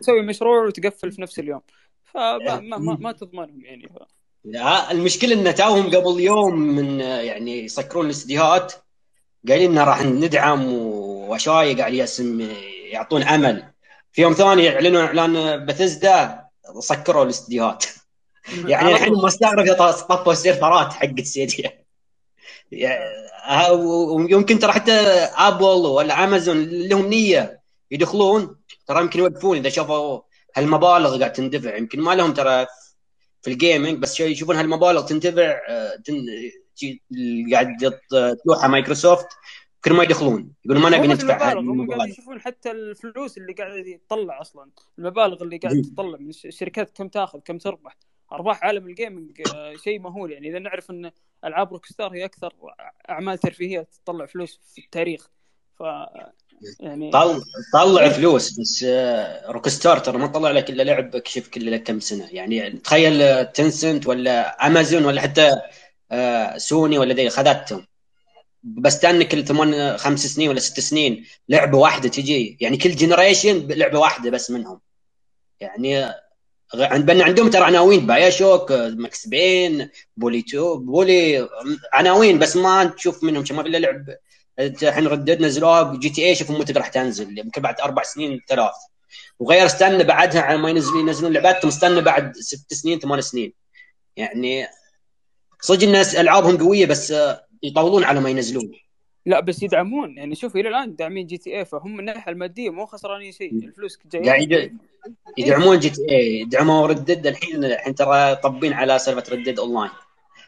[0.01, 1.61] تسوي مشروع وتقفل في نفس اليوم.
[2.03, 3.87] فما ما, ما, ما تضمنهم يعني.
[3.87, 3.97] ف...
[4.45, 8.73] لا، المشكلة إن توهم قبل يوم من يعني يسكرون الاستديوهات
[9.47, 12.47] قايلين راح ندعم وشايق على اسم
[12.93, 13.63] يعطون أمل.
[14.11, 16.45] في يوم ثاني يعلنون إعلان بثزدا
[16.79, 17.85] سكروا الاستديوهات.
[18.67, 19.13] يعني على الحين.
[19.13, 21.83] ما استغرب إذا طفوا السيرفرات حق ستيديا
[22.71, 23.05] يعني
[23.71, 24.91] ويمكن ترى حتى
[25.37, 27.61] أبل ولا أمازون لهم نية
[27.91, 28.55] يدخلون.
[28.87, 30.21] ترى يمكن يوقفون إذا شافوا
[30.55, 31.75] هالمبالغ قاعد تندفع.
[31.75, 32.65] يمكن ما لهم ترى
[33.41, 36.25] في ال gaming بس يشوفون هالمبالغ تندفع آه، تن-
[37.53, 39.27] قاعد يط- تلوحها مايكروسوفت.
[39.83, 44.41] كل ما يدخلون يقولون ما نبي ندفع هم قاعد يشوفون حتى الفلوس اللي قاعد يطلع
[44.41, 44.69] أصلا.
[44.99, 47.97] المبالغ اللي قاعد تطلع من الش- الشركات كم تاخذ كم تربح.
[48.31, 50.31] أرباح عالم ال gaming آه، شيء مهول.
[50.31, 51.11] يعني إذا نعرف إن
[51.45, 52.53] ألعاب Rockstar هي أكثر
[53.09, 55.29] أعمال ترفيهية تطلع فلوس في التاريخ.
[55.79, 55.83] ف
[56.79, 57.41] يعني طل
[57.73, 58.09] طلع إيه.
[58.09, 62.27] فلوس بس آه، Rockstar ترى ما طلع لك إلا لعب كشف كل كم سنة.
[62.31, 65.51] يعني تخيل آه، Tencent ولا امازون ولا حتى
[66.11, 67.85] آه، سوني ولا ذي خذتهم.
[68.63, 72.57] بستنى كل ثمان خمس سنين ولا ست سنين لعبة واحدة تجي.
[72.61, 74.79] يعني كل generation لعبة واحدة بس منهم.
[75.59, 76.05] يعني
[76.75, 78.07] غ- عند عندهم ترى عناوين.
[78.07, 81.49] BioShock Max Payne Bully two Bully
[81.93, 83.43] عناوين بس ما تشوف منهم.
[83.51, 84.05] ما إلا لعب.
[84.59, 87.39] الحين Red Dead نزلوها GTA شوفوا متى راح تنزل.
[87.39, 88.73] يمكن بعد أربع سنين ثلاث.
[89.39, 93.53] وغير استنى بعدها على ما ينزلون ينزلون لعباتهم استنى بعد ست سنين ثمان سنين.
[94.15, 94.67] يعني
[95.61, 97.13] صدق الناس ألعابهم قوية بس
[97.63, 98.71] يطولون على ما ينزلون.
[99.25, 100.17] لا بس يدعمون.
[100.17, 103.53] يعني شوف إلى الآن داعمين GTA فهم من الناحية المادية مو خسرانين شيء.
[103.53, 104.77] الفلوس جاية قاعد يد-
[105.37, 109.89] يدعمون GTA يدعمون Red Dead الحين الحين ترى طبين على سالفة Red Dead Online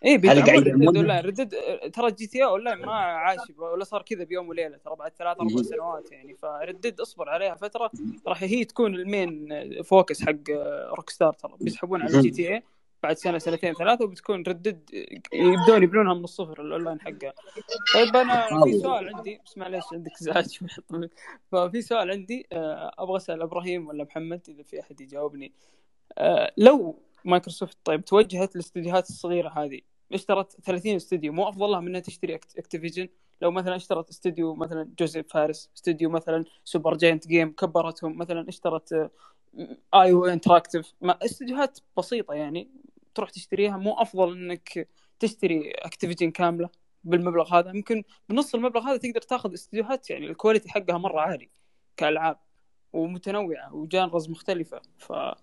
[0.05, 1.55] اي هل قاعد بيدعمون Red Dead Red Dead
[1.93, 5.61] ترى GTA Online ما عاش ولا صار كذا بيوم وليلة ترى بعد ثلاث أربع.
[5.61, 6.35] سنوات يعني.
[6.35, 7.91] ف Red Dead اصبر عليها فترة
[8.27, 9.49] راح هي تكون ال main
[9.83, 10.49] focus حق
[10.97, 11.51] Rockstar ترى.
[11.61, 12.21] بيسحبون على.
[12.21, 12.63] GTA
[13.03, 14.89] بعد سنة سنتين ثلاثة وبتكون Red Dead
[15.33, 17.33] يبدون يبنونها من الصفر الأونلاين حقها.
[17.93, 20.59] طيب أنا في سؤال عندي بس معليش عندك ازعاج.
[21.51, 25.51] ففي سؤال عندي آه، أبغى أسأل إبراهيم ولا محمد إذا في أحد يجاوبني.
[26.17, 29.81] آه، لو مايكروسوفت طيب توجهت للاستديوهات الصغيرة هذه
[30.13, 33.09] اشترت 30 استوديو مو أفضل لها من إنها تشتري Activision؟
[33.41, 39.09] لو مثلا اشترت استوديو مثلا جوزيف فارس استوديو مثلا Supergiant Game كبرتهم مثلا اشترت آه،
[39.93, 42.67] IO Interactive استديوهات بسيطة يعني
[43.15, 44.87] تروح تشتريها مو أفضل إنك
[45.19, 46.69] تشتري Activision كاملة
[47.03, 47.71] بالمبلغ هذا.
[47.71, 51.49] ممكن بنص المبلغ هذا تقدر تاخذ استديوهات يعني ال quality حقها مرة عالي
[51.97, 52.37] كألعاب
[52.93, 54.81] ومتنوعة وجانرز مختلفة.
[54.97, 55.35] ف أنا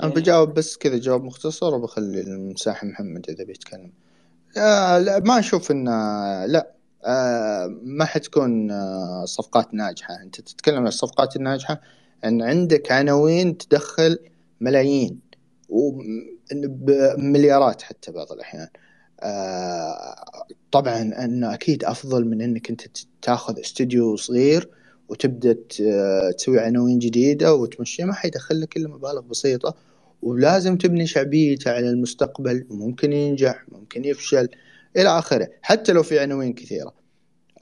[0.00, 3.92] يعني- بجاوب بس كذا جواب مختصر وبخلي المساحة محمد إذا بيتكلم.
[4.58, 5.84] آه لا ما أشوف إن
[6.46, 6.72] لا
[7.04, 10.22] آه ما حتكون آه صفقات ناجحة.
[10.22, 11.80] أنت تتكلم عن الصفقات الناجحة
[12.24, 14.18] إن عندك عناوين تدخل
[14.60, 15.20] ملايين.
[16.52, 18.68] ومليارات حتى بعض الأحيان.
[19.20, 20.24] آه
[20.72, 22.82] طبعا انه أكيد أفضل من إنك أنت
[23.22, 24.70] تاخذ استوديو صغير
[25.08, 25.56] وتبدأ
[26.38, 29.74] تسوي عناوين جديدة وتمشيها ما حيدخل لك إلا مبالغ بسيطة.
[30.22, 34.48] ولازم تبني شعبيته على المستقبل ممكن ينجح ممكن يفشل
[34.96, 35.48] إلى آخره.
[35.62, 37.05] حتى لو في عناوين كثيرة.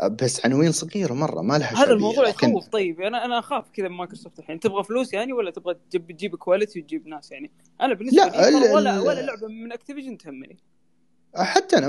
[0.02, 2.68] بس عناوين صغيرة مرة ما لها هذا الموضوع لكن يخوف.
[2.68, 4.60] طيب أنا أنا أخاف كذا من مايكروسوفت الحين.
[4.60, 7.50] تبغى فلوس يعني ولا تبغى تجيب تجيب quality وتجيب ناس يعني؟
[7.80, 10.56] أنا بالنسبة لا، لي ال- ولا ولا لعبة من Activision تهمني.
[11.36, 11.88] حتى أنا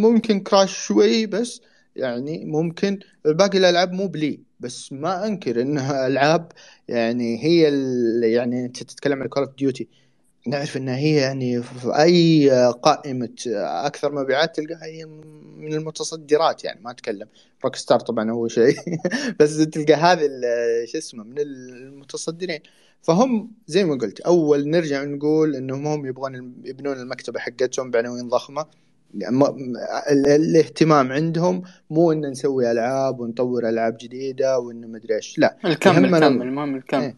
[0.00, 1.60] ممكن Crash شوي بس
[1.96, 4.40] يعني ممكن باقي الألعاب مو بلاي.
[4.60, 6.52] بس ما أنكر إنها ألعاب
[6.88, 9.88] يعني هي ال- يعني أنت تتكلم عن Call of Duty
[10.46, 12.50] نعرف انها هي يعني في أي
[12.82, 15.04] قائمة أكثر مبيعات تلقاها هي
[15.56, 17.28] من المتصدرات يعني ما أتكلم.
[17.64, 18.76] Rockstar طبعا أول شيء.
[19.40, 20.28] بس تلقى هذه
[20.84, 22.60] شو اسمه من المتصدرين.
[23.02, 28.66] فهم زي ما قلت أول نرجع نقول إنهم هم يبغون يبنون المكتبة حقتهم بعناوين ضخمة.
[29.14, 29.56] ما-
[30.10, 35.56] ال- الاهتمام عندهم مو إن نسوي ألعاب ونطور ألعاب جديدة وإن مدري إيش لا.
[35.64, 37.00] الكم الكم المهم الكم.
[37.00, 37.16] إيه.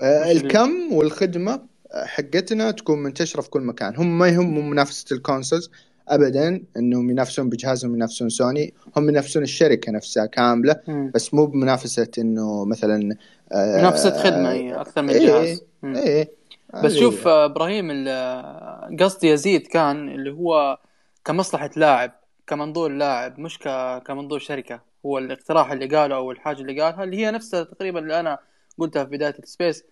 [0.00, 5.70] آه، الكم والخدمة حقتنا تكون منتشرة في كل مكان هم ما يهمهم منافسة الكونسولز
[6.08, 11.10] ابدا إنهم ينافسون بجهازهم ينافسون سوني هم ينافسون الشركة نفسها كاملة مم.
[11.14, 13.16] بس مو بمنافسة إنه مثلا
[13.52, 15.94] آه، منافسة خدمة هي أكثر من إيه، جهاز مم.
[15.96, 16.30] إيه
[16.84, 17.28] بس شوف.
[17.28, 20.78] آه، إبراهيم ال- قصدي يزيد كان اللي هو
[21.24, 22.12] كمصلحة لاعب
[22.46, 23.58] كمنظور لاعب مش
[24.06, 28.20] كمنظور شركة هو الاقتراح اللي قاله أو الحاجة اللي قالها اللي هي نفسها تقريبا اللي
[28.20, 28.38] أنا
[28.78, 29.84] قلتها في بداية السبيس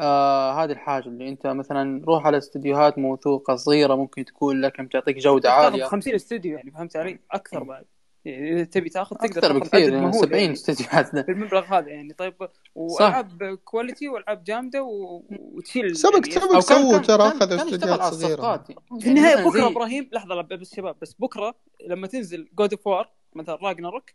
[0.00, 5.16] آه هذه الحاجة اللي أنت مثلا روح على استديوهات موثوقة صغيرة ممكن تكون لك تعطيك
[5.16, 5.84] جودة تاخذ عالية.
[5.84, 7.84] 50 استوديو يعني فهمت علي؟ أكثر بعد.
[8.24, 11.14] يعني إذا تبي تاخذ تقدر أكثر بكثير يعني مهول 70 يعني استديوهات.
[11.26, 12.12] بالمبلغ هذا يعني.
[12.12, 12.34] طيب
[12.74, 18.56] وألعاب quality وألعاب جامدة و- وتشيل سبق يعني سبق سووا ترى اخذوا استديوهات صغيرة.
[18.56, 19.06] في يعني.
[19.06, 21.54] النهاية مثلا بكرة إبراهيم لحظة بس شباب بس بكرة
[21.86, 24.10] لما تنزل God of War مثلا Ragnarök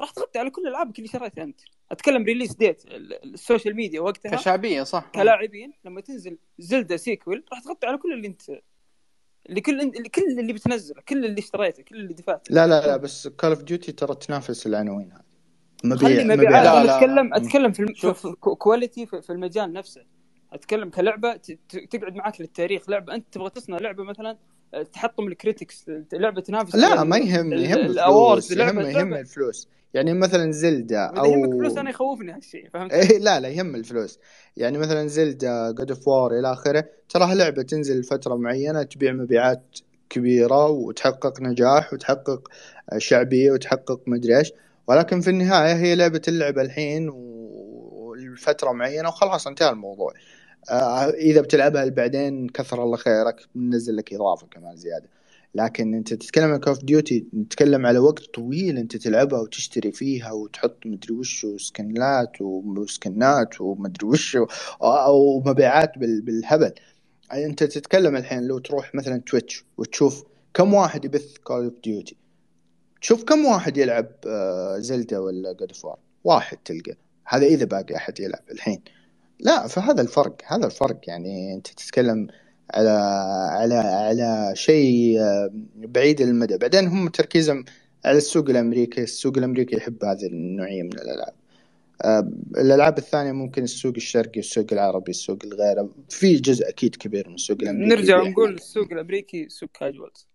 [0.00, 1.60] راح تغطي على كل العابك اللي شريتها أنت.
[1.90, 4.36] أتكلم release date ال- ال social media وقتها.
[4.36, 5.10] كشعبية صح.
[5.14, 8.42] كلاعبين لما تنزل Zelda sequel راح تغطي على كل اللي أنت
[9.48, 12.54] اللي كل اللي كل اللي بتنزله كل اللي اشتريته كل اللي دفعته.
[12.54, 15.24] لا لا لا بس Call of Duty ترى تنافس العناوين هذه.
[15.84, 17.34] مبيع مبيعات لا أنا لا اتكلم.
[17.34, 18.12] أتكلم في, الم...
[18.14, 20.02] في quality في, في المجال نفسه.
[20.52, 21.50] أتكلم كلعبة ت...
[21.68, 22.90] ت- تقعد معك للتاريخ.
[22.90, 24.38] لعبة أنت تبغى تصنع لعبة مثلا
[24.92, 29.68] تحطم ال critics لعبة تنافس لا ما يهم يهم ال awards الفلوس يهم يهم الفلوس.
[29.94, 33.74] يعني مثلا Zelda اذا يهمك أو فلوس أنا يخوفني هالشيء فهمت؟ إيه لا لا يهم
[33.74, 34.18] الفلوس.
[34.56, 39.78] يعني مثلا Zelda God of War إلى آخره تراها لعبة تنزل لفترة معينة تبيع مبيعات
[40.10, 42.48] كبيرة وتحقق نجاح وتحقق
[42.98, 44.52] شعبية وتحقق مدري إيش.
[44.86, 50.12] ولكن في النهاية هي لعبة اللعبه الحين ولفتره معينة وخلاص انتهى الموضوع.
[50.70, 55.08] آه، إذا بتلعبها بعدين كثر الله خيرك بننزل لك إضافة كمان زيادة.
[55.54, 60.32] لكن انت تتكلم عن Call of Duty نتكلم على وقت طويل انت تلعبها وتشتري فيها
[60.32, 64.38] وتحط مدري وش سكنات وسكنات ومدري وش
[64.82, 66.72] أو مبيعات بال- بالهبل.
[67.32, 70.24] انت تتكلم الحين لو تروح مثلا Twitch وتشوف
[70.54, 72.16] كم واحد يبث Call of Duty
[73.00, 75.72] تشوف كم واحد يلعب آه، Zelda ولا God
[76.24, 76.96] واحد تلقى.
[77.26, 78.80] هذا إذا باقي أحد يلعب الحين.
[79.40, 82.28] لا فهذا الفرق هذا الفرق يعني انت تتكلم
[82.74, 82.90] على
[83.50, 86.58] على على شيء آه، بعيد المدى.
[86.58, 87.64] بعدين هم تركيزهم
[88.04, 89.02] على السوق الأمريكي.
[89.02, 91.34] السوق الأمريكي يحب هذه النوعية من الألعاب.
[92.04, 97.34] آه، الألعاب الثانية ممكن السوق الشرقي السوق العربي السوق الغيره في جزء أكيد كبير من
[97.34, 98.38] السوق الأمريكي نرجع هناك.
[98.38, 100.26] السوق الأمريكي سوق كاجوالز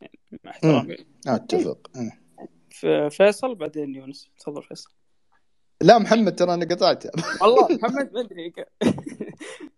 [0.00, 0.96] يعني مع احترامي.
[1.26, 1.90] أتفق.
[1.96, 2.10] مم.
[2.70, 4.28] ف- فيصل بعدين يونس.
[4.38, 4.90] تفضل فيصل.
[5.80, 7.10] لا محمد ترى أنا قطعته
[7.42, 8.52] والله محمد ما أدري.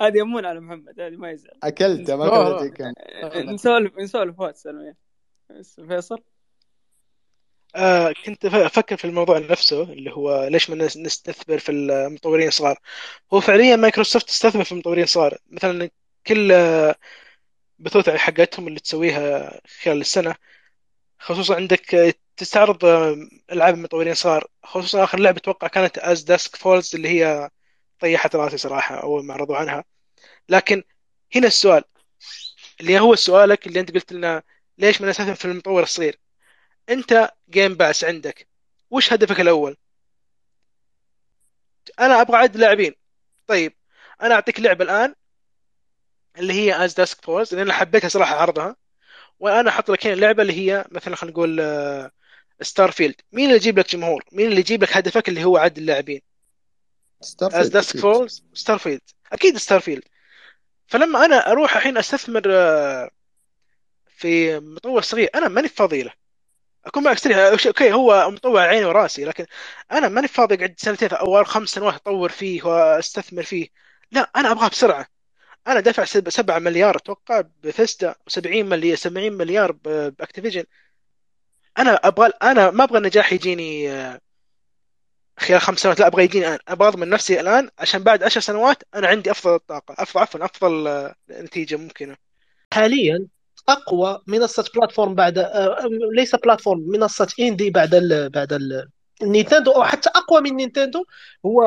[0.00, 2.58] هذه يمون على محمد هذه ما يزعل اكلته ما.
[2.58, 2.92] كنت كم
[3.54, 4.94] نسولف نسولف واتس أنا
[5.88, 6.22] فيصل؟
[7.76, 12.78] آه كنت أفكر في الموضوع نفسه اللي هو ليش ما نس- نستثمر في المطورين الصغار
[13.34, 15.90] هو فعليا مايكروسوفت تستثمر في المطورين الصغار مثلا
[16.26, 16.94] كل آه،
[17.78, 20.34] بثوث حقتهم اللي تسويها خلال السنة
[21.20, 23.16] خصوصا عندك آه، تستعرض آه،
[23.52, 27.50] ألعاب المطورين الصغار خصوصا آخر لعبة أتوقع كانت As Dusk Falls اللي هي
[28.00, 29.84] طيحت راسي صراحة أول ما عرضوا عنها.
[30.48, 30.82] لكن
[31.36, 31.84] هنا السؤال
[32.80, 34.42] اللي هو سؤالك اللي أنت قلت لنا
[34.78, 36.20] ليش ما نستثمر في المطور الصغير
[36.88, 38.48] أنت Game Pass عندك
[38.90, 39.76] وش هدفك الأول؟
[42.00, 42.94] أنا أبغى أعد لاعبين.
[43.46, 43.74] طيب
[44.22, 45.14] أنا أعطيك لعبة الآن
[46.38, 48.76] اللي هي As Dusk Falls لأن حبيتها صراحة عرضها.
[49.40, 51.60] وأنا أحط لك هنا اللعبه اللي هي مثلا خلينا نقول
[52.62, 56.20] Starfield مين اللي يجيب لك جمهور؟ مين اللي يجيب لك هدفك اللي هو عد اللاعبين؟
[57.22, 59.00] As Starfield Dusk أكيد Falls Starfield
[59.32, 60.04] أكيد Starfield
[60.86, 63.10] فلما أنا أروح الحين أستثمر آه،
[64.08, 66.12] في مطور صغير أنا ماني فاضي له.
[66.86, 69.46] أكون معك صريح أوكي هو مطور عيني وراسي لكن
[69.92, 73.68] أنا ماني فاضي اقعد سنتين أو خمس سنوات أطور فيه وأستثمر فيه.
[74.12, 75.06] لا أنا أبغاه بسرعة.
[75.66, 80.64] أنا دافع 7 مليار أتوقع بثيستا و70 مليار 70 مليار ب Activision.
[81.78, 84.20] أنا أبغى أنا ما أبغى النجاح يجيني آه،
[85.40, 86.58] خلال خمس سنوات لا أبغى يجيني الآن.
[86.68, 90.86] أبغى أضمن نفسي الآن عشان بعد عشر سنوات أنا عندي أفضل طاقه أفضل عفوا أفضل
[90.88, 92.16] آه، نتيجة ممكنة.
[92.72, 93.26] حاليا
[93.68, 95.78] أقوى منصة platform بعد آه،
[96.16, 98.88] ليس platform منصة indie بعد ال بعد ال
[99.22, 101.04] Nintendo أو حتى أقوى من Nintendo
[101.46, 101.62] هو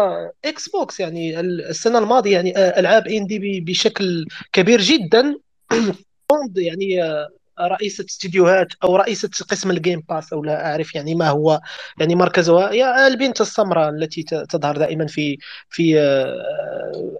[0.46, 1.00] Xbox.
[1.00, 5.36] يعني ال- السنة الماضية يعني آه، ألعاب indie بشكل كبير جدا.
[6.56, 7.02] يعني
[7.60, 11.62] رئيسة استديوهات أو رئيسة قسم ال Game Pass أو لا أعرف يعني ما هو
[12.00, 12.72] يعني مركزها.
[12.72, 15.38] هي البنت السمراء التي تظهر دائما في
[15.70, 16.34] في آه،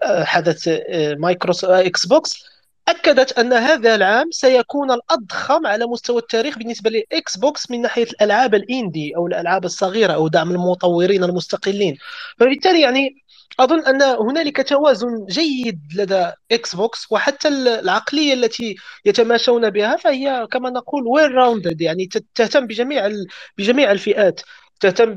[0.02, 2.44] آه، حدث آه، مايكروس Xbox
[2.88, 8.54] أكدت أن هذا العام سيكون الأضخم على مستوى التاريخ بالنسبة ل Xbox من ناحية الألعاب
[8.54, 11.96] ال indie أو الألعاب الصغيرة أو دعم المطورين المستقلين.
[12.38, 13.23] فبالتالي يعني
[13.60, 21.06] أظن أن هنالك توازن جيد لدى Xbox وحتى العقلية التي يتماشون بها فهي كما نقول
[21.06, 23.10] well rounded يعني تهتم بجميع
[23.58, 24.40] بجميع الفئات
[24.80, 25.14] تهتم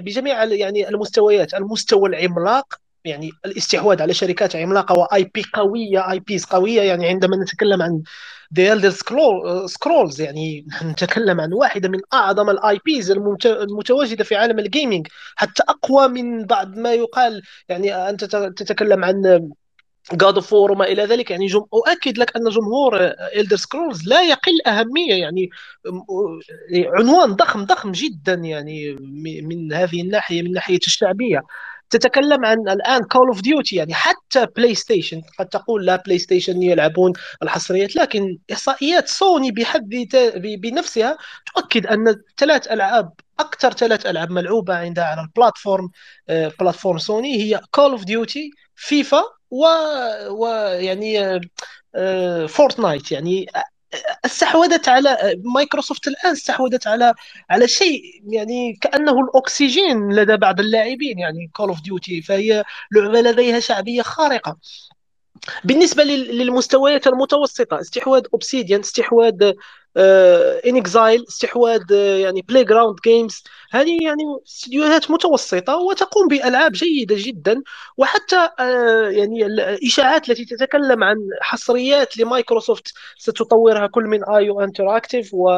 [0.00, 2.74] بجميع يعني المستويات المستوى العملاق
[3.04, 8.02] يعني الاستحواذ على شركات عملاقة و IP قوية IPs قوية يعني عندما نتكلم عن
[8.54, 8.94] The Elder
[9.66, 13.10] Scrolls يعني نتكلم عن واحدة من أعظم ال IPs
[13.46, 15.06] المتواجدة في عالم ال gaming
[15.36, 17.42] حتى أقوى من بعض ما يقال.
[17.68, 18.24] يعني أنت
[18.56, 19.50] تتكلم عن
[20.12, 21.30] God of وما إلى ذلك.
[21.30, 21.64] يعني جم...
[21.74, 22.96] أؤكد لك أن جمهور
[23.36, 25.14] Elder Scrolls لا يقل أهمية.
[25.14, 25.50] يعني
[26.98, 28.94] عنوان ضخم ضخم جدا يعني
[29.42, 31.42] من هذه الناحية من ناحية الشعبية.
[31.90, 36.62] تتكلم عن الآن Call of Duty يعني حتى بلاي ستيشن قد تقول لا بلاي ستيشن
[36.62, 37.12] يلعبون
[37.42, 39.88] الحصريات لكن إحصائيات سوني بحد
[40.36, 41.18] بنفسها
[41.54, 45.90] تؤكد أن ثلاث ألعاب أكثر ثلاث ألعاب ملعوبة عندها على ال platform
[46.28, 49.64] platform سوني هي Call of Duty فيفا و...
[50.30, 51.40] ويعني
[52.48, 53.46] فورتنايت يعني
[54.24, 55.18] استحوذت على
[55.54, 57.14] مايكروسوفت الآن استحوذت على
[57.50, 63.60] على شيء يعني كأنه الأكسجين لدى بعض اللاعبين يعني Call of Duty فهي لعبة لديها
[63.60, 64.56] شعبية خارقة.
[65.64, 69.52] بالنسبة للمستويات المتوسطة استحواذ اوبسيديان استحواذ
[70.66, 77.62] inXile استحواذ يعني Playground Games هذه يعني استديوهات متوسطة وتقوم بألعاب جيدة جدا
[77.96, 85.50] وحتى آه، يعني الإشاعات التي تتكلم عن حصريات لمايكروسوفت ستطورها كل من IO Interactive و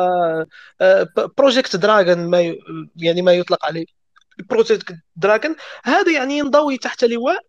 [1.39, 2.55] Project Dragon ما
[2.97, 3.87] يعني ما يطلق عليه.
[4.51, 7.41] Project Dragon هذا يعني ينضوي تحت لواء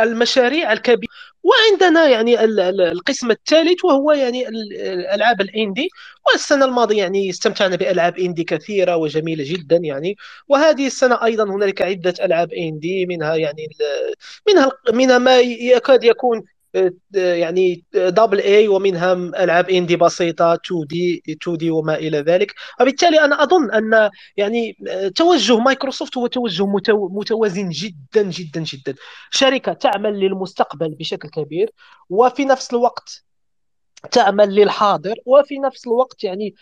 [0.00, 1.12] المشاريع الكبيرة.
[1.42, 5.88] وعندنا يعني القسم الثالث وهو يعني الألعاب ال indie
[6.26, 10.16] والسنة الماضية يعني استمتعنا بألعاب indie كثيرة وجميلة جدا يعني.
[10.48, 13.68] وهذه السنة أيضا هنالك عدة ألعاب indie منها يعني
[14.48, 16.44] منها منها ما يكاد يكون
[17.14, 22.54] يعني double A ومنها ألعاب indie بسيطة 2D 2D وما إلى ذلك.
[22.80, 24.76] وبالتالي أنا أظن أن يعني
[25.16, 26.66] توجه مايكروسوفت هو توجه
[27.10, 28.94] متوازن جدا جدا جدا.
[29.30, 31.70] شركة تعمل للمستقبل بشكل كبير
[32.10, 33.24] وفي نفس الوقت
[34.10, 36.54] تعمل للحاضر وفي نفس الوقت يعني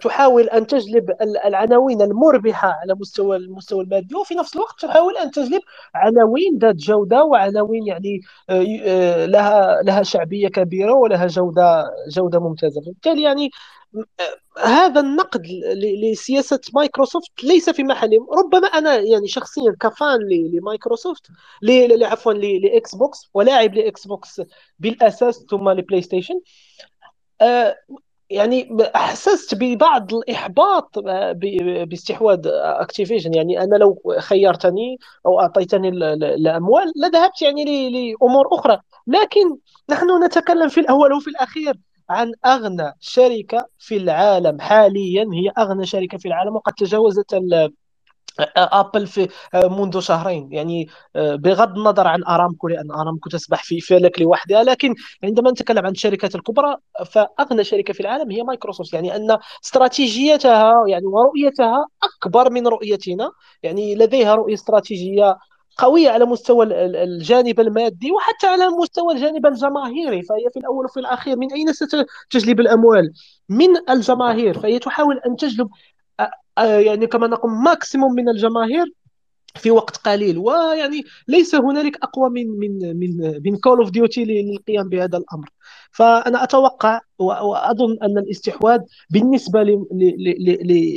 [0.00, 1.10] تحاول أن تجلب
[1.44, 5.60] العناوين المربحة على مستوى المستوى المادي وفي نفس الوقت تحاول أن تجلب
[5.94, 8.20] عناوين ذات جودة وعناوين يعني
[8.50, 12.80] آه، آه، لها لها شعبية كبيرة ولها جودة جودة ممتازة.
[12.80, 13.50] بالتالي يعني
[13.96, 15.46] آه، هذا النقد
[16.02, 20.18] لسياسة مايكروسوفت ليس في محله ربما أنا يعني شخصيا ك fan
[20.52, 21.26] لمايكروسوفت
[22.02, 24.42] عفوا لاكس بوكس ولاعب لاكس بوكس
[24.78, 26.40] بالأساس ثم لبلاي ستيشن
[28.30, 31.32] يعني أحسست ببعض الإحباط آه،
[31.84, 33.34] باستحواذ أكتيفيجن.
[33.34, 38.80] يعني أنا لو خيرتني أو أعطيتني الأموال لذهبت يعني لأمور أخرى.
[39.06, 39.56] لكن
[39.90, 41.74] نحن نتكلم في الأول وفي الأخير
[42.10, 45.26] عن أغنى شركة في العالم حاليا.
[45.32, 47.34] هي أغنى شركة في العالم وقد تجاوزت
[48.56, 50.52] أبل في منذ شهرين.
[50.52, 54.94] يعني بغض النظر عن أرامكو لأن أرامكو تسبح في فلك لوحدها لكن
[55.24, 56.76] عندما نتكلم عن الشركات الكبرى
[57.06, 58.92] فأغنى شركة في العالم هي مايكروسوفت.
[58.92, 63.30] يعني أن استراتيجيتها يعني ورؤيتها أكبر من رؤيتنا.
[63.62, 65.38] يعني لديها رؤية استراتيجية
[65.78, 66.66] قوية على مستوى
[67.04, 70.22] الجانب المادي وحتى على مستوى الجانب الجماهيري.
[70.22, 73.12] فهي في الأول وفي الأخير من أين ستجلب الأموال؟
[73.48, 74.60] من الجماهير.
[74.60, 75.93] فهي تحاول أن تجلب آه،
[76.58, 78.92] يعني كما نقول maximum من الجماهير
[79.54, 80.38] في وقت قليل.
[80.38, 85.50] ويعني ليس هنالك أقوى من من من من Call of Duty للقيام بهذا الأمر.
[85.90, 88.80] فأنا أتوقع وأظن أن الاستحواذ
[89.10, 89.62] بالنسبة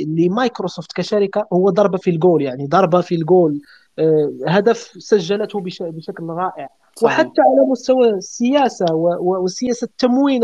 [0.06, 2.42] لمايكروسوفت كشركة هو ضربة في الجول.
[2.42, 3.60] يعني ضربة في الجول.
[3.98, 6.68] آه، هدف سجلته بشكل رائع.
[6.96, 7.18] صحيح.
[7.18, 8.86] وحتى على مستوى السياسة
[9.20, 10.42] وسياسة تموين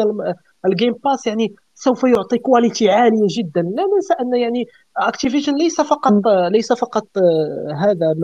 [0.67, 3.63] ال Game Pass يعني سوف يعطي quality عالية جدا.
[3.63, 6.13] لا ننسى أن يعني اكتيفيجن ليس فقط
[6.51, 8.15] ليس فقط آه، هذا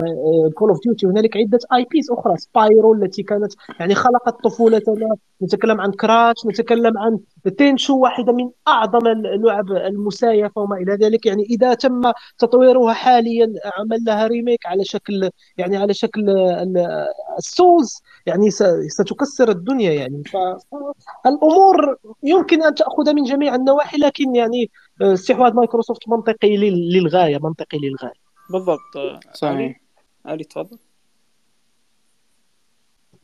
[0.53, 2.37] Call of Duty هنالك عدة IPs أخرى.
[2.37, 5.15] سبايرو التي كانت يعني خلقت طفولتنا.
[5.43, 7.19] نتكلم عن كراش نتكلم عن
[7.57, 11.25] تينشو واحدة من أعظم اللعب المسايفه وما إلى ذلك.
[11.25, 12.01] يعني إذا تم
[12.37, 16.29] تطويرها حاليا عمل لها remake على شكل يعني على شكل
[17.37, 18.51] ال Souls يعني
[18.87, 20.23] ستكسر الدنيا يعني.
[21.23, 24.69] فالامور يمكن أن تأخذ من جميع النواحي لكن يعني
[25.01, 26.57] استحواذ مايكروسوفت منطقي
[26.93, 28.21] للغاية منطقي للغاية.
[28.49, 29.21] بالضبط.
[29.33, 29.81] صحيح.
[30.25, 30.77] علي؟ تفضل.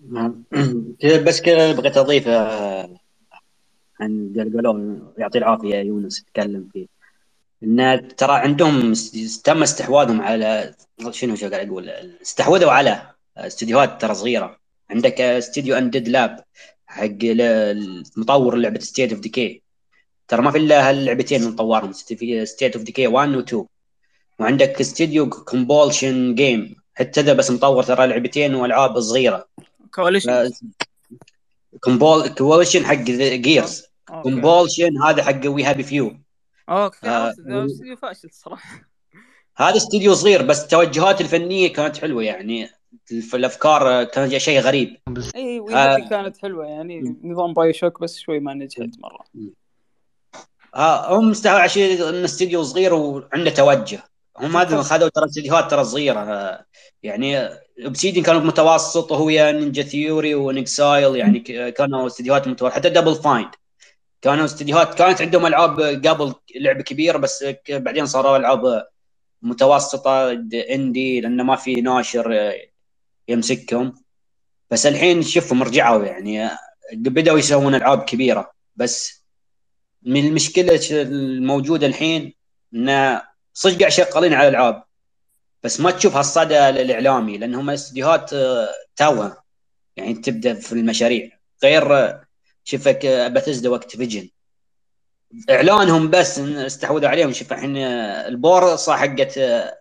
[0.10, 0.44] نعم.
[1.28, 3.00] بس كذا بغيت أضيف آه،
[4.00, 6.88] عن قالوا يعطي العافية يونس يتكلم فيه.
[7.64, 8.94] إن ترى عندهم
[9.44, 10.76] تم استحواذهم على
[11.10, 11.90] شنو شو قاعد أقول؟
[12.22, 14.58] استحوذوا على استديوهات ترى صغيرة.
[14.90, 16.44] عندك استديو Undead Labs
[16.88, 17.24] حق
[18.18, 19.62] مطور لعبة State of Decay
[20.28, 23.66] ترى ما في إلا هاللعبتين اللي مطورهم في State of Decay 1 و 2
[24.40, 29.48] وعندك استديو Compulsion Games حتى ذا بس مطور ترى لعبتين وألعاب صغيرة.
[29.96, 30.52] Coalition
[31.80, 33.84] Compul Coalition حق Gears
[34.24, 36.18] Compulsion هذا حق We Happy Few
[36.70, 37.34] okay آه
[37.66, 38.82] استديو فاشل الصراحه
[39.58, 42.70] هذا استديو صغير بس التوجهات الفنية كانت حلوة يعني.
[43.34, 44.98] الأفكار كانت شيء غريب.
[45.36, 47.16] اي آه كانت حلوة يعني.
[47.24, 49.26] نظام BioShock بس شوي ما نجحت مرة.
[50.76, 54.04] آه هم عشان انه استديو صغير وعنده توجه.
[54.38, 56.66] هم هذا خذوا ترى استديوهات ترى صغيرة آه
[57.04, 57.50] يعني
[57.86, 61.40] اوبسيدين كانوا متوسط وهو Ninja Theory و inXile يعني
[61.72, 63.50] كانوا استديوهات متوسط حتى Double Fine
[64.22, 68.88] كانوا استديوهات كانت عندهم ألعاب قبل لعبه كبيره بس بعدين صاروا ألعاب
[69.42, 70.32] متوسطة
[70.70, 72.54] اندي لأنه ما في ناشر
[73.28, 73.94] يمسكهم.
[74.72, 76.50] بس الحين شوفهم رجعوا يعني
[76.94, 78.52] بدأوا يسوون ألعاب كبيرة.
[78.76, 79.24] بس
[80.08, 82.34] من المشكلة الموجودة الحين
[82.74, 83.22] انه
[83.54, 84.84] صدق قاعد شغالين على العاب
[85.64, 88.30] بس ما تشوف هالصدى الإعلامي لأنهم استديوهات
[88.96, 89.44] توها
[89.98, 91.30] يعني تبدأ في المشاريع.
[91.64, 92.18] غير
[92.64, 94.30] شفك بثزدا واكتيفيجن
[95.50, 97.34] إعلانهم بس استحوذوا عليهم.
[97.34, 99.38] شوف الحين البورصه حقت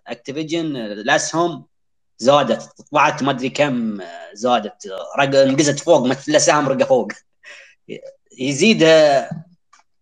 [0.07, 1.65] اكتيفيجن الاسهم
[2.17, 2.81] زادت.
[2.91, 4.01] طلعت ما أدري كم
[4.33, 4.87] زادت.
[5.19, 7.11] رق نقزت فوق مثل الاسهم رقة فوق.
[8.39, 8.83] يزيد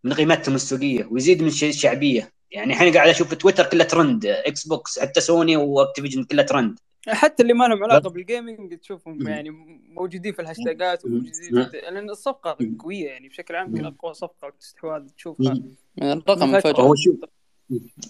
[0.06, 2.32] من قيمتهم السوقية ويزيد من الش- الشعبية.
[2.52, 7.44] يعني الحين قاعد أشوف تويتر كله ترند إكس بوكس حتى سوني وأكتيفيجن كله ترند حتى
[7.44, 9.50] اللي ما لهم علاقة بال gaming تشوفهم يعني
[9.90, 15.02] موجودين في الهاشتاجات وموجودين في لأن الصفقة قوية يعني بشكل عام يمكن أقوى صفقة استحواذ
[15.18, 15.54] تشوفها.
[16.02, 16.58] الرقم مفاجأة.
[16.58, 17.16] مفاجئ هو شوف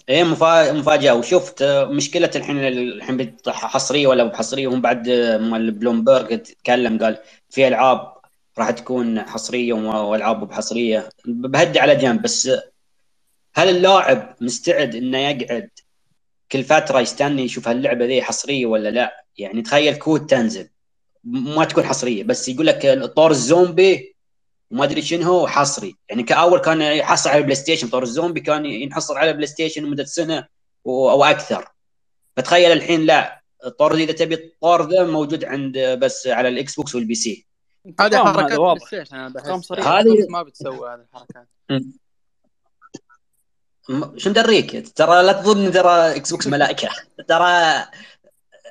[0.08, 1.14] إيه مفا- مفاجأة.
[1.14, 5.08] وشفت مشكلة الحين الحين حصريه ولا مو بحصرية هم بعد
[5.40, 7.18] مال بلومبرج تكلم قال
[7.50, 8.15] في ألعاب
[8.58, 11.08] راح تكون حصرية والعاب بحصرية.
[11.24, 12.50] بهدي على جنب بس
[13.54, 15.70] هل اللاعب مستعد إنه يقعد
[16.52, 20.68] كل فترة يستنى يشوف هاللعبة ذي حصرية ولا لا؟ يعني تخيل كود تنزل.
[21.24, 24.16] ما تكون حصرية بس يقول لك طور الزومبي
[24.70, 25.96] وما أدري شنو حصري.
[26.08, 29.82] يعني ك COD كان يحصل على البلاي ستيشن طور الزومبي كان ينحصر على البلاي ستيشن
[29.82, 30.46] لمدة سنة
[30.86, 31.68] أو أكثر.
[32.36, 37.14] فتخيل الحين لا الطور إذا تبي الطور ذا موجود عند بس على الإكس بوكس وال
[37.14, 37.46] PC.
[38.00, 38.86] هذه حركات هذا بلاي واضح.
[38.86, 41.48] ستيشن أنا بحس هذه- ما بتسوي هذه الحركات.
[44.16, 46.88] شو ندريك؟ ترى لا تظن ترى إكس بوكس ملائكة.
[47.28, 47.84] ترى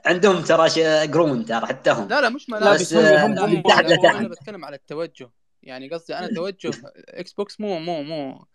[0.06, 0.70] عندهم ترى
[1.08, 2.08] قرون ترى حتى هم.
[2.08, 5.30] لا لا مش لا ملابس بس هم هم تحت لتحت أنا بتكلم على التوجه.
[5.64, 6.72] يعني قصدي أنا توجه
[7.10, 8.46] إكس بوكس مو مو مو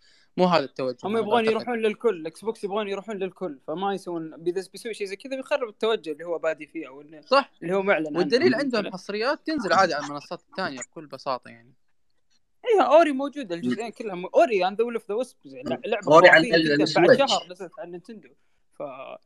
[0.41, 4.65] مو هذا التوجه هم يبغون يروحون للكل إكس بوكس يبغون يروحون للكل فما يسوون إذا
[4.73, 7.51] بيسوي شيء زي كذا بيخرب التوجه اللي هو بادي فيه أو إنه- صح.
[7.63, 11.75] اللي هو معلن والدليل عندهم؟ حصريات تنزل عادي على المنصات الثانية بكل بساطة يعني.
[12.69, 14.27] أيوه Ori موجوده الجزئين كلهم.
[14.27, 16.77] Ori and the Will of the Wisps لعبة Ori جدا
[17.07, 17.29] بعد.
[17.29, 18.29] شهر نزلت على نينتندو.
[18.79, 19.19] ف آه.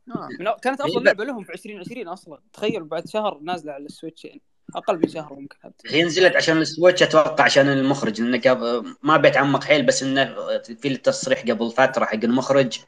[0.61, 2.41] كانت إيه أفضل لعبة لهم في 2020 أصلا.
[2.53, 4.41] تخيل بعد شهر نازلة على السويتش يعني.
[4.75, 5.89] أقل من شهر ممكن حتى.
[5.89, 10.35] هي نزلت عشان السويتش أتوقع عشان المخرج لأنه ما بيتعمق حيل بس إنه
[10.81, 12.79] في التصريح قبل فترة حق المخرج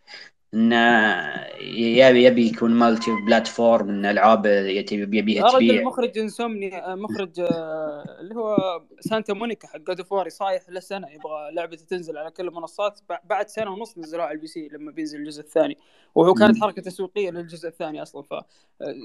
[0.57, 5.83] انه يبي يبي يكون multi platform إن ألعاب يبي يبيها رجل تبيع.
[5.83, 11.07] مخرج Insomniac مخرج آه، اللي هو سانتا مونيكا حق God of War صايح له سنه
[11.09, 12.99] يبغى لعبته تنزل على كل المنصات.
[13.13, 15.77] بع- بعد سنة ونص نزلوها على ال PC لما بينزل الجزء الثاني.
[16.15, 18.21] وهو كانت حركة تسويقية للجزء الثاني أصلا.
[18.21, 18.45] ف آه،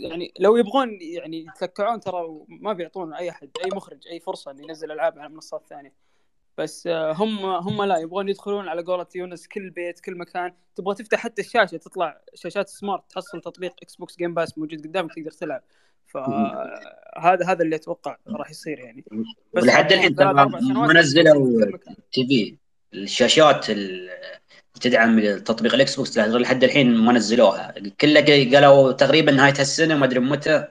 [0.08, 4.62] يعني لو يبغون يعني يتلكعون ترى ما بيعطون أي أحد أي مخرج أي فرصة إنه
[4.62, 6.11] ينزل ألعاب على منصات ثانية.
[6.58, 10.52] بس آه، هم هم لا يبغون يدخلون على قولة يونس كل بيت كل مكان.
[10.76, 15.14] تبغى تفتح حتى الشاشة تطلع شاشات smart تحصل تطبيق إكس بوكس Game Pass موجود قدامك
[15.14, 15.62] تقدر تلعب.
[16.06, 19.04] فهذا هذا اللي أتوقع راح يصير يعني.
[19.54, 21.94] بس ولحد الحين ترى ما نزلوا في كل مكان.
[22.12, 22.56] TV
[22.94, 24.10] الشاشات ال-
[24.80, 28.20] تدعم تطبيق الاكس بوكس لحد الحين ما نزلوها كله
[28.54, 30.68] قالوا تقريبا نهاية هالسنه ما أدري متى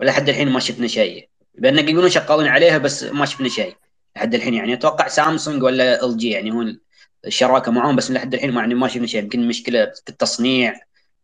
[0.00, 1.28] ولحد الحين ما شفنا شيء.
[1.54, 3.74] لأن يقولون شغالين عليها بس ما شفنا شيء.
[4.16, 4.72] لحد الحين يعني.
[4.72, 6.66] أتوقع سامسونج ولا إل جي يعني هو
[7.26, 9.22] الشراكة معهم بس لحد الحين ما يعني ما شفنا شيء.
[9.22, 10.80] يمكن مشكلة في التصنيع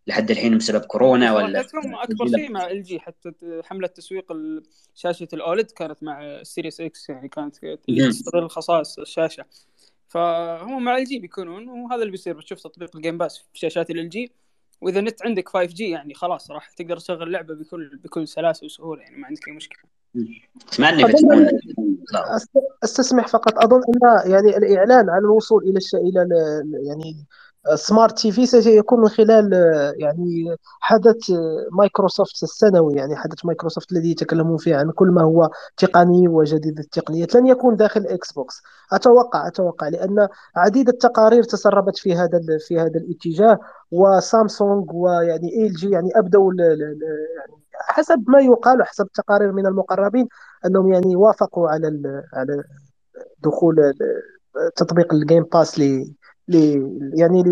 [0.06, 3.32] لحد الحين بسبب كورونا ولا شراكتهم أكبر شيء مع إل جي حتى
[3.64, 4.32] حملة تسويق
[4.94, 7.56] شاشة ال OLED كانت مع ال Series X يعني كانت.
[8.08, 9.44] تستغل خصائص الشاشة.
[10.08, 12.34] فهم مع إل جي بيكونون وهذا اللي بيصير.
[12.34, 14.32] بتشوف تطبيق ال Game Pass في شاشات إل جي.
[14.80, 19.16] وإذا أنت عندك 5G يعني خلاص راح تقدر تشغل لعبة بكل بكل سلاسة وسهولة يعني
[19.16, 19.78] ما عندك أي مشكلة.
[21.06, 21.46] بتكون
[22.38, 23.58] أست- أستسمح فقط.
[23.64, 25.94] أظن أن يعني الإعلان عن الوصول إلى الش...
[25.94, 27.16] إلى ال- يعني
[27.74, 34.10] smart TV سيكون من خلال آه، يعني حدث آه، مايكروسوفت السنوي يعني حدث مايكروسوفت الذي
[34.10, 38.62] يتكلمون فيه عن كل ما هو تقني وجديد التقنيات لن يكون داخل إكس بوكس
[38.92, 43.58] أتوقع أتوقع لأن عديد التقارير تسربت في هذا ال- في هذا الاتجاه
[43.90, 46.98] وسامسونج ويعني إل جي يعني أبدوا ال- ال- ال-
[47.38, 50.28] يعني حسب ما يقال وحسب التقارير من المقربين
[50.66, 52.62] أنهم يعني وافقوا على ال- على
[53.44, 55.78] دخول ال- تطبيق ال Game Pass
[57.14, 57.42] يعني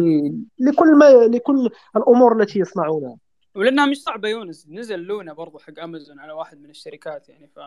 [0.59, 3.17] لكل ما لكل الأمور التي يصنعونها.
[3.55, 4.69] ولأنها مش صعبة يونس.
[4.69, 7.61] نزل Luna برضو حق أمازون على واحد من الشركات يعني ف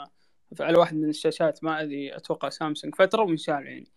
[0.61, 3.87] على واحد من الشاشات ما أدري أتوقع سامسونج فترة وانشال يعني.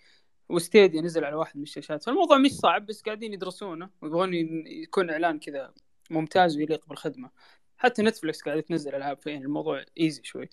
[0.49, 2.05] و Stadia نزل على واحد من الشاشات.
[2.05, 4.35] فالموضوع مش صعب بس قاعدين يدرسونه ويبغون
[4.67, 5.73] يكون إعلان كذا
[6.11, 7.31] ممتاز ويليق بالخدمة.
[7.77, 10.49] حتى نتفلكس قاعدة تنزل ألعاب فيه الموضوع easy شوي.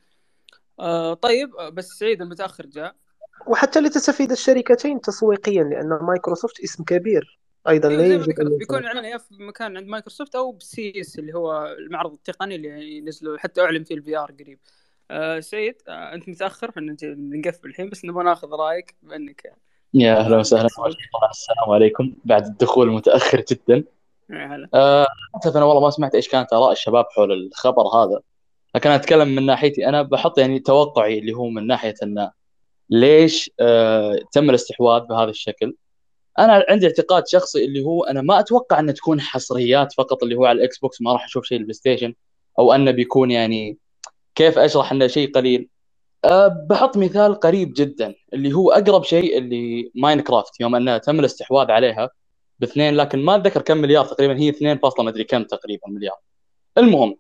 [0.80, 2.96] آه طيب آه، بس سعيد المتأخر جاء.
[3.48, 7.40] وحتى لتستفيد الشركتين تسويقيا لأن مايكروسوفت اسم كبير.
[7.70, 11.02] أيضا لا يجب ذكرت ان بيكون ينسى اعلان يا في مكان عند مايكروسوفت أو بال
[11.02, 14.60] CES اللي هو المعرض التقني اللي ينزلوا حتى أعلن فيه ال VR قريب.
[15.12, 19.54] آه سعيد آه أنت متأخر بنقفل الحين بس نبغى ناخذ رأيك بانك
[19.94, 20.68] يا أهلا وسهلا.
[20.78, 22.14] طبعا السلام عليكم.
[22.26, 23.84] بعد الدخول المتاخر جدا.
[24.30, 24.70] يا هلا.
[24.74, 25.08] آه،
[25.56, 28.20] أنا والله ما سمعت إيش كانت آراء الشباب حول الخبر هذا.
[28.76, 29.88] لكن أتكلم من ناحيتي.
[29.88, 32.30] أنا بحط يعني توقعي اللي هو من ناحية إن
[32.90, 35.76] ليش آه تم الاستحواذ بهذا الشكل.
[36.40, 40.46] أنا عندي اعتقاد شخصي اللي هو أنا ما أتوقع انه تكون حصريات فقط اللي هو
[40.46, 42.14] على الاكس بوكس ما راح أشوف شيء البلاي ستيشن
[42.60, 43.78] أو أنه بيكون يعني
[44.36, 45.70] كيف أشرح أنه شيء قليل.
[46.26, 51.72] أه بحط مثال قريب جدا اللي هو أقرب شيء اللي ماينكرافت يوم أنه تم الاستحواذ
[51.72, 52.10] عليها
[52.60, 56.18] باثنين لكن ما أتذكر كم مليار تقريبا هي 2 فاصلة مدري كم تقريبا مليار.
[56.78, 57.16] المهم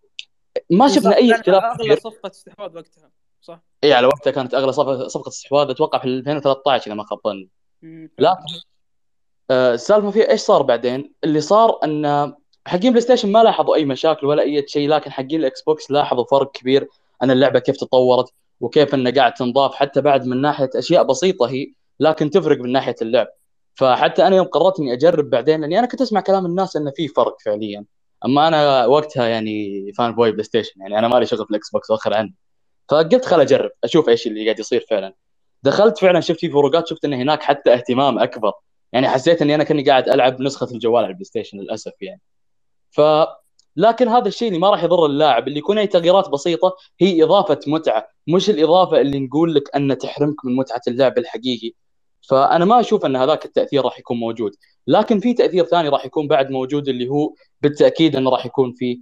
[0.69, 3.09] ما شفنا أي اختلاف اغلى صفقة استحواذ وقتها.
[3.47, 7.19] صح؟ اي على وقتها كانت أغلى صفقة صفقة استحواذ أتوقع في 2013 اذا ما خاب
[7.27, 7.49] ظني.
[8.19, 8.43] لكن
[9.51, 12.33] السالفة فيها إيش صار بعدين؟ اللي صار إن
[12.67, 16.25] حقين بلاي ستيشن ما لاحظوا أي مشاكل ولا أي شيء لكن حقين الإكس بوكس لاحظوا
[16.31, 16.87] فرق كبير
[17.23, 21.73] ان اللعبة كيف تطورت وكيف إنها قاعد تنضاف حتى بعد من ناحية أشياء بسيطة هي
[21.99, 23.27] لكن تفرق من ناحية اللعب
[23.75, 27.07] فحتى أنا يوم قررت إني أجرب بعدين لأني أنا كنت أسمع كلام الناس انه في
[27.07, 27.85] فرق فعليا
[28.25, 32.13] أما أنا وقتها يعني fanboy بلاي ستيشن يعني أنا مالي شغل في الإكس بوكس وأخر
[32.13, 32.35] عني
[32.89, 35.13] فقلت خل أجرب أشوف إيش اللي قاعد يصير فعلا.
[35.63, 38.53] دخلت فعلا شفت في فروقات شفت إن هناك حتى اهتمام أكبر.
[38.93, 42.21] يعني حسيت إني أنا كأني قاعد ألعب نسخة الجوال على البلاي ستيشن للأسف يعني.
[42.91, 43.01] ف
[43.75, 47.59] لكن هذا الشيء اللي ما راح يضر اللاعب اللي يكون أي تغييرات بسيطة هي إضافة
[47.67, 48.07] متعة.
[48.27, 51.71] مش الإضافة اللي نقول لك أن تحرمك من متعة اللعب الحقيقي.
[52.29, 54.51] فأنا ما أشوف أن هذاك التأثير راح يكون موجود.
[54.87, 58.99] لكن في تأثير ثاني راح يكون بعد موجود اللي هو بالتأكيد انه راح يكون في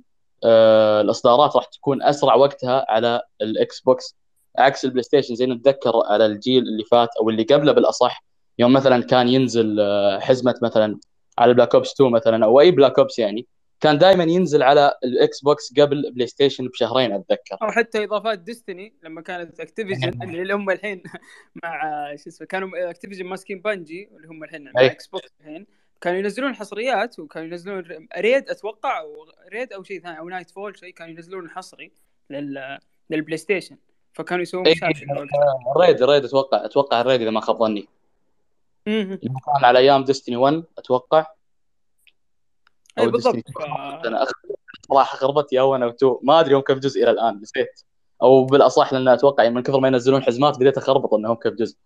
[1.01, 4.15] الإصدارات راح تكون أسرع وقتها على الإكس بوكس.
[4.57, 8.23] عكس البلاي ستيشن زي نتذكر على الجيل اللي فات أو اللي قبله بالأصح
[8.59, 10.99] يوم مثلا كان ينزل آه، حزمة مثلا
[11.37, 13.47] على Black Ops 2 مثلا أو أي Black Ops يعني
[13.79, 17.57] كان دائما ينزل على الإكس بوكس قبل بلاي ستيشن بشهرين أتذكر.
[17.61, 21.03] أو حتى إضافات Destiny لما كانت Activision اللي هم الحين
[21.63, 21.81] مع
[22.15, 24.71] شو اسمه كانوا Activision ماسكين Bungie اللي هم الحين مع.
[24.85, 25.65] Xbox الحين.
[26.05, 30.93] كانوا ينزلون حصريات وكانوا ينزلون raid أتوقع أو raid أو شيء ثاني أو Nightfall شيء
[30.93, 31.91] كانوا ينزلون حصري
[32.29, 32.79] لل
[33.09, 33.77] لل PlayStation
[34.13, 35.27] فكانوا يسوون اي مشاكل.
[35.75, 37.87] الريد الريد أتوقع أتوقع ال raid إذا ما خاب ظني.
[38.85, 39.19] كان
[39.63, 41.25] على أيام Destiny 1 أتوقع.
[42.99, 43.35] اي أو بالضبط.
[44.05, 44.25] أنا
[44.89, 47.81] صراحة خربت يا 1 أو 2 ما أدري هم كيف جزء إلى الآن نسيت.
[48.21, 51.77] أو بالأصح لأن أتوقع من كثر ما ينزلون حزمات بديت أخربط انهم كيف جزء.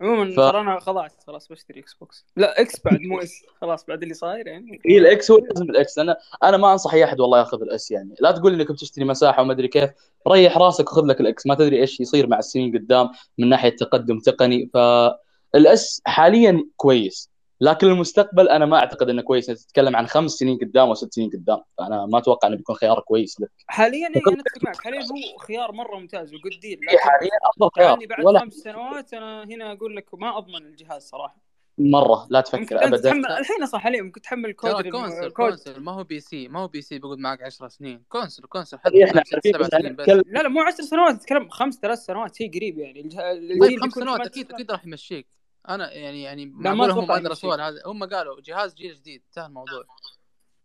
[0.00, 4.02] عموما ف- ترى أنا خلاص خلاص بشتري Xbox لا X بعد مو اس خلاص بعد
[4.02, 4.80] اللي صاير يعني.
[4.86, 7.90] هي الاكس هو لازم الاكس أنا أنا ما أنصح أي أحد والله ياخذ ال S
[7.90, 8.14] يعني.
[8.20, 9.90] لا تقول إنك بتشتري مساحة وما أدري كيف.
[10.28, 13.08] ريح راسك وخذ لك ال X ما تدري إيش يصير مع السنين قدام
[13.38, 14.70] من ناحية تقدم تقني.
[14.74, 17.30] فال S حاليا كويس.
[17.60, 19.46] لكن المستقبل أنا ما أعتقد إنه كويس.
[19.46, 23.00] تتكلم عن خمس سنين قدام أو ست سنين قدام فأنا ما أتوقع إنه بيكون خيار
[23.00, 23.50] كويس لك.
[23.66, 24.76] حاليا اي أنا أتفق معك.
[24.82, 27.88] حاليا هو خيار مرة ممتاز و good deal إيه، حاليا أفضل خيار.
[27.88, 31.48] يعني بعد ولا خمس سنوات أنا هنا أقول لك ما أضمن الجهاز صراحة.
[31.80, 33.10] مرة لا تفكر ابدا.
[33.10, 36.68] تحمل الحين صح حاليا ممكن تحمل كود الم- console console ما هو PC ما هو
[36.68, 38.02] PC بيقعد معك 10 سنين.
[38.08, 41.48] console console إيه، حتى إحنا بس إحنا سنين بس لا لا مو 10 سنوات تتكلم
[41.48, 42.34] خمس ثلاث سنوات.
[42.36, 43.00] شيء قريب يعني.
[43.00, 43.32] الجه...
[43.32, 44.52] الجيل طيب خمس سنوات أكيد.
[44.52, 45.26] أكيد راح يمشيك.
[45.68, 49.46] أنا يعني يعني لا ما هم ادرسوا يمشيك هذا هم قالوا جهاز جيل جديد انتهى
[49.46, 49.84] الموضوع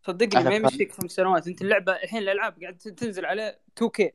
[0.07, 4.09] صدقني ما يمشيك خمس سنوات أنت اللعبة الحين الألعاب قاعد تنزل على 2K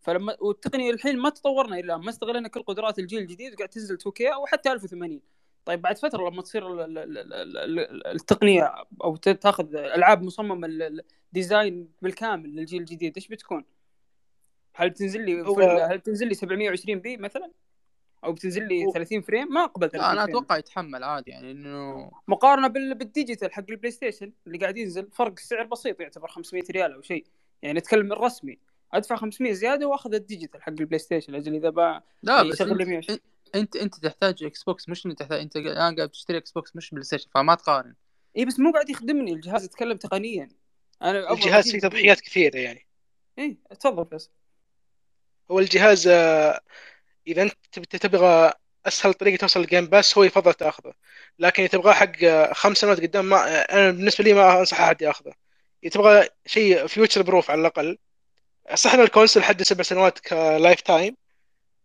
[0.00, 4.34] فلما والتقنية الحين ما تطورنا إلا ما استغلنا كل قدرات الجيل الجديد وقاعد تنزل 2K
[4.34, 5.20] أو حتى 1080
[5.64, 10.66] طيب بعد فترة لما تصير ال- ال- ال- ال- ال- التقنية أو تاخذ ألعاب مصممة
[10.66, 13.64] ال- ال design بالكامل للجيل الجديد إيش بتكون؟
[14.74, 15.42] هل بتنزل لي.
[15.86, 17.50] هل بتنزل لي 720 p مثلا؟
[18.24, 21.50] أو بتنزل لي هو- 30 frame؟ ما أقبل 30 لا أنا أتوقع يتحمل عادي يعني
[21.50, 22.94] إنه مقارنة بال...
[22.94, 27.02] بال digital حق ال PlayStation اللي قاعد ينزل فرق السعر بسيط يعتبر 500 ريال أو
[27.02, 27.24] شيء.
[27.62, 28.58] يعني نتكلم الرسمي.
[28.92, 32.68] أدفع 500 زيادة وأخذ ال digital حق ال PlayStation أجل إذا با لا بس يشغل
[32.68, 33.18] لي انت 120
[33.54, 37.54] أنت أنت تحتاج Xbox مش انت تحتاج أنت الآن قاعد تشتري Xbox مش PlayStation فما
[37.54, 37.94] تقارن.
[38.36, 40.48] إي بس مو قاعد يخدمني الجهاز يتكلم تقنيا.
[41.02, 42.86] أنا الجهاز فيه تضحيات كثيرة يعني.
[43.38, 44.30] إي تفضل بس.
[45.50, 46.60] هو الجهاز آه،
[47.26, 48.52] إذا أنت تب- تبغى
[48.86, 50.92] أسهل طريقة توصل لل Game Pass هو يفضل تأخذه.
[51.38, 52.16] لكن إذا تبغاه حق
[52.52, 55.32] خمس سنوات قدام ما أنا بالنسبة لي ما أنصح أحد يأخذه.
[55.84, 57.98] إذا تبغى شيء future proof على الأقل
[58.74, 61.16] صح ان ال console حد سبع سنوات ك lifetime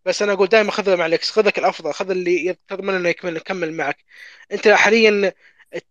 [0.05, 3.09] بس أنا أقول دائما خذ مع ال X خذ لك الأفضل خذ اللي تضمن إنه
[3.09, 3.97] يكمل يكمل معك.
[4.51, 5.33] أنت حاليا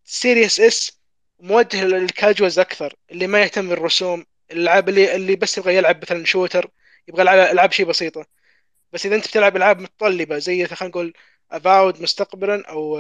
[0.07, 0.99] ال Series S
[1.41, 6.25] موجه لل casuals أكثر اللي ما يهتم بالرسوم الالعاب اللي اللي بس يبغى يلعب مثلا
[6.25, 6.71] shooter
[7.09, 8.27] يبغى العاب شيء بسيطة.
[8.93, 11.13] بس إذا أنت بتلعب ألعاب متطلبة زي خلينا نقول
[11.53, 12.99] Avowed مستقبلا أو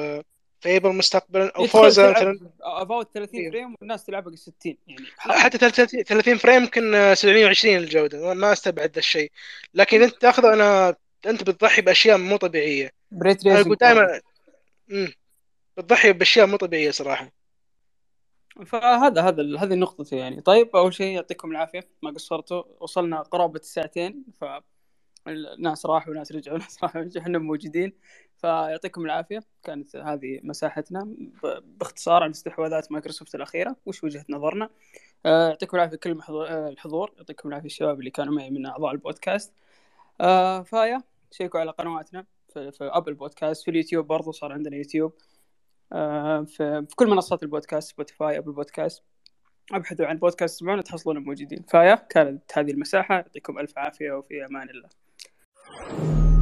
[0.60, 2.50] Fable مستقبلا أو Forza تلعب مثلا.
[2.60, 3.50] about 30 إيه.
[3.50, 8.34] frame والناس تلعبها 60 يعني حتى 30 30 frame يمكن آه، 720 الجودة.
[8.34, 9.32] ما أستبعد ذا الشيء.
[9.74, 10.94] لكن اذا أنت تاخذه أنا
[11.26, 12.90] أنت بتضحي بأشياء مو طبيعية.
[13.10, 14.20] بريت أنا أقول دائما
[15.76, 17.32] بتضحي بأشياء مو طبيعية صراحة.
[18.66, 20.40] فهذا هذا هذه نقطتي يعني.
[20.40, 22.62] طيب أول شيء يعطيكم العافية ما قصرتوا.
[22.80, 24.44] وصلنا قرابة الساعتين ف
[25.26, 27.92] الناس راحوا وناس رجعوا وناس راحوا ورجعوا إحنا موجودين.
[28.36, 29.40] فيعطيكم العافية.
[29.62, 31.14] كانت هذه مساحتنا.
[31.64, 34.70] باختصار عن استحواذات مايكروسوفت الأخيرة وش وجهة نظرنا.
[35.26, 37.12] آه، يعطيكم العافية كل آه، الحضور.
[37.16, 39.52] يعطيكم العافية الشباب اللي كانوا معي من أعضاء البودكاست.
[40.64, 45.12] ف yeah شيكوا على قنواتنا في, في Apple Podcast في اليوتيوب برضو صار عندنا يوتيوب.
[45.90, 46.46] في,
[46.88, 49.02] في كل منصات البودكاست Spotify Apple Podcast.
[49.72, 53.14] أبحثوا عن بودكاست تسمعونه تحصلون موجودين ف yeah كانت هذه المساحة.
[53.14, 55.07] يعطيكم ألف عافية وفي أمان الله.
[55.70, 56.37] you